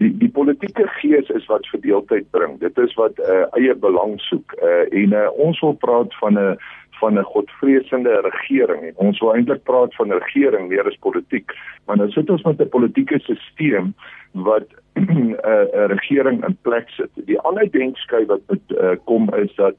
Die 0.00 0.12
die 0.20 0.32
politieke 0.32 0.86
gees 1.00 1.28
is 1.32 1.46
wat 1.48 1.68
verdeeldheid 1.72 2.30
bring. 2.30 2.58
Dit 2.60 2.78
is 2.78 2.94
wat 3.00 3.20
uh, 3.20 3.44
eie 3.56 3.74
belang 3.74 4.16
soek. 4.20 4.56
Uh, 4.60 4.84
en 5.02 5.14
uh, 5.16 5.28
ons 5.36 5.60
wil 5.64 5.76
praat 5.84 6.16
van 6.20 6.40
'n 6.40 6.56
van 7.00 7.18
'n 7.18 7.28
godvreesende 7.32 8.20
regering 8.24 8.82
en 8.82 8.94
ons 8.96 9.18
wil 9.20 9.34
eintlik 9.34 9.62
praat 9.62 9.94
van 9.94 10.12
regering 10.12 10.68
meer 10.68 10.86
as 10.86 10.96
politiek 11.04 11.52
maar 11.84 11.96
nou 11.96 12.10
sit 12.10 12.30
ons 12.30 12.42
met 12.42 12.60
'n 12.60 12.68
politieke 12.68 13.18
stelsel 13.18 13.92
wat 14.32 14.68
'n 15.00 15.36
uh, 15.44 15.86
regering 15.92 16.44
in 16.46 16.56
plek 16.62 16.88
sit 16.88 17.10
die 17.30 17.40
ander 17.40 17.70
denksky 17.70 18.24
wat 18.26 18.40
met 18.48 18.76
uh, 18.80 18.94
kom 19.04 19.28
is 19.34 19.54
dat 19.54 19.74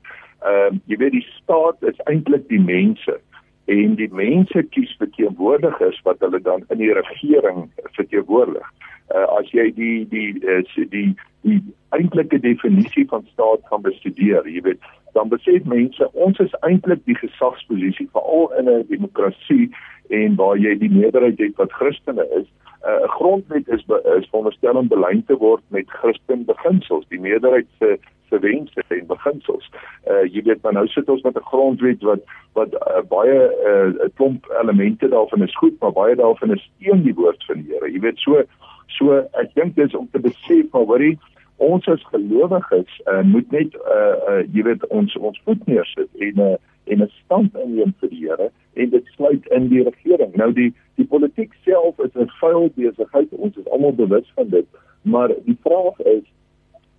uh, 0.46 0.70
jy 0.86 0.98
weet 0.98 1.16
die 1.18 1.28
staat 1.30 1.82
is 1.92 2.04
eintlik 2.06 2.48
die 2.48 2.62
mense 2.62 3.20
en 3.66 3.96
die 3.96 4.10
mense 4.12 4.64
kies 4.76 4.94
verteenwoordigers 4.98 6.02
wat 6.04 6.20
hulle 6.20 6.42
dan 6.42 6.64
in 6.70 6.84
die 6.84 6.94
regering 6.94 7.66
verteenwoordig 7.98 8.68
uh, 9.16 9.26
as 9.40 9.50
jy 9.52 9.72
die 9.80 10.06
die 10.14 10.30
uh, 10.46 10.62
die 10.76 10.88
die, 10.94 11.10
die 11.42 11.60
eintlike 11.98 12.40
definisie 12.40 13.08
van 13.10 13.26
staat 13.34 13.66
gaan 13.72 13.82
bestudeer 13.82 14.46
jy 14.46 14.62
weet 14.70 14.90
dan 15.18 15.34
besef 15.34 15.66
mense 15.66 16.12
ons 16.14 16.40
is 16.40 16.58
eintlik 16.70 17.02
die 17.10 17.18
gesagsposisie 17.18 18.10
veral 18.14 18.52
in 18.60 18.70
'n 18.70 18.86
demokrasie 18.90 19.72
en 20.10 20.36
waar 20.36 20.58
jy 20.58 20.76
die 20.80 20.92
meerderheid 20.92 21.40
het 21.40 21.56
wat 21.56 21.74
Christene 21.74 22.26
is. 22.40 22.48
Uh, 22.86 22.90
'n 22.90 23.04
uh, 23.04 23.10
Grondwet 23.10 23.68
is 23.68 23.84
is 24.18 24.30
veronderstel 24.30 24.76
om 24.76 24.88
belyn 24.88 25.24
te 25.26 25.38
word 25.38 25.64
met 25.68 25.90
Christen 25.90 26.46
beginsels, 26.46 27.06
die 27.10 27.20
meerderheid 27.20 27.68
se 27.80 27.98
se 28.30 28.40
wense 28.40 28.84
en 28.88 29.06
beginsels. 29.08 29.70
Uh 30.12 30.24
jy 30.34 30.44
weet 30.44 30.62
maar 30.62 30.74
nou 30.74 30.88
sit 30.88 31.10
ons 31.10 31.22
met 31.22 31.38
'n 31.38 31.50
grondwet 31.52 32.02
wat 32.02 32.22
wat 32.54 32.74
uh, 32.74 33.02
baie 33.10 33.38
'n 33.38 33.98
uh, 34.02 34.10
klomp 34.16 34.46
elemente 34.62 35.08
daarvan 35.08 35.44
is 35.44 35.56
goed, 35.56 35.80
maar 35.80 35.92
baie 35.92 36.16
daarvan 36.16 36.54
is 36.54 36.70
teen 36.80 37.04
die 37.04 37.14
woord 37.14 37.44
van 37.46 37.62
die 37.62 37.74
Here. 37.74 37.92
Jy 37.92 38.00
weet 38.00 38.18
so 38.18 38.44
so 38.88 39.18
ek 39.34 39.54
dink 39.54 39.76
dis 39.76 39.96
om 39.96 40.10
te 40.12 40.20
besef 40.20 40.66
maar 40.72 40.86
hoorie 40.86 41.18
ons 41.58 41.88
as 41.88 42.04
gelowiges 42.14 43.02
uh, 43.06 43.22
moet 43.22 43.52
net 43.52 43.76
uh, 43.76 44.16
uh 44.30 44.42
jy 44.54 44.64
weet 44.64 44.88
ons 44.88 45.16
ons 45.16 45.42
voet 45.46 45.68
neersit 45.68 46.10
en 46.30 46.40
uh, 46.40 46.56
en 46.88 47.04
'n 47.04 47.12
stand 47.24 47.58
inneem 47.58 47.94
vir 48.00 48.10
die 48.10 48.24
Here 48.28 48.52
en 48.74 48.90
dit 48.90 49.06
sluit 49.06 49.48
in 49.48 49.68
die 49.68 49.84
regering. 49.84 50.36
Nou 50.36 50.54
die 50.54 50.74
die 50.96 51.06
politiek 51.06 51.54
self 51.64 52.00
is 52.00 52.16
'n 52.16 52.30
vuil 52.40 52.70
besigheid. 52.76 53.28
Ons 53.32 53.58
is 53.58 53.70
almal 53.70 53.94
bewus 53.94 54.32
van 54.36 54.50
dit. 54.50 54.66
Maar 55.02 55.32
die 55.46 55.58
vraag 55.62 56.00
is 56.00 56.24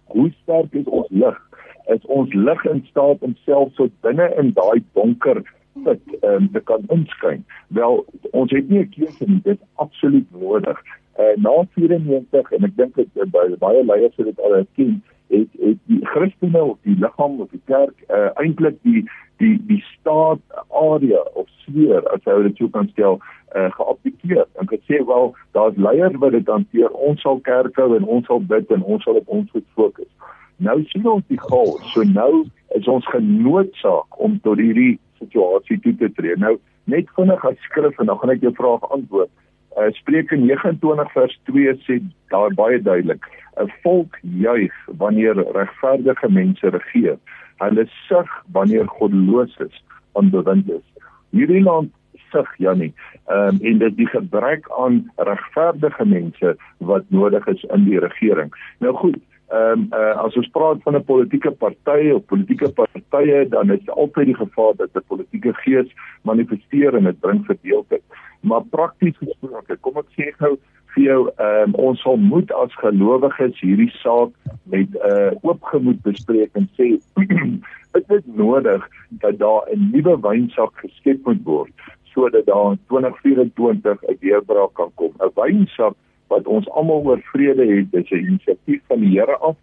hoe 0.05 0.33
sterk 0.43 0.73
is 0.75 0.85
ons 0.85 1.07
lig? 1.11 1.39
Is 1.87 2.05
ons 2.07 2.33
lig 2.33 2.65
in 2.65 2.87
staat 2.91 3.17
om 3.21 3.37
self 3.45 3.73
so 3.75 3.89
binne 4.01 4.35
in 4.37 4.53
daai 4.53 4.83
donker 4.93 5.43
put 5.85 6.01
um, 6.23 6.49
te 6.53 6.61
kan 6.61 6.83
inskyn? 6.89 7.45
Wel, 7.69 8.05
ons 8.31 8.51
het 8.51 8.69
nie 8.69 8.81
'n 8.81 8.89
keuse 8.89 9.25
nie. 9.27 9.41
Dit 9.43 9.61
is 9.61 9.67
absoluut 9.75 10.27
nodig 10.31 10.83
uh, 11.19 11.35
na 11.37 11.67
94 11.75 12.53
en 12.53 12.65
ek 12.65 12.77
dink 12.77 12.95
dit 12.95 13.09
uh, 13.17 13.27
baie, 13.35 13.57
baie 13.57 13.85
leiers 13.85 14.17
het 14.17 14.31
dit 14.31 14.41
al 14.41 14.57
erken 14.63 14.99
het 15.29 15.49
het 15.61 15.79
die 15.85 16.07
Christene 16.07 16.63
of 16.63 16.77
die 16.83 16.97
liggaam 16.99 17.41
of 17.41 17.51
die 17.51 17.63
kerk 17.65 17.95
uh, 18.09 18.29
eintlik 18.41 18.77
die 18.83 19.05
die 19.39 19.57
die 19.67 19.81
staat 19.93 20.41
area 20.69 21.21
of 21.35 21.49
sfeer 21.63 22.07
as 22.15 22.25
jy 22.27 22.37
dit 22.49 22.61
sou 22.61 22.69
kan 22.75 22.89
stel 22.93 23.19
uh, 23.21 23.69
geabdikeer. 23.77 24.47
En 24.61 24.71
gesê 24.71 25.03
wel 25.07 25.35
daar's 25.57 25.77
leiers 25.77 26.17
wat 26.23 26.35
dit 26.37 26.49
hanteer. 26.49 26.91
Ons 26.91 27.23
sal 27.23 27.41
kerk 27.47 27.77
hou 27.77 27.91
en 27.97 28.05
ons 28.05 28.27
sal 28.27 28.41
bid 28.53 28.71
en 28.75 28.83
ons 28.83 29.05
sal 29.05 29.21
op 29.21 29.29
ons 29.41 29.51
goed 29.51 29.67
fokus. 29.75 30.11
Nou 30.57 30.81
sien 30.91 31.07
ons 31.07 31.27
die 31.31 31.41
gal 31.41 31.77
so 31.93 32.07
nou 32.15 32.47
is 32.77 32.89
ons 32.91 33.07
genoodsaak 33.13 34.19
om 34.19 34.41
tot 34.43 34.59
hierdie 34.59 34.99
situasie 35.21 35.79
toe 35.85 35.95
te 36.01 36.11
tree. 36.17 36.37
Nou 36.37 36.57
net 36.91 37.11
vinnig 37.17 37.45
as 37.45 37.61
skrif 37.69 38.01
en 38.01 38.11
dan 38.11 38.19
gaan 38.19 38.35
ek 38.35 38.43
jou 38.47 38.55
vraag 38.57 38.91
antwoord 38.95 39.31
Uh, 39.79 39.93
Spreuke 39.93 40.37
29 40.37 41.13
vers 41.13 41.41
2 41.47 41.75
sê 41.87 42.01
daar 42.33 42.55
baie 42.55 42.83
duidelik: 42.83 43.23
'n 43.63 43.71
volk 43.83 44.19
juig 44.23 44.75
wanneer 44.99 45.37
regverdige 45.55 46.29
mense 46.31 46.69
regeer. 46.69 47.19
Hulle 47.63 47.85
sug 48.09 48.31
wanneer 48.53 48.87
goddeloses 48.89 49.85
onbewind 50.13 50.71
is. 50.71 50.87
Hierdie 51.31 51.63
land 51.63 51.93
sug 52.31 52.51
Jannie. 52.59 52.93
Ehm 53.27 53.49
um, 53.49 53.59
en 53.61 53.79
dit 53.79 53.97
die 53.97 54.09
gebrek 54.09 54.67
aan 54.79 55.11
regverdige 55.17 56.05
mense 56.05 56.57
wat 56.79 57.05
nodig 57.09 57.47
is 57.47 57.63
in 57.63 57.85
die 57.85 58.01
regering. 58.01 58.51
Nou 58.79 58.95
goed, 58.95 59.19
ehm 59.49 59.73
um, 59.73 59.89
uh, 59.97 60.15
as 60.25 60.37
ons 60.37 60.49
praat 60.53 60.83
van 60.85 60.97
'n 60.97 61.05
politieke 61.05 61.51
party 61.51 62.11
of 62.15 62.25
politieke 62.27 62.69
partye 62.73 63.49
dan 63.49 63.71
is 63.71 63.89
altyd 63.89 64.27
die 64.27 64.41
gevaar 64.41 64.75
dat 64.77 64.91
'n 64.95 65.09
politieke 65.09 65.53
gees 65.55 65.89
manifesteer 66.23 66.95
en 66.95 67.05
dit 67.05 67.21
bring 67.21 67.45
verdeeldheid. 67.47 68.03
Maar 68.41 68.63
prakties 68.71 69.17
gesproke, 69.17 69.77
kom 69.81 69.97
ek 69.97 70.11
sê 70.17 70.33
gou 70.37 70.59
vir 70.95 71.05
jou, 71.05 71.31
ehm 71.39 71.69
um, 71.69 71.75
ons 71.75 72.01
sal 72.03 72.17
moet 72.17 72.53
as 72.53 72.75
gelowiges 72.75 73.61
hierdie 73.61 73.93
saak 74.03 74.31
met 74.65 74.89
'n 74.93 75.11
uh, 75.11 75.31
oopgemoed 75.43 76.03
bespreek 76.03 76.51
en 76.53 76.69
sê 76.77 76.99
dit 77.95 78.11
is 78.11 78.27
nodig 78.27 78.89
dat 79.11 79.39
daar 79.39 79.63
'n 79.73 79.91
nuwe 79.93 80.21
wynsak 80.21 80.73
geskep 80.75 81.25
moet 81.25 81.43
word 81.45 81.73
sodat 82.13 82.47
daar 82.47 82.71
in 82.71 82.81
2024 82.89 84.03
'n 84.03 84.17
deurbraak 84.21 84.75
kan 84.75 84.91
kom. 84.95 85.13
'n 85.19 85.31
Wynsak 85.35 85.95
wat 86.29 86.47
ons 86.47 86.69
almal 86.71 87.05
oor 87.05 87.21
vrede 87.33 87.67
het, 87.67 87.93
dis 87.93 88.11
'n 88.11 88.25
inisiatief 88.25 88.83
van 88.87 89.01
die 89.01 89.15
Here 89.19 89.37
af. 89.37 89.57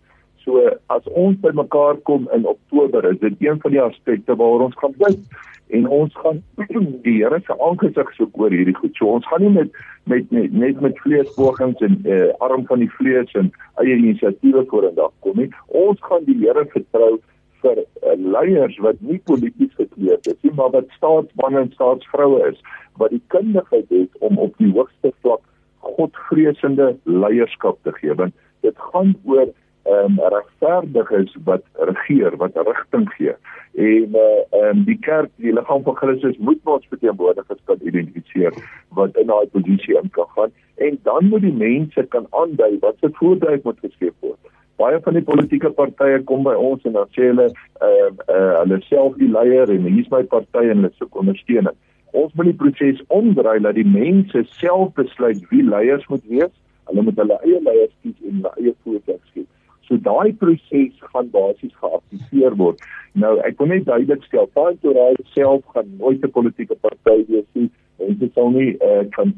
So 0.46 0.62
as 0.88 1.06
ons 1.10 1.40
bymekaar 1.42 1.98
kom 2.04 2.30
in 2.34 2.46
Oktober, 2.46 3.06
is 3.12 3.20
dit 3.20 3.34
een 3.40 3.62
van 3.62 3.72
die 3.72 3.82
aspekte 3.82 4.36
waaroor 4.36 4.70
ons 4.70 4.78
gaan 4.78 4.94
bid 4.98 5.20
en 5.68 5.88
ons 5.90 6.14
gaan 6.22 6.44
die 7.06 7.16
Here 7.18 7.40
se 7.46 7.56
aangesig 7.68 8.12
soek 8.14 8.38
oor 8.38 8.54
hierdie 8.54 8.76
goed. 8.76 8.94
So 8.96 9.18
ons 9.18 9.28
gaan 9.28 9.42
nie 9.42 9.54
met 9.56 9.72
met 10.06 10.32
net 10.32 10.54
net 10.54 10.82
met 10.82 11.00
vleespogings 11.02 11.82
en 11.82 12.02
uh, 12.06 12.30
arm 12.46 12.66
van 12.66 12.80
die 12.80 12.92
vlees 12.98 13.32
en 13.34 13.50
eie 13.82 13.96
inisiatiewe 13.96 14.66
vorendag 14.70 15.14
kom 15.26 15.42
nie. 15.42 15.50
Ons 15.68 16.02
gaan 16.06 16.28
die 16.30 16.38
Here 16.44 16.66
vertrou 16.76 17.18
vir 17.64 17.82
uh, 17.82 18.14
leiers 18.36 18.78
wat 18.86 19.02
nie 19.02 19.18
polities 19.32 19.74
gekleed 19.80 20.30
is 20.30 20.38
nie, 20.46 20.54
maar 20.54 20.70
wat 20.78 20.94
staatsmanne 21.00 21.66
en 21.66 21.74
staatsvroue 21.74 22.44
is 22.52 22.62
wat 23.02 23.12
die 23.16 23.24
kundigheid 23.34 23.90
het 23.90 24.22
om 24.30 24.38
op 24.38 24.54
die 24.62 24.72
hoogste 24.78 25.12
vlak 25.26 25.42
godvreesende 25.86 26.96
leierskap 27.04 27.78
te 27.84 27.94
gee 28.00 28.14
want 28.22 28.34
dit 28.66 28.78
gaan 28.90 29.14
oor 29.24 29.48
ehm 29.86 30.20
um, 30.20 30.20
regverdiges 30.34 31.36
wat 31.44 31.62
regeer 31.74 32.38
wat 32.38 32.56
rigting 32.56 33.10
gee. 33.14 33.34
En 33.74 34.16
eh, 34.16 34.22
ehm 34.50 34.64
uh, 34.64 34.70
um, 34.70 34.84
die 34.88 34.98
kerk 35.00 35.30
die 35.36 35.54
liggaam 35.54 35.84
van 35.84 35.96
Christus 35.96 36.38
moet 36.38 36.60
ons 36.64 36.88
verteenwoordigers 36.90 37.62
kan 37.70 37.78
identifiseer 37.82 38.58
wat 38.98 39.18
in 39.22 39.30
daai 39.30 39.46
posisie 39.54 39.98
in 40.02 40.10
kan 40.18 40.26
gaan. 40.36 40.52
En 40.76 40.98
dan 41.04 41.30
moet 41.30 41.46
die 41.46 41.54
mense 41.54 42.06
kan 42.10 42.26
aandui 42.30 42.78
wat 42.80 42.98
se 43.00 43.10
voordeel 43.14 43.60
moet 43.64 43.80
geskep 43.80 44.14
word. 44.20 44.42
Baie 44.82 45.00
van 45.02 45.14
die 45.14 45.24
politieke 45.24 45.70
partye 45.70 46.24
kom 46.24 46.44
by 46.44 46.56
ons 46.70 46.84
en 46.84 46.98
dan 46.98 47.12
sê 47.14 47.30
hulle 47.30 47.50
ehm 47.52 48.18
uh, 48.26 48.36
uh, 48.38 48.54
hulle 48.64 48.82
self 48.90 49.22
die 49.22 49.30
leier 49.38 49.70
en 49.70 49.86
hier's 49.92 50.10
my 50.10 50.24
party 50.34 50.66
en 50.66 50.82
hulle 50.82 50.94
soek 50.98 51.22
ondersteuning 51.22 51.78
ons 52.16 52.34
moet 52.34 52.52
die 52.52 52.60
proses 52.60 53.02
omdraai 53.14 53.60
dat 53.66 53.76
die 53.76 53.88
mense 53.88 54.46
self 54.60 54.94
besluit 55.00 55.44
wie 55.52 55.64
leiers 55.64 56.08
moet 56.12 56.24
wees. 56.32 56.54
Hulle 56.90 57.06
moet 57.08 57.20
hulle 57.22 57.38
eie 57.44 57.62
leiers 57.68 57.94
kies 58.02 58.18
en 58.24 58.40
hulle 58.40 58.54
eie 58.62 58.74
voorkeur 58.84 59.22
gee. 59.34 59.48
So 59.88 59.98
daai 60.02 60.34
proses 60.42 60.94
gaan 61.14 61.32
basies 61.34 61.74
geaktiveer 61.82 62.56
word. 62.62 62.84
Nou 63.24 63.36
ek 63.48 63.60
wil 63.62 63.72
net 63.72 63.88
duidelik 63.88 64.24
stel, 64.28 64.48
Paantorai 64.58 65.14
self 65.34 65.66
gaan 65.74 65.92
nooit 66.00 66.24
'n 66.24 66.32
politieke 66.38 66.78
party 66.82 67.26
wees 67.32 67.50
nie. 67.54 67.70
Dit 68.22 68.36
nie 68.36 68.72
uh, 68.84 69.04
kan 69.16 69.34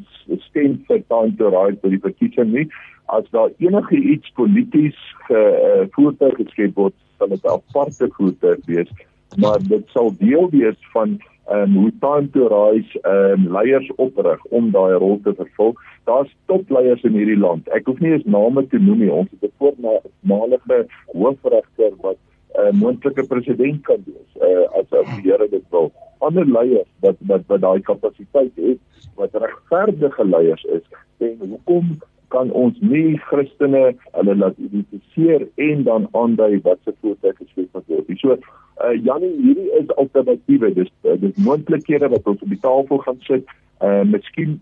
stem 0.49 0.79
vir 0.87 1.01
Paantorai 1.07 1.77
vir 1.81 1.89
die 1.95 2.03
verkiesing 2.05 2.53
nie. 2.53 2.67
As 3.07 3.23
daar 3.31 3.51
enige 3.59 3.95
iets 3.95 4.31
polities 4.35 4.97
ge 5.27 5.39
uh, 5.39 5.85
voertuig 5.95 6.35
geskep 6.41 6.75
word, 6.75 6.95
sal 7.17 7.27
dit 7.27 7.43
'n 7.43 7.53
aparte 7.59 8.09
voertuig 8.17 8.65
wees, 8.65 8.89
maar 9.37 9.59
dit 9.59 9.85
sal 9.93 10.11
deel 10.17 10.49
wees 10.49 10.79
van 10.93 11.19
um, 11.49 11.75
hoe 11.75 11.91
time 11.99 12.29
to 12.31 12.47
rise 12.47 12.99
um, 13.03 13.47
leiers 13.51 13.89
oprig 13.95 14.43
om 14.45 14.71
daai 14.71 14.97
rol 14.99 15.19
te 15.23 15.33
vervul. 15.37 15.75
Daar's 16.09 16.31
topleiers 16.51 17.03
in 17.07 17.15
hierdie 17.17 17.39
land. 17.39 17.67
Ek 17.75 17.87
hoef 17.89 17.99
nie 18.03 18.13
eens 18.15 18.25
name 18.25 18.65
te 18.71 18.79
noem 18.79 19.03
nie. 19.03 19.11
Ons 19.11 19.31
het 19.35 19.49
'n 19.49 19.53
voormalige 19.61 20.85
hoofregter 21.13 21.93
wat 22.01 22.17
'n 22.57 22.67
uh, 22.67 22.71
moontlike 22.81 23.27
president 23.27 23.81
kan 23.83 24.03
wees 24.05 24.31
uh, 24.41 24.65
as 24.79 24.91
as 24.91 25.07
die 25.15 25.31
Here 25.31 25.47
dit 25.49 25.65
wil. 25.69 25.91
Ander 26.19 26.45
leiers 26.45 26.89
wat 26.99 27.15
wat 27.19 27.43
wat 27.47 27.61
daai 27.61 27.81
kapasiteit 27.81 28.55
het, 28.55 28.79
wat 29.15 29.33
regverdige 29.33 30.25
leiers 30.25 30.63
is. 30.63 30.85
En 31.17 31.37
hoekom 31.39 31.97
kan 32.33 32.51
ons 32.51 32.77
nie 32.81 33.17
Christene 33.29 33.95
hulle 34.11 34.35
laat 34.35 34.57
identifiseer 34.57 35.47
en 35.69 35.83
dan 35.87 36.07
aandui 36.11 36.59
wat 36.65 36.79
se 36.83 36.93
voertuig 37.01 37.37
geskep 37.41 37.83
word. 37.87 38.13
So 38.19 38.37
uh 38.37 38.93
Janie, 39.03 39.33
hierdie 39.41 39.69
is 39.79 39.91
alternatiewe. 39.95 40.73
Dis 40.73 40.91
uh, 41.03 41.15
dis 41.21 41.37
moontlikhede 41.41 42.09
wat 42.13 42.27
ons 42.29 42.41
op 42.41 42.49
die 42.53 42.63
tafel 42.63 43.03
gaan 43.05 43.21
sit. 43.29 43.53
Uh 43.81 44.03
miskien 44.09 44.59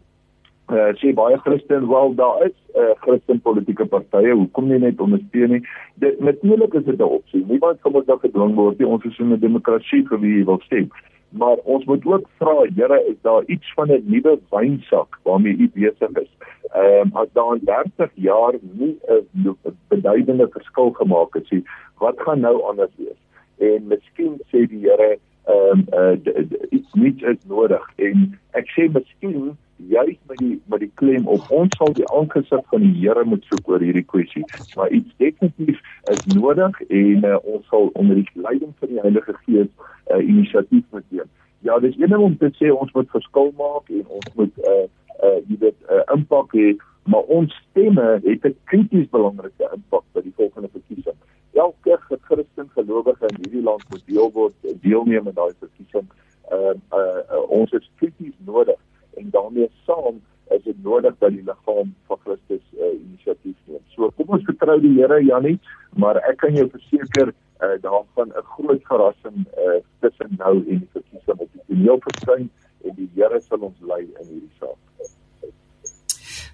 uh 0.71 0.91
sê 1.01 1.13
baie 1.17 1.37
Christen 1.45 1.89
wel 1.89 2.15
daar 2.15 2.45
is 2.45 2.55
'n 2.75 2.79
uh, 2.79 2.93
Christen 3.01 3.41
politieke 3.41 3.85
partye, 3.85 4.33
hoekom 4.33 4.67
nie 4.67 4.79
net 4.79 5.01
ondersteun 5.01 5.51
nie? 5.57 5.63
Dit 5.95 6.19
natuurlik 6.19 6.73
is 6.73 6.85
dit 6.85 6.99
'n 6.99 7.11
opsie. 7.19 7.45
Niemand 7.47 7.81
kan 7.81 7.93
ons 7.93 8.05
dan 8.05 8.19
gedwing 8.19 8.55
word 8.55 8.79
nie. 8.79 8.87
Ons 8.87 9.05
is 9.05 9.19
in 9.19 9.33
'n 9.33 9.39
demokrasie 9.39 10.07
vir 10.07 10.19
wie 10.19 10.45
wil 10.45 10.61
stem 10.65 10.89
maar 11.37 11.57
ons 11.63 11.85
moet 11.85 12.05
ook 12.05 12.27
vra 12.37 12.55
Here 12.75 12.99
is 13.07 13.15
daar 13.21 13.43
iets 13.45 13.73
van 13.73 13.91
'n 13.91 14.03
nuwe 14.05 14.39
wynsak 14.49 15.19
waarmee 15.23 15.57
u 15.57 15.69
besig 15.73 16.11
is. 16.23 16.31
Ehm 16.73 17.01
um, 17.01 17.09
as 17.13 17.27
daar 17.33 17.55
in 17.55 17.61
30 17.63 18.11
jaar 18.13 18.53
nie 18.61 18.97
'n 19.07 19.57
beduidende 19.87 20.47
verskil 20.51 20.91
gemaak 20.91 21.33
het 21.33 21.51
nie, 21.51 21.63
wat 21.97 22.21
gaan 22.21 22.39
nou 22.39 22.63
anders 22.63 22.95
wees? 22.95 23.21
En 23.57 23.87
miskien 23.87 24.41
sê 24.51 24.67
die 24.67 24.89
Here 24.89 25.17
ehm 25.43 25.83
um, 25.93 26.17
uh, 26.27 26.45
iets 26.69 26.93
nuuts 26.93 27.21
is 27.21 27.45
nodig 27.47 27.91
en 27.95 28.39
ek 28.51 28.67
sê 28.67 28.91
miskien 28.91 29.57
juist 29.75 30.19
met 30.27 30.37
die 30.37 30.61
met 30.65 30.79
die 30.79 30.91
klem 30.93 31.27
op. 31.27 31.49
Ons 31.49 31.77
sal 31.77 31.93
die 31.93 32.07
aangesig 32.11 32.63
van 32.71 32.81
die 32.81 32.93
Here 32.99 33.23
moet 33.23 33.43
soek 33.49 33.69
oor 33.69 33.83
hierdie 33.83 34.05
kwessie. 34.05 34.43
Maar 34.75 34.89
iets 34.89 35.13
definitief 35.17 35.79
is 36.11 36.25
nodig 36.35 36.81
en 36.87 37.25
uh, 37.25 37.37
ons 37.43 37.67
sal 37.67 37.89
onder 37.93 38.15
die 38.15 38.29
leiding 38.33 38.73
van 38.79 38.93
die 38.93 38.99
Heilige 38.99 39.35
Gees 39.43 39.67
'n 39.67 39.69
uh, 39.69 40.15
eh, 40.15 40.27
inisiatief 40.27 40.83
moet 40.91 41.07
neem. 41.09 41.29
Ja 41.59 41.79
dis 41.79 41.97
een 41.99 42.09
ding 42.09 42.21
om 42.21 42.37
te 42.37 42.51
sê 42.59 42.71
ons 42.71 42.91
moet 42.91 43.09
verskil 43.09 43.53
maak 43.57 43.89
en 43.89 44.05
ons 44.07 44.27
moet 44.35 44.57
'n 44.57 44.69
uh, 44.71 44.87
uh, 45.23 45.39
jy 45.47 45.57
weet 45.59 45.79
'n 45.89 45.93
uh, 45.93 46.03
impak 46.15 46.53
hê 46.53 46.75
maar 47.03 47.25
ons 47.37 47.53
stemme 47.69 48.19
het 48.23 48.45
'n 48.45 48.57
krities 48.63 49.09
belangrike 49.09 49.69
impak 49.73 50.03
by 50.13 50.21
die 50.21 50.35
volgende 50.35 50.69
verkiesing. 50.71 51.17
Elke 51.53 51.99
Christen 52.21 52.69
gelowige 52.73 53.27
in 53.27 53.35
hierdie 53.41 53.63
land 53.63 53.83
moet 53.89 54.05
deel 54.05 54.31
word 54.31 54.53
deelneem 54.81 55.27
aan 55.27 55.33
daai 55.33 55.53
verkiesing. 55.59 56.07
Uh, 56.51 56.73
uh, 56.93 57.21
uh, 57.31 57.49
ons 57.49 57.71
is 57.71 57.91
krities 57.95 58.33
nodig 58.45 58.79
en 59.17 59.29
daarmee 59.29 59.69
saam 59.85 60.21
is 60.49 60.63
dit 60.63 60.83
nodig 60.83 61.15
dat 61.19 61.33
die 61.33 61.43
liggaam 61.43 61.93
van 62.07 62.19
Christus 62.23 62.61
'n 62.71 62.83
uh, 62.83 62.93
inisiatief 62.93 63.57
neem. 63.65 63.81
So 63.95 64.11
kom 64.17 64.37
ons 64.37 64.43
vertrou 64.43 64.79
die 64.81 64.93
Here 64.99 65.23
Janie, 65.23 65.59
maar 65.95 66.15
ek 66.15 66.37
kan 66.37 66.53
jou 66.53 66.69
verseker 66.69 67.33
uh, 67.33 67.75
daar 67.81 68.03
gaan 68.15 68.29
'n 68.29 68.47
groot 68.55 68.83
verrassing 68.83 69.45
uh, 69.57 69.79
tussen 69.99 70.35
nou 70.37 70.55
en 70.57 70.79
die 70.79 70.89
verkiesing 70.91 71.39
op 71.39 71.49
die 71.51 71.63
toneel 71.67 71.99
verskyn 72.07 72.49
en 72.83 72.95
die 72.95 73.09
Here 73.15 73.41
sal 73.41 73.59
ons 73.59 73.79
lei 73.81 74.01
in 74.01 74.27
hierdie 74.27 74.55
saak. 74.59 74.77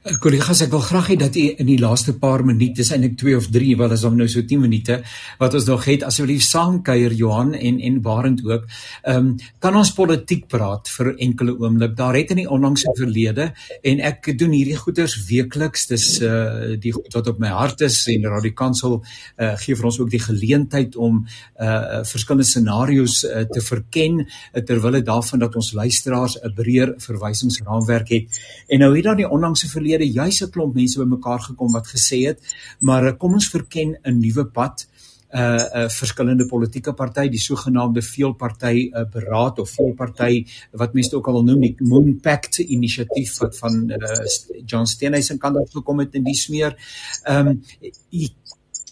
Eh, 0.02 0.16
kollegas, 0.18 0.64
ek 0.66 0.72
wil 0.74 0.82
graag 0.82 1.12
hê 1.12 1.16
dat 1.22 1.36
u 1.38 1.42
in 1.62 1.68
die 1.68 1.78
laaste 1.78 2.16
paar 2.18 2.42
minute, 2.42 2.74
dis 2.80 2.90
eintlik 2.90 3.20
2 3.22 3.36
of 3.38 3.52
3, 3.54 3.76
wel 3.78 3.92
is 3.94 4.02
hom 4.02 4.16
nou 4.18 4.26
so 4.26 4.42
10 4.42 4.58
minute 4.64 4.96
wat 5.38 5.54
ons 5.54 5.68
nog 5.68 5.84
het, 5.86 6.02
asseblief 6.08 6.42
saamkuier 6.42 7.14
Johan 7.14 7.52
en 7.54 7.78
en 7.78 8.00
Barend 8.02 8.42
ook. 8.42 8.66
Ehm 9.04 9.20
um, 9.20 9.36
kan 9.62 9.78
ons 9.78 9.92
politiek 9.94 10.48
praat 10.50 10.90
vir 10.90 11.12
enkele 11.22 11.54
oomblik. 11.54 11.94
Daar 12.00 12.18
het 12.18 12.34
in 12.34 12.42
die 12.42 12.48
onlangse 12.50 12.90
verlede 12.98 13.52
en 13.84 14.02
ek 14.02 14.32
doen 14.40 14.56
hierdie 14.56 14.80
goeders 14.80 15.20
weekliks. 15.28 15.86
Dis 15.94 16.08
uh 16.26 16.74
die 16.82 16.96
goed 16.98 17.14
wat 17.14 17.30
op 17.30 17.38
my 17.38 17.54
hart 17.54 17.86
is 17.86 18.00
en 18.10 18.26
Radikansel 18.26 19.04
uh 19.38 19.52
gee 19.62 19.78
vir 19.78 19.86
ons 19.86 20.02
ook 20.02 20.10
die 20.10 20.24
geleentheid 20.26 20.98
om 20.98 21.22
uh 21.62 22.02
verskillende 22.10 22.50
scenario's 22.50 23.22
uh, 23.22 23.46
te 23.46 23.62
verken 23.62 24.26
uh, 24.26 24.66
terwyl 24.66 24.98
dit 24.98 25.06
daarvan 25.06 25.46
dat 25.46 25.56
ons 25.56 25.74
luisteraars 25.78 26.42
'n 26.42 26.54
breër 26.58 26.96
verwysingsraamwerk 26.98 28.10
het. 28.10 28.42
En 28.68 28.80
nou 28.80 28.94
hier 28.96 29.04
dan 29.04 29.22
die 29.22 29.30
onlangse 29.30 29.70
verlede 29.70 29.91
verlede 29.92 30.12
juis 30.12 30.42
'n 30.42 30.50
klomp 30.50 30.76
mense 30.76 31.00
bymekaar 31.00 31.40
gekom 31.40 31.72
wat 31.72 31.88
gesê 31.88 32.28
het, 32.28 32.40
maar 32.80 33.06
eh, 33.06 33.18
kom 33.18 33.34
ons 33.34 33.50
verken 33.50 33.98
'n 34.04 34.20
nuwe 34.20 34.46
pad 34.46 34.88
uh 35.34 35.40
'n 35.40 35.84
uh, 35.84 35.90
verskillende 35.90 36.46
politieke 36.46 36.94
party 36.94 37.30
die 37.30 37.40
sogenaamde 37.40 38.02
veelparty 38.02 38.92
uh, 38.92 39.06
beraad 39.12 39.60
of 39.60 39.70
veelparty 39.70 40.46
wat 40.72 40.94
mense 40.94 41.16
ook 41.16 41.28
al 41.28 41.34
wil 41.34 41.44
noem 41.44 41.62
die 41.62 41.76
Moon 41.80 42.20
Pact 42.20 42.60
inisiatief 42.60 43.38
wat 43.40 43.58
van 43.58 43.90
uh, 43.90 44.26
John 44.66 44.86
Steenhuisen 44.86 45.38
kant 45.38 45.58
af 45.58 45.72
gekom 45.72 46.00
het 46.00 46.16
in 46.16 46.24
die 46.24 46.36
smeer. 46.36 46.76
Ehm 47.24 47.48
um, 47.48 47.62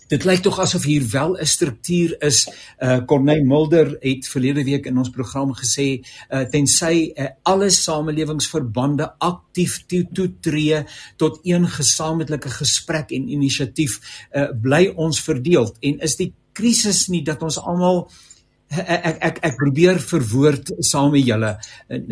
Dit 0.09 0.25
lyk 0.25 0.41
tog 0.41 0.57
asof 0.59 0.87
hier 0.89 1.05
wel 1.11 1.37
'n 1.37 1.45
struktuur 1.45 2.15
is. 2.25 2.49
Uh 2.79 3.05
Corneille 3.05 3.45
Mulder 3.45 3.97
het 3.99 4.27
verlede 4.27 4.63
week 4.63 4.85
in 4.85 4.97
ons 4.97 5.09
program 5.09 5.53
gesê 5.53 6.01
uh 6.29 6.41
tensy 6.49 7.11
uh, 7.13 7.27
alle 7.43 7.69
samelewingsverbande 7.69 9.13
aktief 9.17 9.85
toetree 9.85 10.83
tot 11.17 11.39
een 11.43 11.67
gesamentlike 11.67 12.49
gesprek 12.49 13.11
en 13.11 13.29
inisiatief 13.29 14.25
uh 14.33 14.49
bly 14.61 14.93
ons 14.95 15.21
verdeeld. 15.21 15.77
En 15.79 15.99
is 15.99 16.15
die 16.15 16.33
krisis 16.53 17.07
nie 17.07 17.23
dat 17.23 17.43
ons 17.43 17.59
almal 17.59 18.09
ek 18.69 19.17
ek 19.21 19.37
ek, 19.41 19.55
probeer 19.57 19.99
verwoord 19.99 20.71
saam 20.79 21.11
met 21.11 21.25
julle. 21.25 21.57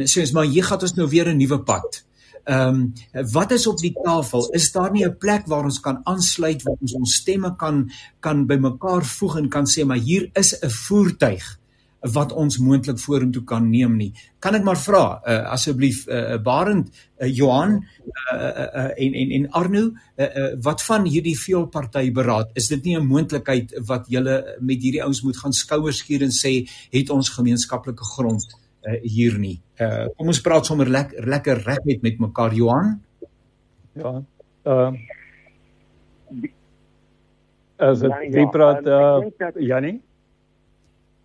Sê 0.06 0.22
ons 0.22 0.32
maar 0.32 0.46
hier 0.46 0.64
gaan 0.64 0.82
ons 0.82 0.94
nou 0.94 1.10
weer 1.10 1.34
'n 1.34 1.38
nuwe 1.38 1.64
pad 1.64 2.06
Ehm 2.48 2.94
um, 3.14 3.28
wat 3.32 3.52
is 3.52 3.68
op 3.68 3.78
die 3.78 3.92
tafel? 4.04 4.48
Is 4.56 4.72
daar 4.72 4.92
nie 4.92 5.06
'n 5.06 5.18
plek 5.18 5.48
waar 5.48 5.64
ons 5.64 5.80
kan 5.80 6.00
aansluit 6.04 6.64
waar 6.64 6.78
ons 6.80 6.94
ons 6.94 7.16
stemme 7.16 7.56
kan 7.56 7.92
kan 8.20 8.46
bymekaar 8.46 9.06
voeg 9.06 9.38
en 9.38 9.50
kan 9.50 9.66
sê 9.66 9.86
maar 9.86 10.00
hier 10.00 10.30
is 10.34 10.56
'n 10.62 10.70
voertuig 10.70 11.60
wat 12.02 12.32
ons 12.32 12.58
moontlik 12.58 13.00
vorentoe 13.00 13.44
kan 13.44 13.70
neem 13.70 13.98
nie. 13.98 14.14
Kan 14.40 14.56
ek 14.56 14.64
maar 14.64 14.78
vra 14.78 15.22
uh, 15.26 15.52
asseblief 15.52 16.06
uh, 16.08 16.38
Barend 16.44 16.88
uh, 17.20 17.28
Johan 17.28 17.74
uh, 17.74 18.38
uh, 18.38 18.68
uh, 18.76 18.92
en 18.96 19.14
en 19.14 19.32
en 19.32 19.50
Arno 19.52 19.82
uh, 19.82 20.26
uh, 20.26 20.54
wat 20.62 20.82
van 20.82 21.06
hierdie 21.06 21.38
veelparty 21.40 22.12
beraad 22.12 22.52
is 22.54 22.68
dit 22.68 22.84
nie 22.84 22.98
'n 22.98 23.08
moontlikheid 23.08 23.74
wat 23.88 24.06
julle 24.08 24.58
met 24.60 24.82
hierdie 24.82 25.04
ouens 25.04 25.22
moet 25.22 25.38
gaan 25.38 25.54
skouers 25.54 25.98
skuur 25.98 26.22
en 26.22 26.32
sê 26.32 26.70
het 26.92 27.10
ons 27.10 27.30
gemeenskaplike 27.30 28.04
grond 28.04 28.46
uh, 28.84 29.02
hier 29.04 29.40
nie. 29.40 29.60
Uh, 29.78 30.08
kom 30.18 30.32
ons 30.34 30.42
praat 30.42 30.66
sommer 30.66 30.90
lekker 30.90 31.28
lekker 31.30 31.60
reg 31.62 31.84
met 31.86 32.02
met 32.02 32.20
mekaar 32.20 32.54
Johan. 32.54 32.96
Ja. 33.94 34.18
Ehm 34.66 34.98
uh, 34.98 35.16
As 37.78 38.00
dit 38.02 38.50
praat 38.50 38.88
uh, 38.90 39.22
Janie 39.62 40.02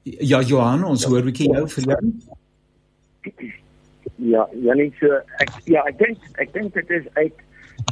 Ja 0.03 0.43
Johan, 0.43 0.85
ons 0.85 1.05
hoor 1.09 1.25
bietjie 1.25 1.49
jou 1.49 1.63
vir 1.77 1.87
jou. 1.93 2.01
Ja, 4.19 4.45
Janie, 4.53 4.91
so 4.99 5.21
ek 5.41 5.55
ja, 5.71 5.87
ek 5.89 5.97
dink 6.03 6.27
ek 6.43 6.53
dink 6.53 6.75
dit 6.77 6.93
is 6.99 7.09
uit 7.17 7.41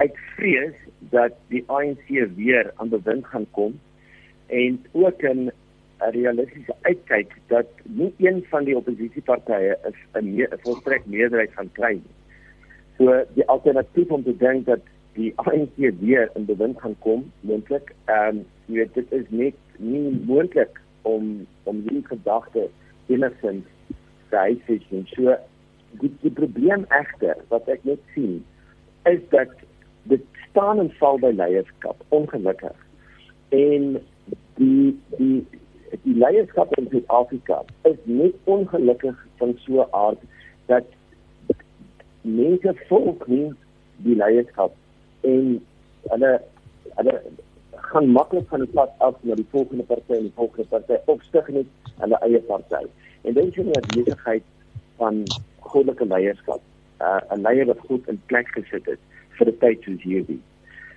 uit 0.02 0.20
vrees 0.34 0.76
dat 1.14 1.38
die 1.54 1.62
ANC 1.72 2.04
weer 2.36 2.68
aan 2.76 2.92
bewind 2.92 3.24
gaan 3.32 3.46
kom 3.56 3.78
en 4.50 4.76
ook 4.92 5.22
'n 5.22 5.48
realistiese 6.00 6.74
uitkyk 6.82 7.34
dat 7.46 7.66
nie 7.84 8.14
een 8.18 8.44
van 8.50 8.64
die 8.64 8.76
oppositiepartye 8.76 9.76
'n 10.14 10.34
me 10.34 10.48
volstrek 10.62 11.06
meerderheid 11.06 11.52
gaan 11.52 11.72
kry 11.72 11.92
nie. 11.92 12.16
So 12.98 13.24
die 13.34 13.46
alternatief 13.48 14.10
om 14.10 14.22
te 14.22 14.36
dink 14.36 14.66
dat 14.66 14.80
die 15.12 15.32
ANC 15.36 15.76
weer 15.76 16.30
in 16.34 16.44
bewind 16.44 16.80
gaan 16.80 16.96
kom, 16.98 17.32
moontlik, 17.40 17.94
ehm 18.04 18.28
um, 18.28 18.44
jy 18.66 18.74
weet 18.74 18.94
dit 18.94 19.12
is 19.12 19.26
net 19.28 19.54
nie 19.78 20.20
moontlik 20.26 20.80
om 21.02 21.46
om 21.64 21.80
hierdie 21.80 22.06
gedagte 22.06 22.68
enigstens 23.06 23.64
te 24.28 24.36
huisves. 24.36 24.84
So 25.14 25.36
die, 26.00 26.12
die 26.20 26.30
probleem 26.30 26.84
egter 26.88 27.36
wat 27.48 27.68
ek 27.68 27.84
net 27.84 28.00
sien 28.14 28.44
is 29.08 29.20
dat 29.30 29.48
dit 30.02 30.22
staan 30.50 30.78
en 30.78 30.92
val 31.00 31.18
by 31.18 31.32
leierskap 31.34 32.04
ongelukkig. 32.08 32.76
En 33.48 33.96
die 34.60 34.98
die 35.16 35.46
die 36.02 36.14
leierskap 36.14 36.72
in 36.78 36.88
Suid-Afrika 36.90 37.62
is 37.82 37.98
net 38.04 38.34
ongelukkig 38.44 39.26
van 39.38 39.54
so 39.64 39.82
'n 39.82 39.88
aard 39.90 40.22
dat 40.66 40.84
mense 42.22 42.74
volg 42.88 43.26
nie 43.26 43.52
die 43.96 44.16
leierskap 44.16 44.72
en 45.20 45.66
hulle 46.08 46.32
hulle 46.96 47.14
gaan 47.70 48.08
maklik 48.08 48.48
van 48.48 48.64
die 48.64 48.72
pad 48.74 48.90
af 48.98 49.14
na 49.20 49.34
die 49.34 49.46
volgende 49.50 49.84
party 49.84 50.14
en 50.14 50.28
die 50.28 50.32
volgende 50.34 50.68
party 50.68 50.98
of 51.04 51.22
stig 51.22 51.48
net 51.48 51.66
hulle 51.98 52.18
eie 52.26 52.40
party. 52.40 52.84
En 53.22 53.34
dit 53.34 53.56
is 53.56 53.64
'n 53.64 53.86
besigheid 53.94 54.42
van 54.96 55.22
goddelike 55.58 56.06
leierskap. 56.06 56.60
Uh, 57.00 57.20
'n 57.30 57.40
leier 57.40 57.66
wat 57.66 57.78
goed 57.88 58.08
in 58.08 58.22
plek 58.26 58.48
gesit 58.48 58.86
het 58.86 58.98
vir 59.38 59.46
'n 59.48 59.58
tyd 59.58 59.82
soos 59.82 60.02
hierdie. 60.02 60.40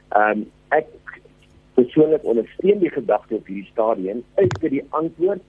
Ehm 0.09 0.31
um, 0.31 0.51
ek 0.69 0.87
persoonlik 1.73 2.25
ondersteun 2.25 2.79
die 2.79 2.91
gedagte 2.91 3.35
op 3.35 3.47
hierdie 3.47 3.69
stadium. 3.71 4.23
Is 4.35 4.53
dit 4.59 4.71
die 4.71 4.85
antwoord? 4.89 5.41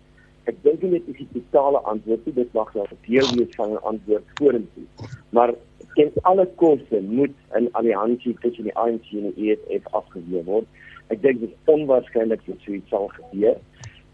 Ek 0.44 0.56
dink 0.62 0.82
nie 0.84 0.90
dit 0.98 1.06
is 1.12 1.20
die 1.20 1.28
totale 1.32 1.80
antwoord 1.88 2.26
nie. 2.26 2.34
Dit 2.34 2.52
mag 2.52 2.72
wel 2.72 2.88
'n 2.90 2.98
deel 3.06 3.28
wees 3.36 3.54
van 3.56 3.72
'n 3.72 3.84
antwoord 3.92 4.24
vorentoe. 4.34 4.84
Maar 5.30 5.54
teen 5.94 6.10
alle 6.22 6.46
koste 6.56 7.00
moet 7.00 7.36
'n 7.60 7.68
alliansie 7.72 8.36
tussen 8.40 8.64
die 8.64 8.76
ANC 8.76 9.04
en 9.12 9.32
die 9.34 9.50
EFF 9.50 9.86
afgeweer 9.90 10.44
word. 10.44 10.66
Ek 11.08 11.22
dink 11.22 11.40
dit 11.40 11.50
is 11.50 11.72
onwaarskynlik 11.72 12.40
dat 12.46 12.56
so 12.64 12.72
iets 12.72 12.88
sal 12.88 13.08
gebeur. 13.08 13.56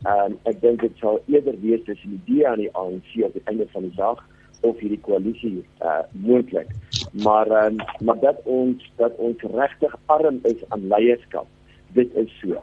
Ehm 0.02 0.32
um, 0.32 0.38
ek 0.42 0.61
dink 0.61 0.80
dit 0.80 0.96
sal 0.96 1.20
eerder 1.26 1.61
wees 1.61 1.82
tussen 1.84 2.11
die 2.24 2.42
DA 2.42 2.52
en 2.52 2.58
die 2.58 2.74
ANC 2.74 3.08
op 3.24 3.32
die 3.32 3.44
einde 3.44 3.66
van 3.72 3.82
die 3.82 3.96
dag 3.96 4.24
of 4.61 4.78
hierdie 4.78 5.00
koalisie 5.00 5.64
uh 5.80 6.02
moontlik. 6.12 6.68
Maar 7.12 7.46
ehm 7.46 7.80
um, 7.80 8.06
maar 8.06 8.20
dat 8.20 8.40
ons 8.44 8.92
dat 8.96 9.16
ons 9.16 9.42
regtig 9.42 9.96
arm 10.06 10.38
is 10.42 10.68
aan 10.68 10.86
leierskap. 10.86 11.46
Dit 11.95 12.14
is 12.14 12.32
so. 12.41 12.59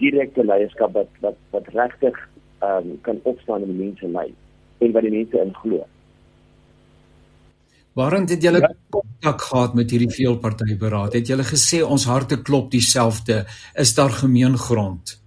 Direkte 0.00 0.44
leierskap 0.44 0.92
wat 0.92 1.10
wat 1.20 1.36
wat 1.50 1.68
regtig 1.74 2.16
ehm 2.60 2.90
um, 2.90 3.00
kan 3.02 3.20
opstaan 3.22 3.62
en 3.62 3.72
die 3.72 3.82
mense 3.84 4.08
lei 4.08 4.30
en 4.78 4.92
wat 4.92 5.02
die 5.02 5.10
mense 5.10 5.40
in 5.40 5.52
glo. 5.54 5.84
Waarom 7.94 8.24
het 8.26 8.42
julle 8.42 8.60
ja. 8.60 8.70
kontak 8.90 9.42
gehad 9.42 9.74
met 9.74 9.90
hierdie 9.90 10.10
veelpartytjie 10.10 10.78
beraad? 10.78 11.14
Het 11.14 11.28
julle 11.30 11.44
gesê 11.46 11.82
ons 11.86 12.06
harte 12.10 12.40
klop 12.42 12.72
dieselfde? 12.72 13.44
Is 13.78 13.94
daar 13.94 14.10
gemeengrond? 14.10 15.20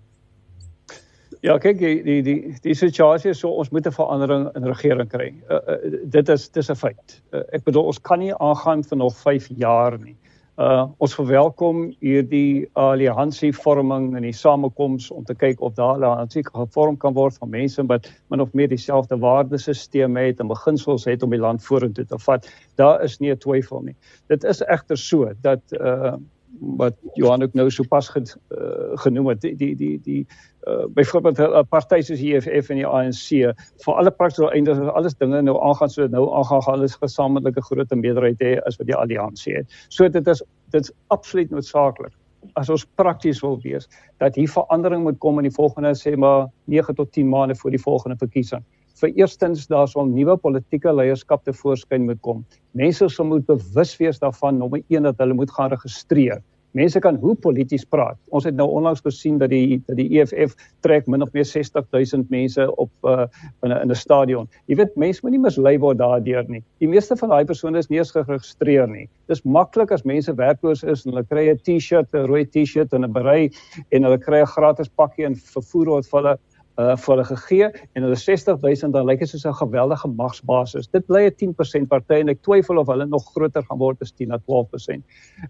Ja, 1.46 1.56
kyk, 1.62 1.78
die 1.80 2.02
die 2.04 2.22
die, 2.26 2.38
die 2.64 2.76
situasie 2.76 3.32
is 3.32 3.40
so 3.40 3.54
ons 3.62 3.70
moet 3.72 3.88
'n 3.88 3.96
verandering 3.96 4.50
in 4.56 4.66
regering 4.68 5.10
kry. 5.10 5.30
Uh, 5.50 5.56
uh, 5.56 6.00
dit 6.04 6.30
is 6.30 6.50
dis 6.50 6.70
'n 6.70 6.76
feit. 6.76 7.22
Uh, 7.32 7.44
ek 7.54 7.64
bedoel 7.64 7.88
ons 7.94 8.02
kan 8.02 8.20
nie 8.20 8.34
aangaan 8.34 8.84
vir 8.84 8.98
nog 8.98 9.16
5 9.16 9.48
jaar 9.56 10.00
nie. 10.00 10.18
Uh 10.58 10.88
ons 10.98 11.14
verwelkom 11.14 11.84
hierdie 12.02 12.66
alliansie 12.82 13.52
vorming 13.54 14.08
en 14.18 14.24
die 14.26 14.34
samekoms 14.34 15.12
om 15.14 15.26
te 15.28 15.36
kyk 15.38 15.60
of 15.62 15.76
daar 15.78 16.00
'n 16.00 16.04
alliansie 16.04 16.42
gevorm 16.48 16.98
kan 16.98 17.14
word 17.14 17.38
van 17.38 17.50
mense 17.50 17.86
wat 17.86 18.10
min 18.30 18.42
of 18.42 18.54
meer 18.54 18.68
dieselfde 18.68 19.20
waardesisteem 19.22 20.18
het 20.18 20.40
en 20.40 20.48
beginsels 20.48 21.06
het 21.06 21.24
om 21.24 21.30
die 21.30 21.40
land 21.40 21.62
vorentoe 21.62 22.06
te 22.06 22.18
vat. 22.18 22.50
Daar 22.76 23.04
is 23.04 23.20
nie 23.20 23.32
'n 23.32 23.38
twyfel 23.38 23.82
nie. 23.82 23.96
Dit 24.28 24.44
is 24.44 24.62
egter 24.62 24.98
so 24.98 25.30
dat 25.42 25.62
uh 25.80 26.18
wat 26.60 26.96
Johan 27.14 27.44
ook 27.44 27.54
nou 27.54 27.70
sopas 27.72 28.10
ge, 28.10 28.24
uh, 28.50 28.98
genoem 29.04 29.28
het 29.28 29.42
die 29.42 29.56
die 29.56 29.76
die, 29.76 30.00
die 30.04 30.28
uh, 30.68 30.86
byvoorbeeld 30.94 31.40
'n 31.40 31.68
party 31.70 32.02
soos 32.02 32.20
die 32.20 32.36
EFF 32.36 32.70
en 32.70 32.82
die 32.82 32.88
ANC 32.88 33.56
vir 33.86 33.94
alle 33.94 34.12
praktiese 34.12 34.52
eindes 34.52 34.80
as 34.80 34.94
alles 34.94 35.16
dinge 35.16 35.42
nou 35.42 35.58
aangaan 35.62 35.90
so 35.90 36.08
nou 36.08 36.28
aangaan 36.34 36.62
gaan 36.62 36.80
hulle 36.80 36.90
gesamentlike 36.90 37.62
groot 37.62 37.96
meerderheid 37.96 38.42
hê 38.42 38.58
as 38.66 38.78
wat 38.78 38.88
die 38.88 38.96
alliansie 38.96 39.56
het. 39.56 39.68
So 39.90 40.10
dit 40.10 40.28
is 40.28 40.44
dit 40.72 40.82
is 40.82 40.92
absoluut 41.08 41.50
noodsaaklik 41.50 42.14
as 42.54 42.70
ons 42.70 42.86
prakties 42.96 43.42
wil 43.42 43.60
wees 43.62 43.90
dat 44.18 44.36
hier 44.36 44.50
verandering 44.50 45.04
moet 45.04 45.18
kom 45.18 45.40
in 45.40 45.48
die 45.50 45.56
volgende 45.56 45.96
sê 45.96 46.16
maar 46.16 46.48
9 46.66 46.96
tot 46.96 47.12
10 47.12 47.30
maande 47.30 47.56
voor 47.56 47.72
die 47.72 47.82
volgende 47.82 48.18
verkiesing. 48.18 48.64
Vir 48.98 49.14
eerstens 49.22 49.68
daar 49.70 49.88
sal 49.88 50.08
nuwe 50.10 50.38
politieke 50.42 50.94
leierskap 50.94 51.44
te 51.46 51.54
voorskyn 51.54 52.06
moet 52.06 52.22
kom. 52.22 52.46
Mense 52.74 53.10
sal 53.10 53.30
moet 53.30 53.46
bewus 53.46 53.98
wees 54.00 54.20
daarvan 54.20 54.58
nommer 54.58 54.82
1 54.88 55.04
dat 55.04 55.20
hulle 55.22 55.38
moet 55.38 55.52
gaan 55.52 55.74
registreer 55.76 56.42
mense 56.78 57.00
kan 57.00 57.18
hoe 57.22 57.36
polities 57.36 57.86
praat. 57.86 58.18
Ons 58.36 58.46
het 58.48 58.56
nou 58.58 58.68
onlangs 58.80 59.02
gesien 59.06 59.38
dat 59.42 59.52
die 59.54 59.80
dat 59.88 59.98
die 60.00 60.08
EFF 60.20 60.56
trek 60.86 61.08
min 61.08 61.24
of 61.26 61.32
meer 61.36 61.46
60000 61.48 62.30
mense 62.34 62.68
op 62.76 62.92
uh, 63.04 63.26
in 63.64 63.72
'n 63.72 63.82
in 63.82 63.92
'n 63.92 63.96
stadion. 63.96 64.50
Jy 64.68 64.76
weet 64.76 64.96
mense 64.96 65.24
moet 65.24 65.32
nie 65.32 65.44
mislei 65.46 65.78
word 65.80 65.98
daardeur 65.98 66.46
nie. 66.48 66.64
Die 66.80 66.88
meeste 66.88 67.16
van 67.16 67.30
daai 67.30 67.46
persone 67.46 67.78
is 67.78 67.90
nie 67.90 68.00
eens 68.00 68.12
geregistreer 68.12 68.88
nie. 68.88 69.08
Dis 69.28 69.44
maklik 69.44 69.92
as 69.92 70.04
mense 70.04 70.34
werkloos 70.36 70.84
is 70.84 71.06
en 71.06 71.12
hulle 71.12 71.26
kry 71.26 71.50
'n 71.50 71.58
T-shirt, 71.64 72.14
'n 72.14 72.28
rooi 72.28 72.46
T-shirt 72.46 72.94
en 72.94 73.04
'n 73.04 73.14
berei 73.14 73.50
en 73.92 74.04
hulle 74.04 74.18
kry 74.18 74.42
'n 74.42 74.54
gratis 74.56 74.90
pakkie 74.90 75.26
en 75.26 75.36
vervoer 75.36 75.86
word 75.86 76.06
vir 76.06 76.22
hulle 76.22 76.38
uh 76.78 76.96
vir 76.96 77.14
hulle 77.14 77.26
gegee 77.26 77.70
en 77.96 78.06
hulle 78.06 78.16
60000 78.16 78.94
dan 78.94 79.06
lyk 79.10 79.20
dit 79.20 79.30
soos 79.30 79.46
'n 79.46 79.54
geweldige 79.54 80.08
magsbasis. 80.08 80.88
Dit 80.88 81.08
bly 81.08 81.26
'n 81.26 81.36
10% 81.42 81.90
party 81.90 82.20
en 82.22 82.30
ek 82.30 82.42
twyfel 82.42 82.78
of 82.78 82.88
hulle 82.88 83.06
nog 83.06 83.26
groter 83.34 83.64
gaan 83.64 83.80
word 83.80 84.02
as 84.02 84.12
10 84.12 84.28
na 84.28 84.38
12%. 84.38 85.04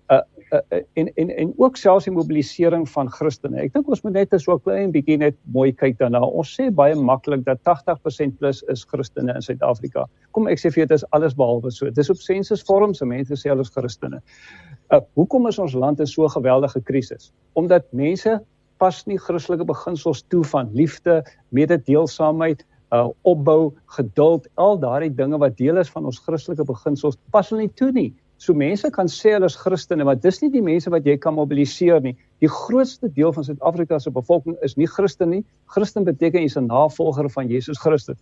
Uh, 0.09 0.21
uh, 0.51 0.81
en 0.93 1.11
en 1.15 1.29
en 1.29 1.53
ook 1.57 1.77
selfs 1.77 2.05
die 2.05 2.13
mobilisering 2.13 2.89
van 2.89 3.11
Christene. 3.11 3.59
Ek 3.61 3.73
dink 3.73 3.87
ons 3.87 4.01
moet 4.03 4.13
net 4.13 4.33
so 4.37 4.53
'n 4.53 4.61
klein 4.61 4.91
bietjie 4.91 5.17
net 5.17 5.35
mooi 5.53 5.71
kyk 5.71 5.97
daarna. 5.97 6.21
Ons 6.23 6.55
sê 6.55 6.71
baie 6.71 6.95
maklik 6.95 7.43
dat 7.45 7.59
80% 7.63 8.37
plus 8.39 8.63
is 8.69 8.85
Christene 8.85 9.35
in 9.35 9.41
Suid-Afrika. 9.41 10.07
Kom 10.31 10.47
ek 10.47 10.59
sê 10.59 10.71
vir 10.71 10.85
dit 10.85 10.95
is 10.95 11.05
alles 11.11 11.33
behalwe 11.33 11.71
so. 11.71 11.89
Dis 11.89 12.09
op 12.09 12.17
sensus 12.17 12.63
vorms 12.63 12.97
se 12.97 13.05
mense 13.05 13.33
sê 13.35 13.49
hulle 13.49 13.61
is 13.61 13.69
Christene. 13.69 14.21
Uh 14.91 15.01
hoekom 15.15 15.47
is 15.47 15.59
ons 15.59 15.73
land 15.73 15.99
in 15.99 16.07
so 16.07 16.23
'n 16.23 16.29
geweldige 16.29 16.81
krisis? 16.81 17.33
Omdat 17.53 17.83
mense 17.91 18.39
pas 18.77 19.03
nie 19.07 19.17
Christelike 19.17 19.65
beginsels 19.65 20.23
toe 20.31 20.43
van 20.43 20.69
liefde, 20.73 21.23
mededeelsaamheid, 21.49 22.63
uh 22.95 23.09
opbou, 23.27 23.73
geduld, 23.97 24.47
al 24.55 24.79
daardie 24.79 25.11
dinge 25.11 25.37
wat 25.37 25.57
deel 25.57 25.77
is 25.77 25.91
van 25.91 26.05
ons 26.05 26.21
Christelike 26.23 26.63
beginsels, 26.63 27.17
pas 27.31 27.49
hulle 27.49 27.65
nie 27.65 27.75
toe 27.75 27.91
nie. 27.91 28.13
So 28.37 28.53
mense 28.53 28.89
kan 28.93 29.09
sê 29.09 29.33
hulle 29.33 29.49
is 29.49 29.57
Christene, 29.57 30.05
maar 30.05 30.17
dis 30.21 30.37
nie 30.43 30.51
die 30.53 30.61
mense 30.61 30.91
wat 30.93 31.07
jy 31.09 31.15
kan 31.17 31.33
mobiliseer 31.33 32.03
nie. 32.05 32.13
Die 32.43 32.49
grootste 32.53 33.09
deel 33.09 33.33
van 33.33 33.47
Suid-Afrika 33.47 33.97
se 33.99 34.13
bevolking 34.13 34.55
is 34.65 34.77
nie 34.77 34.85
Christen 34.87 35.31
nie. 35.33 35.43
Christen 35.73 36.05
beteken 36.05 36.45
jy's 36.45 36.57
'n 36.57 36.67
navolger 36.69 37.29
van 37.33 37.49
Jesus 37.49 37.79
Christus. 37.81 38.17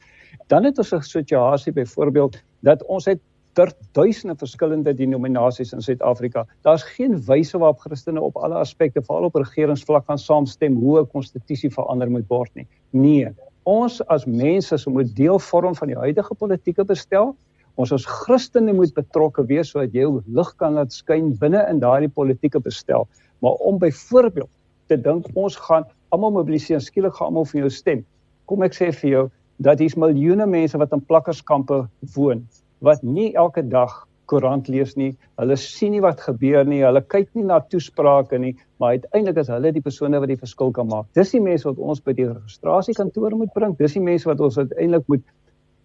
Dan 0.48 0.64
het 0.64 0.80
ons 0.80 0.94
'n 0.94 1.02
situasie 1.02 1.74
byvoorbeeld 1.74 2.40
dat 2.62 2.84
ons 2.84 3.06
het 3.06 3.20
ter 3.56 3.72
duisende 3.96 4.36
verskillende 4.36 4.92
denominasies 4.94 5.72
in 5.74 5.82
Suid-Afrika. 5.82 6.44
Daar's 6.68 6.84
geen 6.84 7.16
wyse 7.26 7.58
waarop 7.58 7.80
Christene 7.80 8.22
op 8.22 8.36
alle 8.38 8.60
aspekte, 8.60 9.04
veral 9.04 9.30
op 9.30 9.36
regeringsvlak 9.40 10.06
kan 10.10 10.20
saamstem 10.20 10.76
hoe 10.76 11.00
'n 11.00 11.08
konstitusie 11.14 11.72
verander 11.72 12.12
moet 12.12 12.28
word 12.28 12.52
nie. 12.56 12.68
Nee, 12.92 13.30
ons 13.64 14.02
as 14.08 14.26
mense 14.26 14.78
se 14.78 14.90
moet 14.90 15.16
deel 15.16 15.40
vorm 15.40 15.76
van 15.76 15.88
die 15.88 15.98
huidige 15.98 16.36
politieke 16.36 16.84
bestel. 16.84 17.36
Ons 17.76 17.92
as 17.92 18.06
Christene 18.06 18.74
moet 18.74 18.94
betrokke 18.94 19.46
wees 19.46 19.70
sodat 19.70 19.94
jy 19.94 20.22
lig 20.28 20.56
kan 20.58 20.74
laat 20.74 20.92
skyn 20.94 21.38
binne 21.40 21.66
in 21.70 21.80
daardie 21.80 22.10
politieke 22.10 22.60
bestel. 22.60 23.08
Maar 23.40 23.52
om 23.52 23.80
byvoorbeeld 23.80 24.50
te 24.88 24.98
dink 24.98 25.26
ons 25.34 25.56
gaan 25.56 25.86
almal 26.10 26.32
mobiliseer, 26.32 26.82
skielik 26.82 27.14
gaan 27.14 27.28
almal 27.28 27.46
vir 27.46 27.62
jou 27.62 27.70
stem. 27.70 28.06
Kom 28.46 28.64
ek 28.64 28.74
sê 28.74 28.92
vir 28.92 29.10
jou 29.10 29.30
dat 29.58 29.80
hier's 29.80 29.96
miljoene 29.96 30.46
mense 30.46 30.78
wat 30.78 30.92
in 30.92 31.02
plakkerskampe 31.02 31.88
woon 32.16 32.46
wat 32.80 33.04
nie 33.04 33.34
elke 33.36 33.64
dag 33.64 34.04
koerant 34.26 34.68
lees 34.72 34.96
nie. 34.98 35.12
Hulle 35.40 35.58
sien 35.60 35.94
nie 35.94 36.02
wat 36.04 36.24
gebeur 36.26 36.66
nie. 36.68 36.82
Hulle 36.84 37.02
kyk 37.14 37.30
nie 37.38 37.46
na 37.46 37.60
toesprake 37.62 38.40
nie, 38.42 38.56
maar 38.82 38.98
uiteindelik 38.98 39.44
is 39.44 39.52
hulle 39.54 39.72
die 39.76 39.84
persone 39.86 40.20
wat 40.22 40.32
die 40.32 40.40
verskil 40.42 40.74
kan 40.76 40.90
maak. 40.90 41.08
Dis 41.18 41.34
die 41.36 41.44
mense 41.44 41.68
wat 41.70 41.80
ons 41.80 42.02
by 42.06 42.16
die 42.18 42.28
registrasiekantore 42.32 43.38
moet 43.38 43.54
bring. 43.56 43.76
Dis 43.80 43.98
die 43.98 44.04
mense 44.04 44.30
wat 44.30 44.42
ons 44.44 44.58
uiteindelik 44.58 45.06
moet 45.12 45.26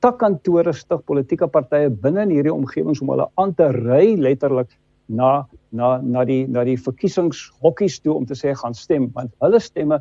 takkantore 0.00 0.72
stig 0.72 1.02
politieke 1.08 1.48
partye 1.52 1.90
binne 1.92 2.24
in 2.24 2.32
hierdie 2.32 2.54
omgewings 2.54 3.02
om 3.04 3.12
hulle 3.12 3.26
aan 3.40 3.52
te 3.56 3.68
ry 3.76 4.14
letterlik 4.16 4.72
na 5.10 5.44
na 5.76 5.98
na 6.00 6.24
die 6.24 6.46
na 6.48 6.64
die 6.64 6.78
verkiesingshokkies 6.80 7.98
toe 8.00 8.14
om 8.14 8.26
te 8.26 8.38
sê 8.38 8.54
gaan 8.56 8.74
stem 8.74 9.10
want 9.16 9.34
hulle 9.44 9.60
stemme 9.60 10.00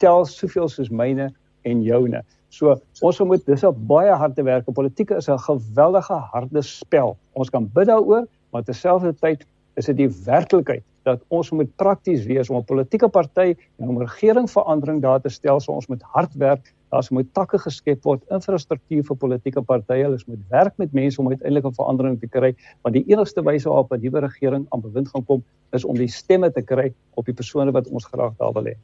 tel 0.00 0.24
soveel 0.30 0.70
soos 0.72 0.90
myne 0.90 1.28
en 1.64 1.82
joune. 1.84 2.22
So 2.54 2.76
ons 3.02 3.20
moet 3.26 3.46
dis 3.46 3.64
'n 3.64 3.86
baie 3.90 4.14
harde 4.22 4.42
werk. 4.42 4.72
Politiek 4.74 5.10
is 5.10 5.28
'n 5.28 5.38
geweldige 5.38 6.18
harde 6.32 6.62
spel. 6.62 7.16
Ons 7.32 7.50
kan 7.50 7.70
bid 7.74 7.86
daaroor, 7.86 8.26
maar 8.52 8.62
terselfdertyd 8.62 9.46
is 9.76 9.86
dit 9.86 9.96
die 9.96 10.12
werklikheid 10.24 10.84
dat 11.04 11.20
ons 11.28 11.50
moet 11.50 11.76
prakties 11.76 12.24
wees 12.24 12.50
om 12.50 12.56
'n 12.56 12.64
politieke 12.64 13.08
party 13.08 13.54
en 13.78 13.88
om 13.88 13.98
regeringsverandering 13.98 15.02
daar 15.02 15.20
te 15.20 15.28
stel. 15.28 15.60
So 15.60 15.72
ons 15.72 15.86
moet 15.86 16.02
hard 16.02 16.34
werk. 16.34 16.72
Daar 16.90 17.06
moet 17.10 17.34
takke 17.34 17.58
geskep 17.58 18.04
word, 18.04 18.22
infrastruktuur 18.30 19.04
vir 19.04 19.16
politieke 19.16 19.62
partye. 19.62 20.04
Hulle 20.04 20.18
moet 20.26 20.44
werk 20.48 20.74
met 20.78 20.92
mense 20.92 21.20
om 21.20 21.28
uiteindelik 21.28 21.66
'n 21.66 21.74
verandering 21.74 22.20
te 22.20 22.26
kry, 22.26 22.54
want 22.82 22.94
die 22.94 23.04
enigste 23.06 23.42
wyse 23.42 23.68
waarop 23.68 23.92
'n 23.92 24.00
nuwe 24.00 24.20
regering 24.20 24.66
aan 24.70 24.80
bewind 24.80 25.08
gaan 25.08 25.24
kom, 25.24 25.42
is 25.72 25.84
om 25.84 25.96
die 25.96 26.08
stemme 26.08 26.52
te 26.52 26.62
kry 26.62 26.94
op 27.14 27.24
die 27.24 27.34
persone 27.34 27.72
wat 27.72 27.88
ons 27.88 28.04
graag 28.04 28.32
daar 28.38 28.52
wil 28.52 28.64
hê. 28.64 28.76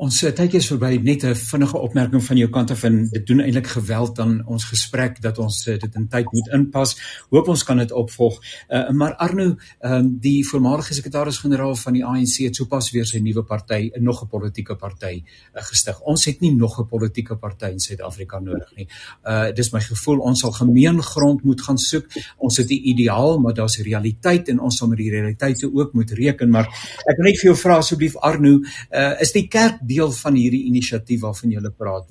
Ons 0.00 0.22
eh, 0.24 0.30
tydjie 0.32 0.62
is 0.62 0.66
verby 0.70 0.94
net 1.04 1.24
'n 1.28 1.34
vinnige 1.36 1.76
opmerking 1.76 2.22
van 2.24 2.38
jou 2.40 2.48
kant 2.48 2.70
af 2.70 2.84
en 2.88 2.94
dit 3.12 3.26
doen 3.26 3.40
eintlik 3.40 3.66
geweld 3.66 4.18
aan 4.18 4.46
ons 4.46 4.64
gesprek 4.64 5.20
dat 5.20 5.38
ons 5.38 5.66
uh, 5.66 5.76
dit 5.78 5.94
in 5.94 6.06
tyd 6.08 6.30
moet 6.32 6.48
inpas. 6.56 6.94
Hoop 7.28 7.48
ons 7.48 7.64
kan 7.64 7.76
dit 7.76 7.92
opvolg. 7.92 8.38
Uh, 8.68 8.88
maar 8.90 9.14
Arno, 9.16 9.56
um, 9.80 10.08
die 10.20 10.46
voormalige 10.48 10.94
sekretaris-generaal 10.94 11.76
van 11.76 11.92
die 11.92 12.04
ANC 12.04 12.38
het 12.46 12.56
sopas 12.56 12.88
weer 12.90 13.04
sy 13.04 13.20
nuwe 13.20 13.42
party, 13.44 13.90
nog 14.00 14.22
'n 14.24 14.28
politieke 14.28 14.76
party 14.76 15.20
uh, 15.20 15.62
gestig. 15.68 16.00
Ons 16.00 16.24
het 16.24 16.40
nie 16.40 16.54
nog 16.54 16.80
'n 16.80 16.86
politieke 16.88 17.36
party 17.36 17.66
in 17.66 17.80
Suid-Afrika 17.80 18.38
nodig 18.38 18.72
nie. 18.76 18.88
Uh 19.24 19.52
dis 19.52 19.70
my 19.72 19.80
gevoel 19.80 20.18
ons 20.18 20.40
sal 20.40 20.52
gemeen 20.52 21.02
grond 21.02 21.44
moet 21.44 21.60
gaan 21.60 21.78
soek. 21.78 22.06
Ons 22.38 22.56
het 22.56 22.70
'n 22.70 22.88
ideaal, 22.88 23.38
maar 23.38 23.54
daar's 23.54 23.76
'n 23.78 23.82
realiteit 23.82 24.48
en 24.48 24.60
ons 24.60 24.76
sal 24.76 24.88
met 24.88 24.98
die 24.98 25.10
realiteite 25.10 25.68
ook 25.74 25.92
moet 25.92 26.10
reken. 26.10 26.50
Maar 26.50 26.66
ek 27.04 27.16
wil 27.16 27.24
net 27.24 27.36
vir 27.36 27.52
jou 27.52 27.56
vra 27.56 27.76
asseblief 27.76 28.16
Arno, 28.16 28.60
uh 28.90 29.20
is 29.20 29.32
die 29.32 29.48
kerk 29.48 29.89
deel 29.90 30.14
van 30.20 30.38
hierdie 30.38 30.62
inisiatief 30.70 31.24
waarvan 31.26 31.56
jy 31.56 31.74
praat. 31.76 32.08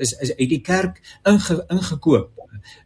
Is 0.00 0.12
is 0.26 0.34
uit 0.36 0.50
die 0.50 0.62
kerk 0.64 1.00
inge, 1.28 1.60
ingekoop? 1.70 2.34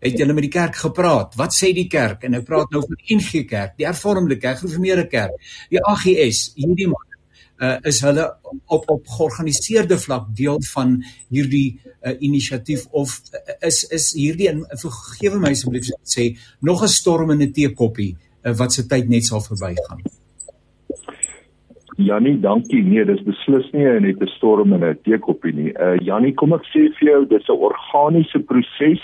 Het 0.05 0.18
julle 0.20 0.36
met 0.36 0.47
die 0.47 0.53
kerk 0.53 0.76
gepraat? 0.76 1.34
Wat 1.40 1.55
sê 1.57 1.72
die 1.74 1.88
kerk? 1.90 2.24
En 2.24 2.36
nou 2.36 2.42
praat 2.47 2.70
nou 2.70 2.82
van 2.84 3.01
die 3.01 3.16
NG 3.16 3.45
Kerk 3.49 3.78
die 3.80 3.86
hervormde 3.88 4.36
kerk 4.38 4.61
gereformeerde 4.61 5.09
kerk. 5.11 5.34
Die 5.72 5.82
AGS 5.82 6.51
hierdie 6.59 6.90
man 6.92 7.14
uh, 7.59 7.76
is 7.82 8.01
hulle 8.01 8.26
op 8.66 8.90
op 8.90 9.07
georganiseerde 9.16 9.99
vlak 9.99 10.26
deel 10.36 10.61
van 10.72 10.97
hierdie 11.28 11.80
uh, 12.03 12.14
inisiatief 12.18 12.86
of 12.90 13.20
uh, 13.32 13.55
is 13.68 13.84
is 13.84 14.12
hierdie 14.18 14.51
vergewe 14.82 15.40
my 15.42 15.55
asseblief 15.55 15.90
sê 16.16 16.34
nog 16.61 16.82
'n 16.82 16.88
storm 16.88 17.30
in 17.30 17.42
'n 17.42 17.53
teekoppie 17.53 18.16
uh, 18.42 18.57
wat 18.57 18.72
se 18.72 18.86
tyd 18.86 19.09
net 19.09 19.24
sal 19.24 19.40
verbygaan 19.40 20.03
Jannie, 21.97 22.40
dankie. 22.40 22.82
Nee, 22.82 23.05
dis 23.05 23.22
beslis 23.22 23.70
nie 23.72 23.84
net 24.01 24.22
'n 24.22 24.26
storm 24.26 24.72
in 24.72 24.84
'n 24.84 24.99
teekoppie 25.05 25.55
nie. 25.55 25.72
Uh 25.78 25.97
Jannie, 25.99 26.34
kom 26.34 26.53
ek 26.53 26.64
sê 26.72 26.90
vir 26.99 27.09
jou, 27.11 27.26
dis 27.26 27.49
'n 27.49 27.53
organiese 27.53 28.38
proses 28.38 29.03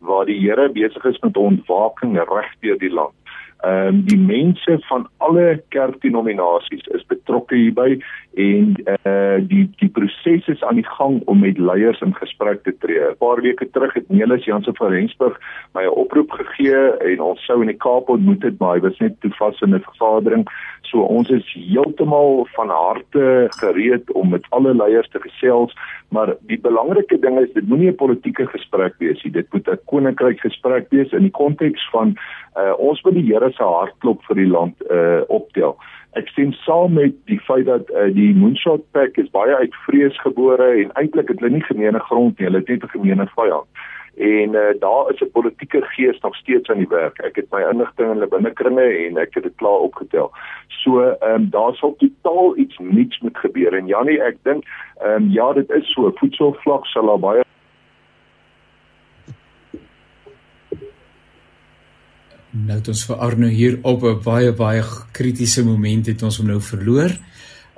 waar 0.00 0.24
die 0.24 0.40
Here 0.40 0.68
besig 0.68 1.04
is 1.04 1.20
met 1.20 1.36
ontwaking 1.36 2.16
reg 2.16 2.52
deur 2.60 2.78
die 2.78 2.92
land. 2.92 3.14
Ehm 3.62 3.86
um, 3.86 4.04
die 4.04 4.18
mense 4.18 4.78
van 4.88 5.08
alle 5.16 5.62
kerkdenominasies 5.68 6.86
is 6.96 7.02
betrokke 7.06 7.54
hierby 7.54 7.98
en 8.34 8.76
eh 8.84 8.94
uh, 9.10 9.36
die 9.48 9.66
die 9.76 9.88
proses 9.88 10.48
is 10.48 10.62
aan 10.62 10.80
die 10.80 10.86
gang 10.86 11.20
om 11.24 11.40
met 11.40 11.58
leiers 11.58 12.00
in 12.00 12.14
gesprek 12.14 12.62
te 12.62 12.72
tree. 12.78 13.10
'n 13.10 13.16
Paar 13.18 13.42
weke 13.42 13.70
terug 13.70 13.92
het 13.94 14.08
Nelis 14.08 14.44
Jansen 14.44 14.76
van 14.76 14.90
Rensburg 14.90 15.36
my 15.74 15.82
'n 15.84 15.98
oproep 16.02 16.30
gegee 16.30 16.96
en 17.12 17.20
ons 17.20 17.44
sou 17.44 17.60
in 17.60 17.66
die 17.66 17.76
Kaap 17.76 18.08
ontmoet 18.08 18.42
het, 18.42 18.58
maar 18.58 18.74
hy 18.74 18.80
was 18.80 18.98
net 18.98 19.20
te 19.20 19.28
vas 19.28 19.60
in 19.60 19.74
'n 19.74 19.80
vergadering. 19.80 20.48
So 20.90 21.04
ons 21.06 21.30
is 21.30 21.46
heeltemal 21.54 22.48
van 22.56 22.70
harte 22.74 23.46
gereed 23.60 24.10
om 24.18 24.32
met 24.34 24.46
alle 24.56 24.74
leiers 24.74 25.08
te 25.12 25.20
gesels, 25.22 25.74
maar 26.10 26.34
die 26.50 26.58
belangrike 26.58 27.18
ding 27.22 27.38
is 27.38 27.52
dit 27.54 27.68
moenie 27.68 27.90
'n 27.90 28.00
politieke 28.02 28.46
gesprek 28.46 28.94
wees 28.98 29.22
nie. 29.22 29.32
Dit 29.32 29.46
moet 29.52 29.68
'n 29.68 29.78
koninkryk 29.86 30.40
gesprek 30.40 30.90
wees 30.90 31.12
in 31.12 31.22
die 31.22 31.36
konteks 31.42 31.90
van 31.90 32.16
uh, 32.56 32.74
ons 32.78 33.00
wil 33.02 33.12
die 33.12 33.28
Here 33.30 33.52
se 33.52 33.62
hartklop 33.62 34.22
vir 34.26 34.36
die 34.36 34.50
land 34.50 34.74
uh, 34.90 35.22
optel. 35.28 35.76
Ek 36.18 36.28
sien 36.34 36.52
saam 36.52 36.92
met 36.92 37.14
die 37.26 37.38
feit 37.38 37.66
dat 37.66 37.90
uh, 37.90 38.10
die 38.14 38.34
Moonshot 38.34 38.82
Pack 38.90 39.16
is 39.16 39.30
baie 39.30 39.54
uit 39.54 39.74
vrees 39.86 40.18
gebore 40.20 40.82
en 40.82 40.90
eintlik 40.92 41.28
het 41.28 41.40
hulle 41.40 41.52
nie 41.52 41.70
gemeene 41.70 42.00
grond 42.00 42.38
nie, 42.38 42.46
hulle 42.46 42.58
het 42.58 42.68
net 42.68 42.82
'n 42.82 42.98
gemeene 42.98 43.28
vyand 43.36 43.68
en 44.16 44.54
uh, 44.54 44.74
daar 44.80 45.10
is 45.12 45.20
'n 45.20 45.30
politieke 45.32 45.80
gees 45.82 46.20
nog 46.20 46.36
steeds 46.36 46.70
aan 46.70 46.78
die 46.78 46.88
werk. 46.88 47.18
Ek 47.18 47.36
het 47.36 47.50
my 47.50 47.62
inligting 47.70 48.08
in 48.08 48.14
hulle 48.14 48.28
binnekringe 48.28 49.06
en 49.06 49.16
ek 49.16 49.34
het 49.34 49.42
dit 49.42 49.56
klaar 49.56 49.80
opgetel. 49.88 50.30
So 50.68 51.00
ehm 51.00 51.34
um, 51.34 51.50
daar 51.50 51.74
sal 51.74 51.96
totaal 51.98 52.56
iets 52.56 52.78
niets 52.78 53.18
moet 53.18 53.38
gebeur 53.38 53.74
en 53.74 53.86
Jannie, 53.86 54.22
ek 54.22 54.36
dink 54.42 54.64
ehm 55.00 55.22
um, 55.22 55.30
ja, 55.30 55.52
dit 55.52 55.70
is 55.70 55.92
so 55.92 56.12
voedselvlak 56.14 56.86
sal 56.86 57.06
daar 57.06 57.18
baie 57.18 57.42
Nou 62.50 62.78
het 62.78 62.88
ons 62.88 63.04
vir 63.06 63.16
Arno 63.16 63.46
hier 63.46 63.78
op 63.82 64.02
'n 64.02 64.22
baie 64.24 64.52
baie 64.52 64.82
kritiese 65.12 65.62
oomblik 65.62 66.06
het 66.06 66.22
ons 66.22 66.38
hom 66.38 66.46
nou 66.46 66.60
verloor 66.60 67.10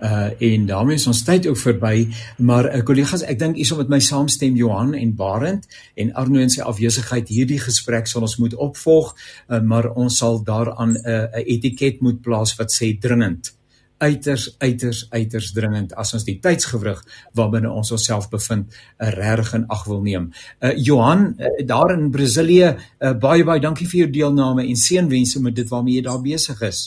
uh 0.03 0.51
en 0.51 0.67
daarmee 0.67 0.99
is 0.99 1.07
ons 1.07 1.23
tyd 1.25 1.47
ook 1.47 1.59
verby 1.59 2.09
maar 2.39 2.69
uh, 2.69 2.83
kollegas 2.83 3.23
ek 3.23 3.39
dink 3.39 3.61
sal 3.67 3.83
met 3.83 3.95
my 3.95 4.01
saamstem 4.03 4.57
Johan 4.59 4.95
en 4.99 5.15
Barend 5.17 5.67
en 5.95 6.13
Arno 6.19 6.43
in 6.43 6.51
sy 6.51 6.63
afwesigheid 6.67 7.29
hierdie 7.29 7.61
gesprek 7.63 8.11
sal 8.11 8.27
ons 8.27 8.39
moet 8.43 8.55
opvolg 8.55 9.15
uh, 9.15 9.61
maar 9.61 9.93
ons 9.95 10.19
sal 10.19 10.43
daaraan 10.45 10.97
'n 10.97 11.03
uh, 11.07 11.43
etiket 11.47 12.01
moet 12.01 12.23
plaas 12.23 12.57
wat 12.59 12.73
sê 12.73 12.95
dringend 12.99 13.55
uiters 14.03 14.55
uiters 14.59 15.07
uiters 15.11 15.53
dringend 15.53 15.95
as 15.95 16.15
ons 16.17 16.25
die 16.27 16.39
tydsgewrig 16.43 17.03
waarbinne 17.39 17.71
ons 17.71 17.93
onsself 17.95 18.29
bevind 18.33 18.73
uh, 18.73 19.11
reg 19.15 19.53
in 19.59 19.69
ag 19.71 19.85
wil 19.91 20.03
neem. 20.03 20.31
Uh 20.61 20.75
Johan 20.77 21.29
uh, 21.39 21.53
daar 21.67 21.95
in 21.95 22.11
Brasilië 22.11 22.73
uh, 22.73 23.13
baie 23.27 23.47
baie 23.47 23.63
dankie 23.63 23.87
vir 23.87 24.05
jou 24.05 24.11
deelname 24.19 24.67
en 24.67 24.83
seënwense 24.87 25.43
met 25.43 25.57
dit 25.57 25.71
waarmee 25.71 26.01
jy 26.01 26.07
daar 26.09 26.23
besig 26.25 26.67
is. 26.67 26.83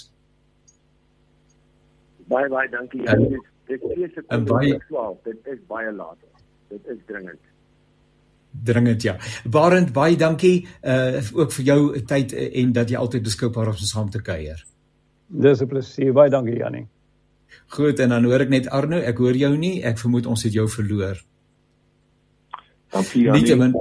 Baie 2.32 2.50
baie 2.50 2.70
dankie. 2.70 3.04
Ja, 3.04 3.16
dit 3.16 3.42
dit 3.66 3.84
is 3.96 4.14
dit 4.16 4.46
baie 4.46 4.80
12. 4.88 5.18
Dit 5.24 5.52
is 5.54 5.60
baie 5.68 5.92
laat. 5.92 6.18
Dit 6.70 6.88
is 6.94 6.98
dringend. 7.06 7.42
Dringend 8.64 9.02
ja. 9.02 9.18
Barend 9.50 9.94
baie 9.94 10.18
dankie 10.18 10.68
uh 10.82 11.22
ook 11.34 11.52
vir 11.60 11.66
jou 11.66 11.80
tyd 12.02 12.34
en 12.34 12.74
dat 12.74 12.90
jy 12.90 12.98
altyd 12.98 13.24
beskikbaar 13.24 13.74
is 13.74 13.86
om 13.88 13.92
saam 13.94 14.10
te 14.10 14.22
kuier. 14.22 14.66
Dis 15.28 15.62
'n 15.62 15.68
plesier. 15.68 16.14
Baie 16.14 16.30
dankie 16.30 16.58
Jannie. 16.58 16.88
Goed 17.68 18.00
en 18.00 18.10
dan 18.10 18.24
hoor 18.24 18.42
ek 18.42 18.50
net 18.50 18.68
Arno, 18.68 18.98
ek 18.98 19.18
hoor 19.18 19.36
jou 19.36 19.58
nie. 19.58 19.84
Ek 19.84 19.98
vermoed 19.98 20.26
ons 20.26 20.44
het 20.44 20.54
jou 20.54 20.68
verloor. 20.70 21.22
Dankie 22.92 23.22
Jannie. 23.22 23.42
Nietemin 23.42 23.74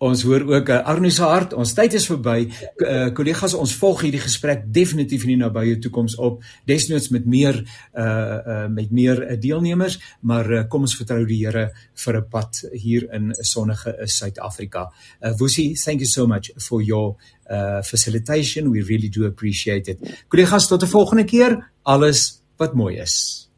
Ons 0.00 0.22
hoor 0.24 0.46
ook 0.48 0.70
uh, 0.72 0.78
Arno 0.88 1.10
se 1.12 1.22
hart. 1.22 1.52
Ons 1.52 1.74
tyd 1.76 1.92
is 1.98 2.06
verby. 2.08 2.46
Uh, 2.80 3.10
kollegas, 3.16 3.52
ons 3.52 3.74
volg 3.76 4.06
hierdie 4.06 4.22
gesprek 4.22 4.62
definitief 4.72 5.26
in 5.26 5.34
die 5.34 5.40
nabye 5.42 5.76
toekoms 5.84 6.14
op. 6.16 6.38
Desnoods 6.68 7.10
met 7.12 7.26
meer 7.28 7.58
uh 7.60 8.06
uh 8.06 8.62
met 8.72 8.94
meer 8.96 9.20
uh, 9.26 9.36
deelnemers, 9.40 9.98
maar 10.24 10.48
uh, 10.48 10.62
kom 10.72 10.86
ons 10.88 10.96
vertrou 10.96 11.20
die 11.28 11.42
Here 11.42 11.66
vir 12.04 12.16
'n 12.16 12.28
pad 12.32 12.62
hier 12.72 13.08
in 13.12 13.34
sonnige 13.44 13.92
Suid-Afrika. 14.06 14.88
Uh 15.20 15.34
Woesie, 15.36 15.76
thank 15.76 16.00
you 16.00 16.08
so 16.08 16.26
much 16.26 16.50
for 16.56 16.80
your 16.82 17.16
uh 17.50 17.82
facilitation. 17.82 18.70
We 18.70 18.80
really 18.80 19.08
do 19.08 19.26
appreciate 19.26 19.90
it. 19.90 20.24
Kollegas, 20.28 20.68
tot 20.68 20.82
'n 20.82 20.88
volgende 20.88 21.24
keer. 21.24 21.70
Alles 21.82 22.40
wat 22.56 22.74
mooi 22.74 22.96
is. 22.96 23.49